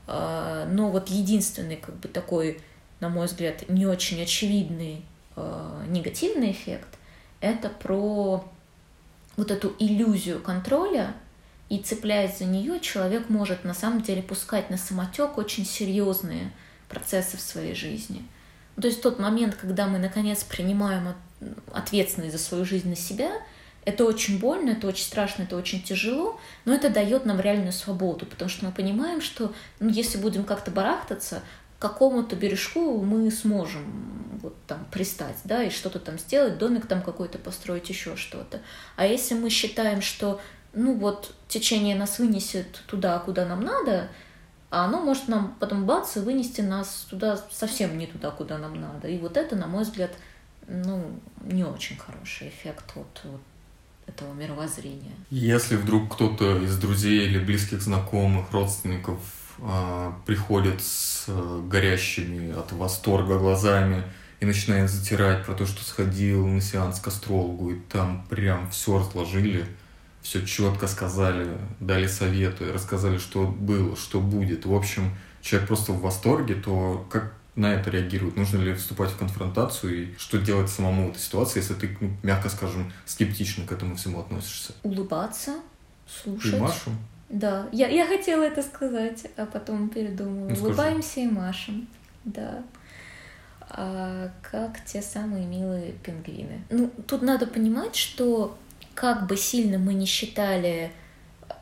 А, 0.07 0.65
но 0.71 0.89
вот 0.89 1.09
единственный, 1.09 1.75
как 1.75 1.97
бы, 1.97 2.07
такой 2.07 2.61
на 3.01 3.09
мой 3.09 3.25
взгляд, 3.25 3.67
не 3.67 3.85
очень 3.85 4.21
очевидный 4.21 5.03
э, 5.35 5.85
негативный 5.89 6.51
эффект, 6.51 6.87
это 7.41 7.69
про 7.69 8.45
вот 9.35 9.51
эту 9.51 9.75
иллюзию 9.79 10.39
контроля, 10.39 11.13
и 11.67 11.79
цепляясь 11.79 12.37
за 12.37 12.45
нее, 12.45 12.79
человек 12.79 13.29
может 13.29 13.63
на 13.63 13.73
самом 13.73 14.01
деле 14.01 14.21
пускать 14.21 14.69
на 14.69 14.77
самотек 14.77 15.37
очень 15.37 15.65
серьезные 15.65 16.51
процессы 16.89 17.37
в 17.37 17.41
своей 17.41 17.73
жизни. 17.73 18.25
То 18.79 18.87
есть 18.87 19.01
тот 19.01 19.19
момент, 19.19 19.55
когда 19.55 19.87
мы 19.87 19.97
наконец 19.97 20.43
принимаем 20.43 21.15
ответственность 21.73 22.33
за 22.33 22.39
свою 22.39 22.65
жизнь 22.65 22.89
на 22.89 22.95
себя, 22.95 23.31
это 23.83 24.05
очень 24.05 24.37
больно, 24.37 24.71
это 24.71 24.87
очень 24.87 25.05
страшно, 25.05 25.43
это 25.43 25.55
очень 25.55 25.81
тяжело, 25.81 26.39
но 26.65 26.73
это 26.73 26.89
дает 26.89 27.25
нам 27.25 27.39
реальную 27.39 27.73
свободу, 27.73 28.25
потому 28.25 28.49
что 28.49 28.65
мы 28.65 28.71
понимаем, 28.71 29.21
что 29.21 29.53
ну, 29.79 29.89
если 29.89 30.17
будем 30.17 30.43
как-то 30.43 30.69
барахтаться, 30.69 31.41
какому-то 31.81 32.35
бережку 32.35 33.01
мы 33.01 33.31
сможем 33.31 34.39
вот 34.41 34.55
там 34.67 34.85
пристать, 34.91 35.37
да, 35.43 35.63
и 35.63 35.71
что-то 35.71 35.99
там 35.99 36.19
сделать, 36.19 36.57
домик 36.57 36.85
там 36.85 37.01
какой-то 37.01 37.39
построить, 37.39 37.89
еще 37.89 38.15
что-то. 38.15 38.61
А 38.95 39.05
если 39.05 39.33
мы 39.33 39.49
считаем, 39.49 40.01
что 40.01 40.39
ну 40.73 40.93
вот 40.93 41.33
течение 41.47 41.95
нас 41.95 42.19
вынесет 42.19 42.83
туда, 42.85 43.17
куда 43.19 43.45
нам 43.45 43.61
надо, 43.61 44.09
а 44.69 44.85
оно 44.85 45.01
может 45.01 45.27
нам 45.27 45.55
потом 45.59 45.85
бац 45.85 46.15
и 46.17 46.19
вынести 46.19 46.61
нас 46.61 47.07
туда 47.09 47.37
совсем 47.51 47.97
не 47.97 48.05
туда, 48.05 48.29
куда 48.29 48.57
нам 48.57 48.79
надо. 48.79 49.07
И 49.07 49.17
вот 49.17 49.35
это, 49.35 49.55
на 49.55 49.67
мой 49.67 49.83
взгляд, 49.83 50.11
ну, 50.67 51.19
не 51.43 51.63
очень 51.63 51.97
хороший 51.97 52.49
эффект 52.49 52.91
от, 52.95 53.21
от 53.25 53.41
этого 54.07 54.33
мировоззрения. 54.33 55.11
Если 55.31 55.75
вдруг 55.75 56.13
кто-то 56.13 56.57
из 56.57 56.77
друзей 56.77 57.25
или 57.25 57.39
близких 57.39 57.81
знакомых, 57.81 58.51
родственников 58.51 59.19
приходит 60.25 60.81
с 60.81 61.25
э, 61.27 61.61
горящими 61.69 62.51
от 62.51 62.71
восторга 62.71 63.37
глазами 63.37 64.03
и 64.39 64.45
начинает 64.45 64.89
затирать 64.89 65.45
про 65.45 65.53
то, 65.53 65.67
что 65.67 65.83
сходил 65.83 66.47
на 66.47 66.61
сеанс 66.61 66.99
к 66.99 67.07
астрологу, 67.07 67.71
и 67.71 67.79
там 67.79 68.25
прям 68.27 68.71
все 68.71 68.97
разложили, 68.97 69.65
все 70.23 70.45
четко 70.45 70.87
сказали, 70.87 71.47
дали 71.79 72.07
советы, 72.07 72.73
рассказали, 72.73 73.19
что 73.19 73.45
было, 73.45 73.95
что 73.95 74.19
будет. 74.19 74.65
В 74.65 74.73
общем, 74.73 75.15
человек 75.41 75.67
просто 75.67 75.91
в 75.91 76.01
восторге, 76.01 76.55
то 76.55 77.05
как 77.11 77.33
на 77.55 77.73
это 77.73 77.89
реагируют? 77.89 78.37
Нужно 78.37 78.57
ли 78.59 78.73
вступать 78.73 79.11
в 79.11 79.17
конфронтацию 79.17 80.03
и 80.03 80.17
что 80.17 80.39
делать 80.39 80.69
самому 80.69 81.07
в 81.07 81.11
этой 81.11 81.19
ситуации, 81.19 81.59
если 81.59 81.73
ты, 81.75 81.97
ну, 81.99 82.17
мягко 82.23 82.49
скажем, 82.49 82.91
скептично 83.05 83.65
к 83.67 83.71
этому 83.71 83.95
всему 83.95 84.21
относишься? 84.21 84.73
Улыбаться, 84.83 85.55
слушать. 86.07 86.53
И 86.53 86.57
Машу? 86.57 86.91
Да, 87.31 87.69
я, 87.71 87.87
я 87.87 88.05
хотела 88.05 88.43
это 88.43 88.61
сказать, 88.61 89.25
а 89.37 89.45
потом 89.45 89.87
передумала. 89.89 90.49
Ну, 90.49 90.65
Улыбаемся 90.65 91.21
и 91.21 91.27
машем, 91.27 91.87
да. 92.25 92.61
А, 93.69 94.29
как 94.41 94.83
те 94.83 95.01
самые 95.01 95.45
милые 95.45 95.93
пингвины. 96.03 96.61
Ну, 96.69 96.91
тут 97.07 97.21
надо 97.21 97.47
понимать, 97.47 97.95
что 97.95 98.57
как 98.95 99.27
бы 99.27 99.37
сильно 99.37 99.77
мы 99.77 99.93
не 99.93 100.05
считали 100.05 100.91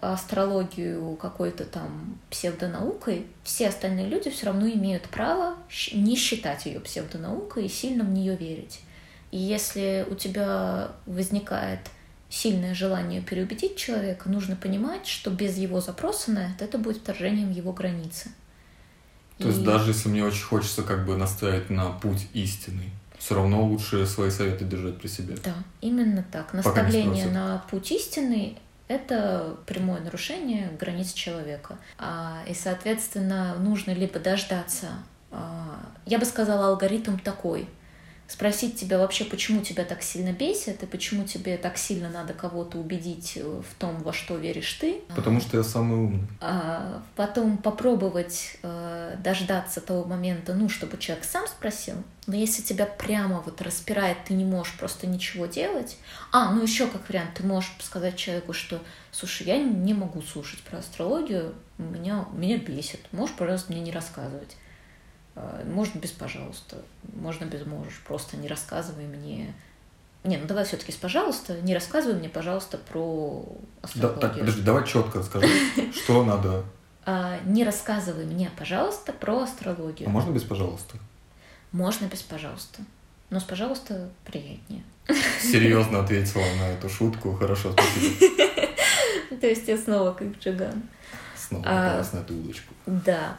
астрологию 0.01 1.15
какой-то 1.17 1.65
там 1.65 2.17
псевдонаукой, 2.31 3.27
все 3.43 3.67
остальные 3.67 4.07
люди 4.07 4.31
все 4.31 4.47
равно 4.47 4.67
имеют 4.67 5.03
право 5.03 5.55
не 5.93 6.15
считать 6.15 6.65
ее 6.65 6.79
псевдонаукой 6.79 7.65
и 7.65 7.69
сильно 7.69 8.03
в 8.03 8.09
нее 8.09 8.35
верить. 8.35 8.81
И 9.29 9.37
если 9.37 10.07
у 10.09 10.15
тебя 10.15 10.89
возникает 11.05 11.79
сильное 12.29 12.75
желание 12.75 13.21
переубедить 13.21 13.75
человека, 13.75 14.29
нужно 14.29 14.55
понимать, 14.55 15.07
что 15.07 15.31
без 15.31 15.57
его 15.57 15.81
запроса 15.81 16.31
на 16.31 16.51
это, 16.51 16.65
это 16.65 16.77
будет 16.77 16.97
вторжением 16.97 17.51
его 17.51 17.73
границы. 17.73 18.29
То 19.37 19.45
и... 19.45 19.47
есть 19.47 19.63
даже 19.63 19.91
если 19.91 20.09
мне 20.09 20.23
очень 20.23 20.43
хочется 20.43 20.83
как 20.83 21.05
бы 21.05 21.17
наставить 21.17 21.69
на 21.69 21.89
путь 21.91 22.27
истинный, 22.33 22.91
все 23.17 23.35
равно 23.35 23.63
лучше 23.63 24.05
свои 24.05 24.29
советы 24.29 24.63
держать 24.65 24.97
при 24.99 25.07
себе. 25.07 25.35
Да, 25.43 25.55
именно 25.81 26.23
так. 26.31 26.53
Наставление 26.53 27.25
на 27.27 27.63
путь 27.69 27.91
истинный 27.91 28.57
это 28.89 29.55
прямое 29.67 30.01
нарушение 30.01 30.71
границ 30.79 31.13
человека. 31.13 31.77
А, 31.97 32.39
и, 32.47 32.53
соответственно, 32.55 33.55
нужно 33.59 33.91
либо 33.91 34.19
дождаться, 34.19 34.87
а, 35.31 35.79
я 36.05 36.17
бы 36.17 36.25
сказала, 36.25 36.69
алгоритм 36.69 37.17
такой. 37.19 37.69
Спросить 38.29 38.79
тебя 38.79 38.99
вообще, 38.99 39.25
почему 39.25 39.61
тебя 39.61 39.83
так 39.83 40.03
сильно 40.03 40.31
бесит, 40.31 40.83
и 40.83 40.85
почему 40.85 41.25
тебе 41.25 41.57
так 41.57 41.79
сильно 41.79 42.11
надо 42.11 42.35
кого-то 42.35 42.77
убедить 42.77 43.39
в 43.41 43.79
том, 43.79 44.03
во 44.03 44.13
что 44.13 44.37
веришь 44.37 44.71
ты. 44.73 45.01
Потому 45.15 45.41
что 45.41 45.57
я 45.57 45.63
самый 45.63 45.97
умный. 45.97 46.27
А 46.39 47.01
потом 47.15 47.57
попробовать 47.57 48.57
э, 48.61 49.15
дождаться 49.23 49.81
того 49.81 50.05
момента, 50.05 50.53
ну, 50.53 50.69
чтобы 50.69 50.99
человек 50.99 51.25
сам 51.25 51.47
спросил, 51.47 51.95
но 52.27 52.35
если 52.35 52.61
тебя 52.61 52.85
прямо 52.85 53.41
вот 53.41 53.63
распирает, 53.63 54.17
ты 54.25 54.35
не 54.35 54.45
можешь 54.45 54.77
просто 54.77 55.07
ничего 55.07 55.47
делать. 55.47 55.97
А, 56.31 56.53
ну 56.53 56.61
еще 56.61 56.85
как 56.85 57.09
вариант, 57.09 57.33
ты 57.33 57.43
можешь 57.43 57.71
сказать 57.79 58.15
человеку, 58.15 58.53
что, 58.53 58.79
слушай, 59.11 59.47
я 59.47 59.57
не 59.57 59.95
могу 59.95 60.21
слушать 60.21 60.59
про 60.61 60.77
астрологию, 60.77 61.55
меня, 61.79 62.27
меня 62.33 62.57
бесит, 62.59 62.99
можешь, 63.11 63.35
пожалуйста, 63.35 63.71
мне 63.71 63.81
не 63.81 63.91
рассказывать. 63.91 64.55
А, 65.39 65.63
можно 65.65 65.99
без 65.99 66.11
пожалуйста, 66.11 66.77
можно 67.15 67.45
без 67.45 67.65
можешь, 67.65 68.01
просто 68.05 68.35
не 68.35 68.49
рассказывай 68.49 69.05
мне. 69.05 69.53
Не, 70.25 70.37
ну 70.37 70.45
давай 70.47 70.65
все-таки 70.65 70.91
с 70.91 70.97
пожалуйста, 70.97 71.61
не 71.61 71.73
рассказывай 71.73 72.15
мне, 72.15 72.27
пожалуйста, 72.27 72.77
про 72.77 73.45
астрологию. 73.81 74.21
Да, 74.21 74.27
так, 74.27 74.37
подожди, 74.37 74.61
давай 74.61 74.85
четко 74.85 75.23
скажи, 75.23 75.47
что 75.93 76.25
надо. 76.25 76.65
А, 77.05 77.39
не 77.45 77.63
рассказывай 77.63 78.25
мне, 78.25 78.51
пожалуйста, 78.57 79.13
про 79.13 79.43
астрологию. 79.43 80.09
А 80.09 80.11
можно 80.11 80.31
без 80.31 80.43
пожалуйста? 80.43 80.97
Можно 81.71 82.05
без 82.05 82.21
«пожалуйста». 82.23 82.81
Но 83.29 83.39
с 83.39 83.43
«пожалуйста» 83.43 84.09
приятнее. 84.25 84.83
Серьезно 85.39 85.99
ответила 86.03 86.43
на 86.59 86.69
эту 86.71 86.89
шутку. 86.89 87.33
Хорошо, 87.33 87.73
спасибо. 87.73 88.35
То 89.41 89.47
есть 89.47 89.67
я 89.67 89.77
снова 89.77 90.13
как 90.13 90.37
Джиган. 90.39 90.81
Снова 91.37 91.63
попалась 91.63 92.09
а, 92.11 92.15
на 92.15 92.19
эту 92.21 92.33
удочку. 92.35 92.73
Да. 92.87 93.37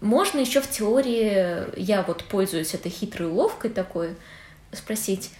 Можно 0.00 0.40
еще 0.40 0.60
в 0.60 0.70
теории, 0.70 1.78
я 1.80 2.02
вот 2.02 2.24
пользуюсь 2.24 2.74
этой 2.74 2.90
хитрой 2.90 3.28
уловкой 3.28 3.70
такой, 3.70 4.16
спросить, 4.72 5.30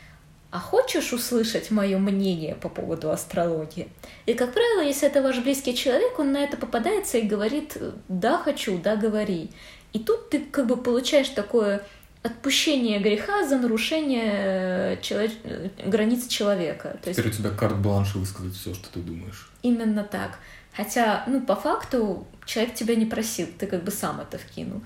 а 0.51 0.59
хочешь 0.59 1.13
услышать 1.13 1.71
мое 1.71 1.99
мнение 1.99 2.55
по 2.55 2.69
поводу 2.69 3.11
астрологии? 3.11 3.89
И, 4.25 4.35
как 4.35 4.55
правило, 4.55 4.81
если 4.81 5.09
это 5.09 5.21
ваш 5.23 5.39
близкий 5.41 5.75
человек, 5.75 6.19
он 6.19 6.33
на 6.33 6.39
это 6.39 6.57
попадается 6.57 7.19
и 7.19 7.23
говорит, 7.23 7.77
да, 8.09 8.39
хочу, 8.39 8.79
да, 8.79 8.97
говори. 8.97 9.51
И 9.93 9.99
тут 9.99 10.31
ты 10.31 10.41
как 10.41 10.67
бы 10.67 10.77
получаешь 10.77 11.29
такое 11.29 11.83
отпущение 12.23 12.99
греха 12.99 13.47
за 13.47 13.57
нарушение 13.57 14.33
э, 14.35 14.97
человек... 15.01 15.33
Э, 15.45 15.69
границ 15.87 16.27
человека. 16.27 16.99
То 17.03 17.13
Теперь 17.13 17.27
есть... 17.27 17.39
у 17.39 17.43
тебя 17.43 17.51
карт-бланш 17.51 18.15
высказать 18.15 18.55
все, 18.55 18.75
что 18.75 18.89
ты 18.91 19.01
думаешь. 19.01 19.51
Именно 19.63 20.05
так. 20.05 20.39
Хотя, 20.77 21.25
ну, 21.27 21.41
по 21.41 21.57
факту, 21.57 22.27
человек 22.45 22.75
тебя 22.75 22.95
не 22.95 23.07
просил, 23.07 23.49
ты 23.59 23.67
как 23.67 23.83
бы 23.83 23.91
сам 23.91 24.21
это 24.21 24.37
вкинул. 24.37 24.83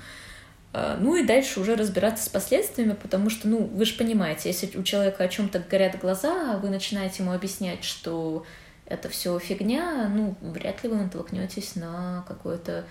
А, 0.72 0.97
ну 1.01 1.16
и 1.16 1.26
дальше 1.26 1.59
уже 1.59 1.74
разбираться 1.74 2.24
с 2.24 2.28
последствиями, 2.28 2.93
потому 2.93 3.28
что, 3.28 3.49
ну, 3.49 3.66
вы 3.66 3.84
же 3.84 3.95
понимаете, 3.95 4.49
если 4.51 4.78
у 4.78 4.84
человека 4.84 5.24
о 5.24 5.28
чем-то 5.28 5.59
горят 5.59 5.99
глаза, 5.99 6.55
а 6.55 6.59
вы 6.59 6.70
начинаете 6.70 7.24
ему 7.24 7.32
объяснять, 7.32 7.82
что 7.82 8.47
это 8.86 9.09
все 9.09 9.36
фигня, 9.41 10.09
ну, 10.09 10.36
вряд 10.41 10.82
ли 10.84 10.91
вы 10.91 10.97
натолкнетесь 10.97 11.74
на 11.74 12.24
какую-то 12.28 12.84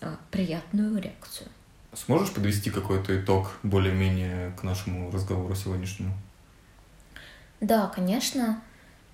а, 0.00 0.16
приятную 0.32 1.00
реакцию. 1.00 1.48
Сможешь 1.94 2.32
подвести 2.32 2.70
какой-то 2.70 3.20
итог 3.20 3.52
более-менее 3.62 4.56
к 4.58 4.64
нашему 4.64 5.10
разговору 5.12 5.54
сегодняшнему? 5.54 6.14
Да, 7.60 7.86
конечно. 7.86 8.60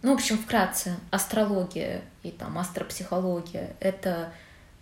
Ну, 0.03 0.13
в 0.13 0.15
общем, 0.15 0.39
вкратце, 0.39 0.97
астрология 1.11 2.03
и 2.23 2.31
там 2.31 2.57
астропсихология— 2.59 3.75
это 3.81 4.33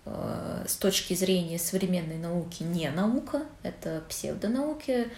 э, 0.04 0.64
с 0.68 0.76
точки 0.76 1.14
зрения 1.14 1.58
современной 1.58 2.18
науки 2.18 2.62
не 2.62 2.90
наука, 2.90 3.42
это 3.62 4.02
псевдонауки. 4.08 5.08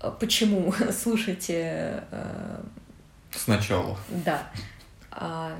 Э, 0.00 0.12
почему? 0.18 0.72
Слушайте... 0.92 2.04
Э, 2.10 2.62
Сначала. 3.32 3.98
Да. 4.24 4.50
А, 5.10 5.56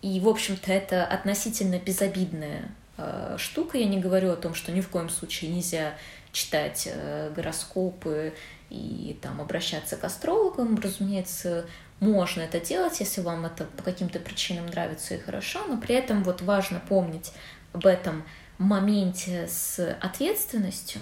и, 0.00 0.20
в 0.20 0.28
общем-то, 0.28 0.72
это 0.72 1.04
относительно 1.04 1.78
безобидная 1.78 2.70
Э, 2.96 3.36
штука. 3.38 3.78
Я 3.78 3.86
не 3.86 3.98
говорю 3.98 4.30
о 4.30 4.36
том, 4.36 4.54
что 4.54 4.70
ни 4.72 4.80
в 4.80 4.88
коем 4.88 5.08
случае 5.08 5.50
нельзя 5.50 5.94
читать 6.32 6.88
э, 6.90 7.32
гороскопы 7.34 8.34
и 8.70 9.18
там 9.20 9.40
обращаться 9.40 9.96
к 9.96 10.04
астрологам. 10.04 10.78
Разумеется, 10.80 11.66
можно 12.12 12.42
это 12.42 12.60
делать, 12.60 13.00
если 13.00 13.20
вам 13.20 13.46
это 13.46 13.64
по 13.64 13.82
каким-то 13.82 14.18
причинам 14.18 14.66
нравится 14.66 15.14
и 15.14 15.18
хорошо, 15.18 15.64
но 15.66 15.76
при 15.76 15.94
этом 15.94 16.22
вот 16.22 16.42
важно 16.42 16.80
помнить 16.80 17.32
об 17.72 17.86
этом 17.86 18.24
моменте 18.58 19.48
с 19.48 19.96
ответственностью 20.00 21.00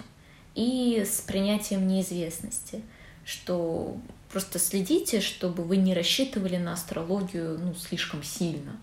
и 0.55 1.05
с 1.05 1.21
принятием 1.21 1.87
неизвестности, 1.87 2.83
что 3.25 3.97
просто 4.31 4.59
следите, 4.59 5.21
чтобы 5.21 5.63
вы 5.63 5.77
не 5.77 5.95
рассчитывали 5.95 6.57
на 6.57 6.73
астрологию 6.73 7.59
ну, 7.59 7.75
слишком 7.75 8.23
сильно, 8.23 8.79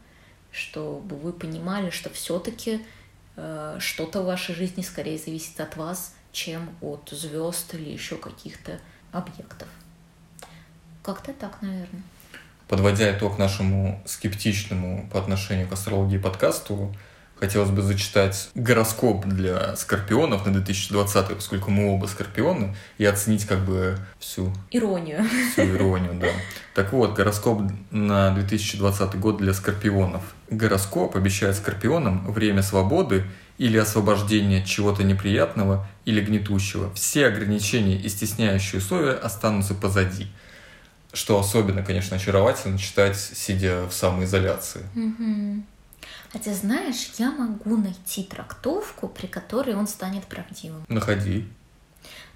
чтобы 0.51 1.15
вы 1.15 1.33
понимали, 1.33 1.89
что 1.89 2.09
все-таки 2.09 2.81
Э, 3.41 3.77
что-то 3.79 4.21
в 4.21 4.25
вашей 4.25 4.53
жизни 4.53 4.81
скорее 4.81 5.17
зависит 5.17 5.59
от 5.61 5.77
вас, 5.77 6.13
чем 6.33 6.69
от 6.81 7.09
звезд 7.09 7.73
или 7.73 7.89
еще 7.89 8.17
каких-то 8.17 8.79
объектов. 9.13 9.69
Как-то 11.03 11.33
так, 11.33 11.61
наверное. 11.61 12.03
Подводя 12.67 13.11
итог 13.11 13.39
нашему 13.39 14.01
скептичному 14.05 15.09
по 15.11 15.19
отношению 15.19 15.67
к 15.67 15.73
астрологии 15.73 16.17
подкасту, 16.17 16.95
хотелось 17.39 17.69
бы 17.69 17.81
зачитать 17.81 18.49
гороскоп 18.53 19.25
для 19.25 19.75
скорпионов 19.75 20.45
на 20.45 20.53
2020, 20.53 21.35
поскольку 21.35 21.71
мы 21.71 21.93
оба 21.93 22.05
скорпионы, 22.05 22.75
и 22.97 23.05
оценить 23.05 23.45
как 23.45 23.65
бы 23.65 23.97
всю... 24.19 24.53
Иронию. 24.71 25.25
Всю 25.53 25.63
иронию, 25.63 26.13
да. 26.19 26.27
Так 26.75 26.93
вот, 26.93 27.13
гороскоп 27.15 27.63
на 27.91 28.31
2020 28.31 29.15
год 29.15 29.37
для 29.37 29.53
скорпионов. 29.53 30.21
Гороскоп 30.49 31.15
обещает 31.15 31.55
скорпионам 31.55 32.31
время 32.31 32.61
свободы 32.61 33.23
или 33.57 33.77
освобождения 33.77 34.61
от 34.61 34.65
чего-то 34.65 35.03
неприятного 35.03 35.87
или 36.05 36.21
гнетущего. 36.21 36.93
Все 36.93 37.27
ограничения 37.27 37.95
и 37.95 38.09
стесняющие 38.09 38.79
условия 38.79 39.13
останутся 39.13 39.73
позади. 39.73 40.27
Что 41.11 41.39
особенно, 41.39 41.83
конечно, 41.83 42.17
очаровательно 42.17 42.77
читать, 42.77 43.17
сидя 43.17 43.87
в 43.87 43.93
самоизоляции. 43.93 44.81
Угу. 44.95 45.63
А 46.33 46.39
ты 46.39 46.53
знаешь, 46.53 47.11
я 47.17 47.31
могу 47.31 47.77
найти 47.77 48.23
трактовку, 48.23 49.07
при 49.07 49.25
которой 49.25 49.75
он 49.75 49.87
станет 49.87 50.25
правдивым. 50.25 50.85
Находи. 50.87 51.47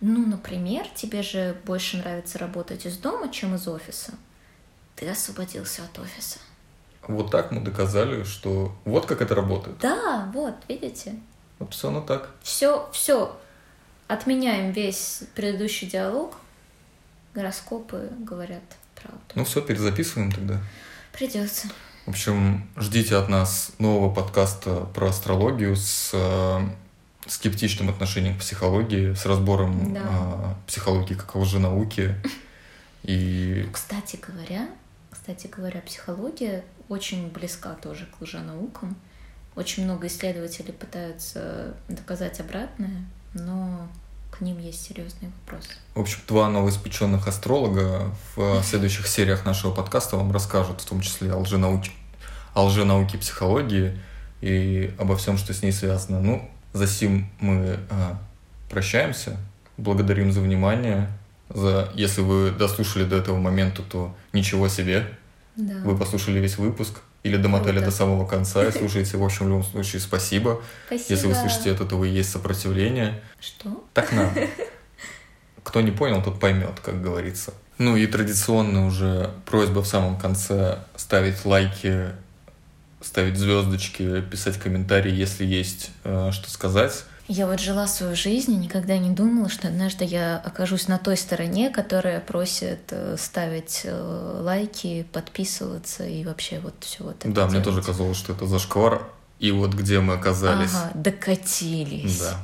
Ну, 0.01 0.25
например, 0.25 0.85
тебе 0.95 1.21
же 1.21 1.55
больше 1.65 1.97
нравится 1.97 2.39
работать 2.39 2.85
из 2.85 2.97
дома, 2.97 3.31
чем 3.31 3.55
из 3.55 3.67
офиса. 3.67 4.13
Ты 4.95 5.07
освободился 5.09 5.83
от 5.83 5.99
офиса. 5.99 6.39
Вот 7.07 7.31
так 7.31 7.51
мы 7.51 7.61
доказали, 7.61 8.23
что 8.23 8.75
вот 8.85 9.05
как 9.05 9.21
это 9.21 9.35
работает. 9.35 9.77
Да, 9.79 10.31
вот, 10.33 10.55
видите? 10.67 11.15
Вот 11.59 11.73
все 11.73 11.89
оно 11.89 12.01
так. 12.01 12.31
Все, 12.41 12.89
все. 12.91 13.39
Отменяем 14.07 14.71
весь 14.71 15.23
предыдущий 15.35 15.87
диалог. 15.87 16.35
Гороскопы 17.33 18.09
говорят 18.19 18.61
правду. 18.95 19.19
Ну 19.35 19.43
все, 19.45 19.61
перезаписываем 19.61 20.31
тогда. 20.31 20.59
Придется. 21.11 21.67
В 22.05 22.09
общем, 22.09 22.67
ждите 22.75 23.15
от 23.15 23.29
нас 23.29 23.71
нового 23.79 24.13
подкаста 24.13 24.85
про 24.93 25.09
астрологию 25.09 25.75
с 25.75 26.11
э, 26.13 26.59
скептичным 27.27 27.89
отношением 27.89 28.35
к 28.35 28.39
психологии, 28.39 29.13
с 29.13 29.25
разбором 29.25 29.93
Да. 29.93 30.01
э, 30.03 30.67
психологии 30.67 31.13
как 31.13 31.35
лженауки. 31.35 32.15
И 33.03 33.67
Кстати 33.73 34.17
говоря, 34.25 34.69
кстати 35.11 35.47
говоря, 35.47 35.81
психология 35.81 36.63
очень 36.89 37.29
близка 37.31 37.73
тоже 37.73 38.05
к 38.17 38.21
лженаукам. 38.21 38.95
Очень 39.55 39.83
много 39.83 40.07
исследователей 40.07 40.73
пытаются 40.73 41.75
доказать 41.87 42.39
обратное, 42.39 43.05
но 43.33 43.87
к 44.33 44.41
ним 44.41 44.57
есть 44.57 44.83
серьезные 44.83 45.31
вопросы. 45.41 45.69
В 45.93 45.99
общем, 46.01 46.19
два 46.27 46.49
новоиспеченных 46.49 47.27
астролога 47.27 48.11
в 48.35 48.63
следующих 48.63 49.07
сериях 49.07 49.45
нашего 49.45 49.71
подкаста 49.71 50.17
вам 50.17 50.31
расскажут, 50.31 50.81
в 50.81 50.85
том 50.85 51.01
числе 51.01 51.31
о 51.31 51.37
лженауке, 51.37 51.91
о 52.55 52.63
лженауке 52.65 53.19
психологии 53.19 53.99
и 54.41 54.91
обо 54.97 55.15
всем, 55.17 55.37
что 55.37 55.53
с 55.53 55.61
ней 55.61 55.71
связано. 55.71 56.19
Ну, 56.19 56.49
за 56.73 56.87
сим 56.87 57.29
мы 57.39 57.79
а, 57.91 58.17
прощаемся, 58.69 59.37
благодарим 59.77 60.31
за 60.31 60.41
внимание. 60.41 61.09
За, 61.49 61.91
если 61.93 62.21
вы 62.21 62.49
дослушали 62.51 63.03
до 63.03 63.17
этого 63.17 63.37
момента, 63.37 63.83
то 63.83 64.15
ничего 64.33 64.67
себе, 64.67 65.15
Да. 65.55 65.75
вы 65.83 65.95
послушали 65.95 66.39
весь 66.39 66.57
выпуск 66.57 67.01
или 67.23 67.37
домотали 67.37 67.77
Круто. 67.77 67.85
до 67.85 67.91
самого 67.91 68.27
конца 68.27 68.65
и 68.67 68.71
слушаете. 68.71 69.17
В 69.17 69.23
общем, 69.23 69.45
в 69.45 69.49
любом 69.49 69.63
случае, 69.63 70.01
спасибо. 70.01 70.61
Спасибо. 70.87 71.09
Если 71.09 71.27
вы 71.27 71.35
слышите 71.35 71.69
это, 71.69 71.85
то 71.85 71.95
вы 71.95 72.09
есть 72.09 72.29
сопротивление. 72.29 73.21
Что? 73.39 73.83
Так 73.93 74.11
надо. 74.11 74.47
Кто 75.63 75.81
не 75.81 75.91
понял, 75.91 76.21
тот 76.21 76.39
поймет, 76.39 76.79
как 76.83 77.01
говорится. 77.01 77.53
Ну 77.77 77.95
и 77.95 78.05
традиционно 78.05 78.85
уже 78.85 79.31
просьба 79.45 79.79
в 79.79 79.87
самом 79.87 80.19
конце 80.19 80.79
ставить 80.95 81.45
лайки, 81.45 82.09
ставить 83.01 83.37
звездочки, 83.37 84.21
писать 84.21 84.59
комментарии, 84.59 85.11
если 85.11 85.45
есть 85.45 85.91
э, 86.03 86.29
что 86.31 86.49
сказать. 86.49 87.05
Я 87.27 87.47
вот 87.47 87.59
жила 87.59 87.87
свою 87.87 88.15
жизнь 88.15 88.51
и 88.51 88.57
никогда 88.57 88.97
не 88.97 89.09
думала, 89.09 89.47
что 89.47 89.69
однажды 89.69 90.03
я 90.03 90.37
окажусь 90.37 90.89
на 90.89 90.97
той 90.97 91.15
стороне, 91.15 91.69
которая 91.69 92.19
просит 92.19 92.81
э, 92.89 93.15
ставить 93.17 93.81
э, 93.85 94.39
лайки, 94.41 95.05
подписываться 95.13 96.05
и 96.05 96.25
вообще 96.25 96.59
вот 96.59 96.73
все 96.81 97.03
вот 97.03 97.15
это 97.19 97.29
да, 97.29 97.43
мне 97.45 97.53
делать. 97.53 97.65
тоже 97.65 97.81
казалось, 97.81 98.17
что 98.17 98.33
это 98.33 98.45
зашквар. 98.45 99.03
И 99.39 99.51
вот 99.51 99.73
где 99.73 99.99
мы 99.99 100.13
оказались. 100.13 100.73
Ага, 100.73 100.91
докатились. 100.95 102.19
Да. 102.19 102.37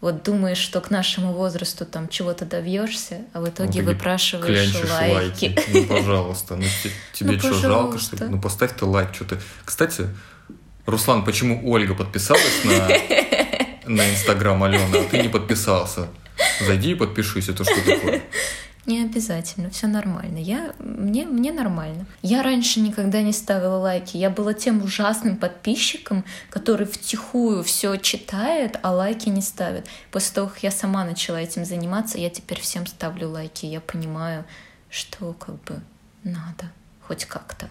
Вот 0.00 0.24
думаешь, 0.24 0.58
что 0.58 0.80
к 0.80 0.90
нашему 0.90 1.32
возрасту 1.32 1.84
там 1.84 2.08
чего-то 2.08 2.44
добьешься, 2.44 3.18
а 3.32 3.40
в 3.40 3.48
итоге 3.48 3.80
итоге 3.80 3.82
выпрашиваешь 3.82 4.72
Клянчишь 4.72 4.90
лайки. 4.90 5.56
Ну, 5.72 5.84
пожалуйста. 5.84 6.56
Ну, 6.56 6.64
те- 6.82 6.90
тебе 7.12 7.32
Ну, 7.32 7.38
что, 7.38 7.54
жалко, 7.54 7.98
что 7.98 8.16
ли? 8.16 8.30
Ну, 8.30 8.40
поставь 8.40 8.76
ты 8.76 8.84
лайк, 8.84 9.14
что 9.14 9.24
ты... 9.24 9.38
Кстати, 9.64 10.08
Руслан, 10.86 11.24
почему 11.24 11.70
Ольга 11.70 11.94
подписалась 11.94 12.64
на, 12.64 12.88
на 13.94 14.10
Инстаграм 14.10 14.62
Алены, 14.62 14.96
а 14.96 15.04
ты 15.08 15.20
не 15.20 15.28
подписался? 15.28 16.08
Зайди 16.66 16.92
и 16.92 16.94
подпишись, 16.94 17.48
это 17.48 17.64
что 17.64 17.76
такое? 17.84 18.22
Не 18.84 19.04
обязательно, 19.04 19.70
все 19.70 19.86
нормально. 19.86 20.38
Я, 20.38 20.74
мне, 20.80 21.24
мне 21.24 21.52
нормально. 21.52 22.04
Я 22.20 22.42
раньше 22.42 22.80
никогда 22.80 23.22
не 23.22 23.32
ставила 23.32 23.76
лайки. 23.76 24.16
Я 24.16 24.28
была 24.28 24.54
тем 24.54 24.82
ужасным 24.82 25.36
подписчиком, 25.36 26.24
который 26.50 26.86
втихую 26.86 27.62
все 27.62 27.96
читает, 27.96 28.80
а 28.82 28.90
лайки 28.90 29.28
не 29.28 29.40
ставит. 29.40 29.86
После 30.10 30.34
того, 30.34 30.48
как 30.48 30.64
я 30.64 30.72
сама 30.72 31.04
начала 31.04 31.36
этим 31.36 31.64
заниматься, 31.64 32.18
я 32.18 32.28
теперь 32.28 32.60
всем 32.60 32.84
ставлю 32.88 33.30
лайки. 33.30 33.66
Я 33.66 33.80
понимаю, 33.80 34.44
что 34.90 35.32
как 35.34 35.62
бы 35.62 35.80
надо 36.24 36.72
хоть 37.06 37.24
как-то 37.24 37.68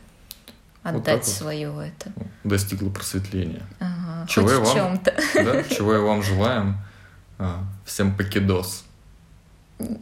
отдать 0.84 1.04
так 1.06 1.16
вот. 1.18 1.26
свое 1.28 1.88
это. 1.88 2.12
Достигла 2.44 2.90
просветления. 2.90 3.64
Ага, 3.80 4.28
Чего 4.28 4.48
хоть 4.48 4.56
я 4.58 4.60
в 4.62 4.64
вам- 4.66 4.76
чем-то. 4.76 5.14
Да? 5.36 5.64
Чего 5.64 5.96
и 5.96 6.00
вам 6.00 6.24
желаем. 6.24 6.78
А, 7.38 7.64
Всем 7.86 8.16
покидос. 8.16 8.84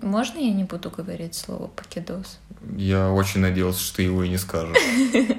Можно 0.01 0.39
я 0.39 0.51
не 0.53 0.65
буду 0.65 0.89
говорить 0.89 1.35
слово 1.35 1.67
покидос? 1.67 2.39
Я 2.75 3.09
очень 3.11 3.39
надеялся, 3.39 3.79
что 3.81 3.97
ты 3.97 4.03
его 4.03 4.23
и 4.23 4.29
не 4.29 4.37
скажешь. 4.37 4.77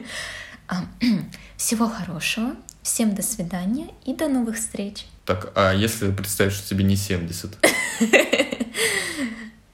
Всего 1.57 1.89
хорошего, 1.89 2.55
всем 2.83 3.15
до 3.15 3.23
свидания 3.23 3.89
и 4.05 4.15
до 4.15 4.29
новых 4.29 4.57
встреч. 4.57 5.07
Так, 5.27 5.53
а 5.57 5.73
если 5.75 6.11
представить, 6.13 6.53
что 6.55 6.69
тебе 6.69 6.85
не 6.85 6.97
70? 6.97 7.59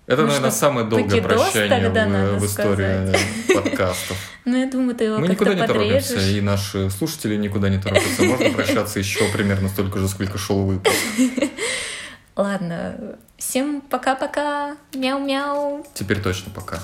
Это, 0.06 0.22
Ну 0.22 0.28
наверное, 0.28 0.50
что, 0.50 0.60
самое 0.60 0.86
долгое 0.86 1.20
прощание 1.20 1.90
в, 1.90 2.38
в 2.38 2.46
истории 2.46 3.54
подкастов. 3.54 4.16
Ну, 4.44 4.56
я 4.56 4.70
думаю, 4.70 4.94
ты 4.94 5.02
его 5.02 5.18
Мы 5.18 5.26
никуда 5.26 5.54
не 5.54 5.66
торопимся, 5.66 6.20
и 6.20 6.40
наши 6.40 6.88
слушатели 6.90 7.34
никуда 7.34 7.68
не 7.68 7.78
торопятся. 7.78 8.22
Можно 8.22 8.50
прощаться 8.50 9.00
еще 9.00 9.24
примерно 9.32 9.68
столько 9.68 9.98
же, 9.98 10.08
сколько 10.08 10.38
шел 10.38 10.64
выпуск. 10.64 10.94
Ладно, 12.36 13.16
всем 13.38 13.80
пока-пока, 13.80 14.76
мяу-мяу. 14.94 15.84
Теперь 15.94 16.20
точно 16.20 16.52
пока. 16.52 16.78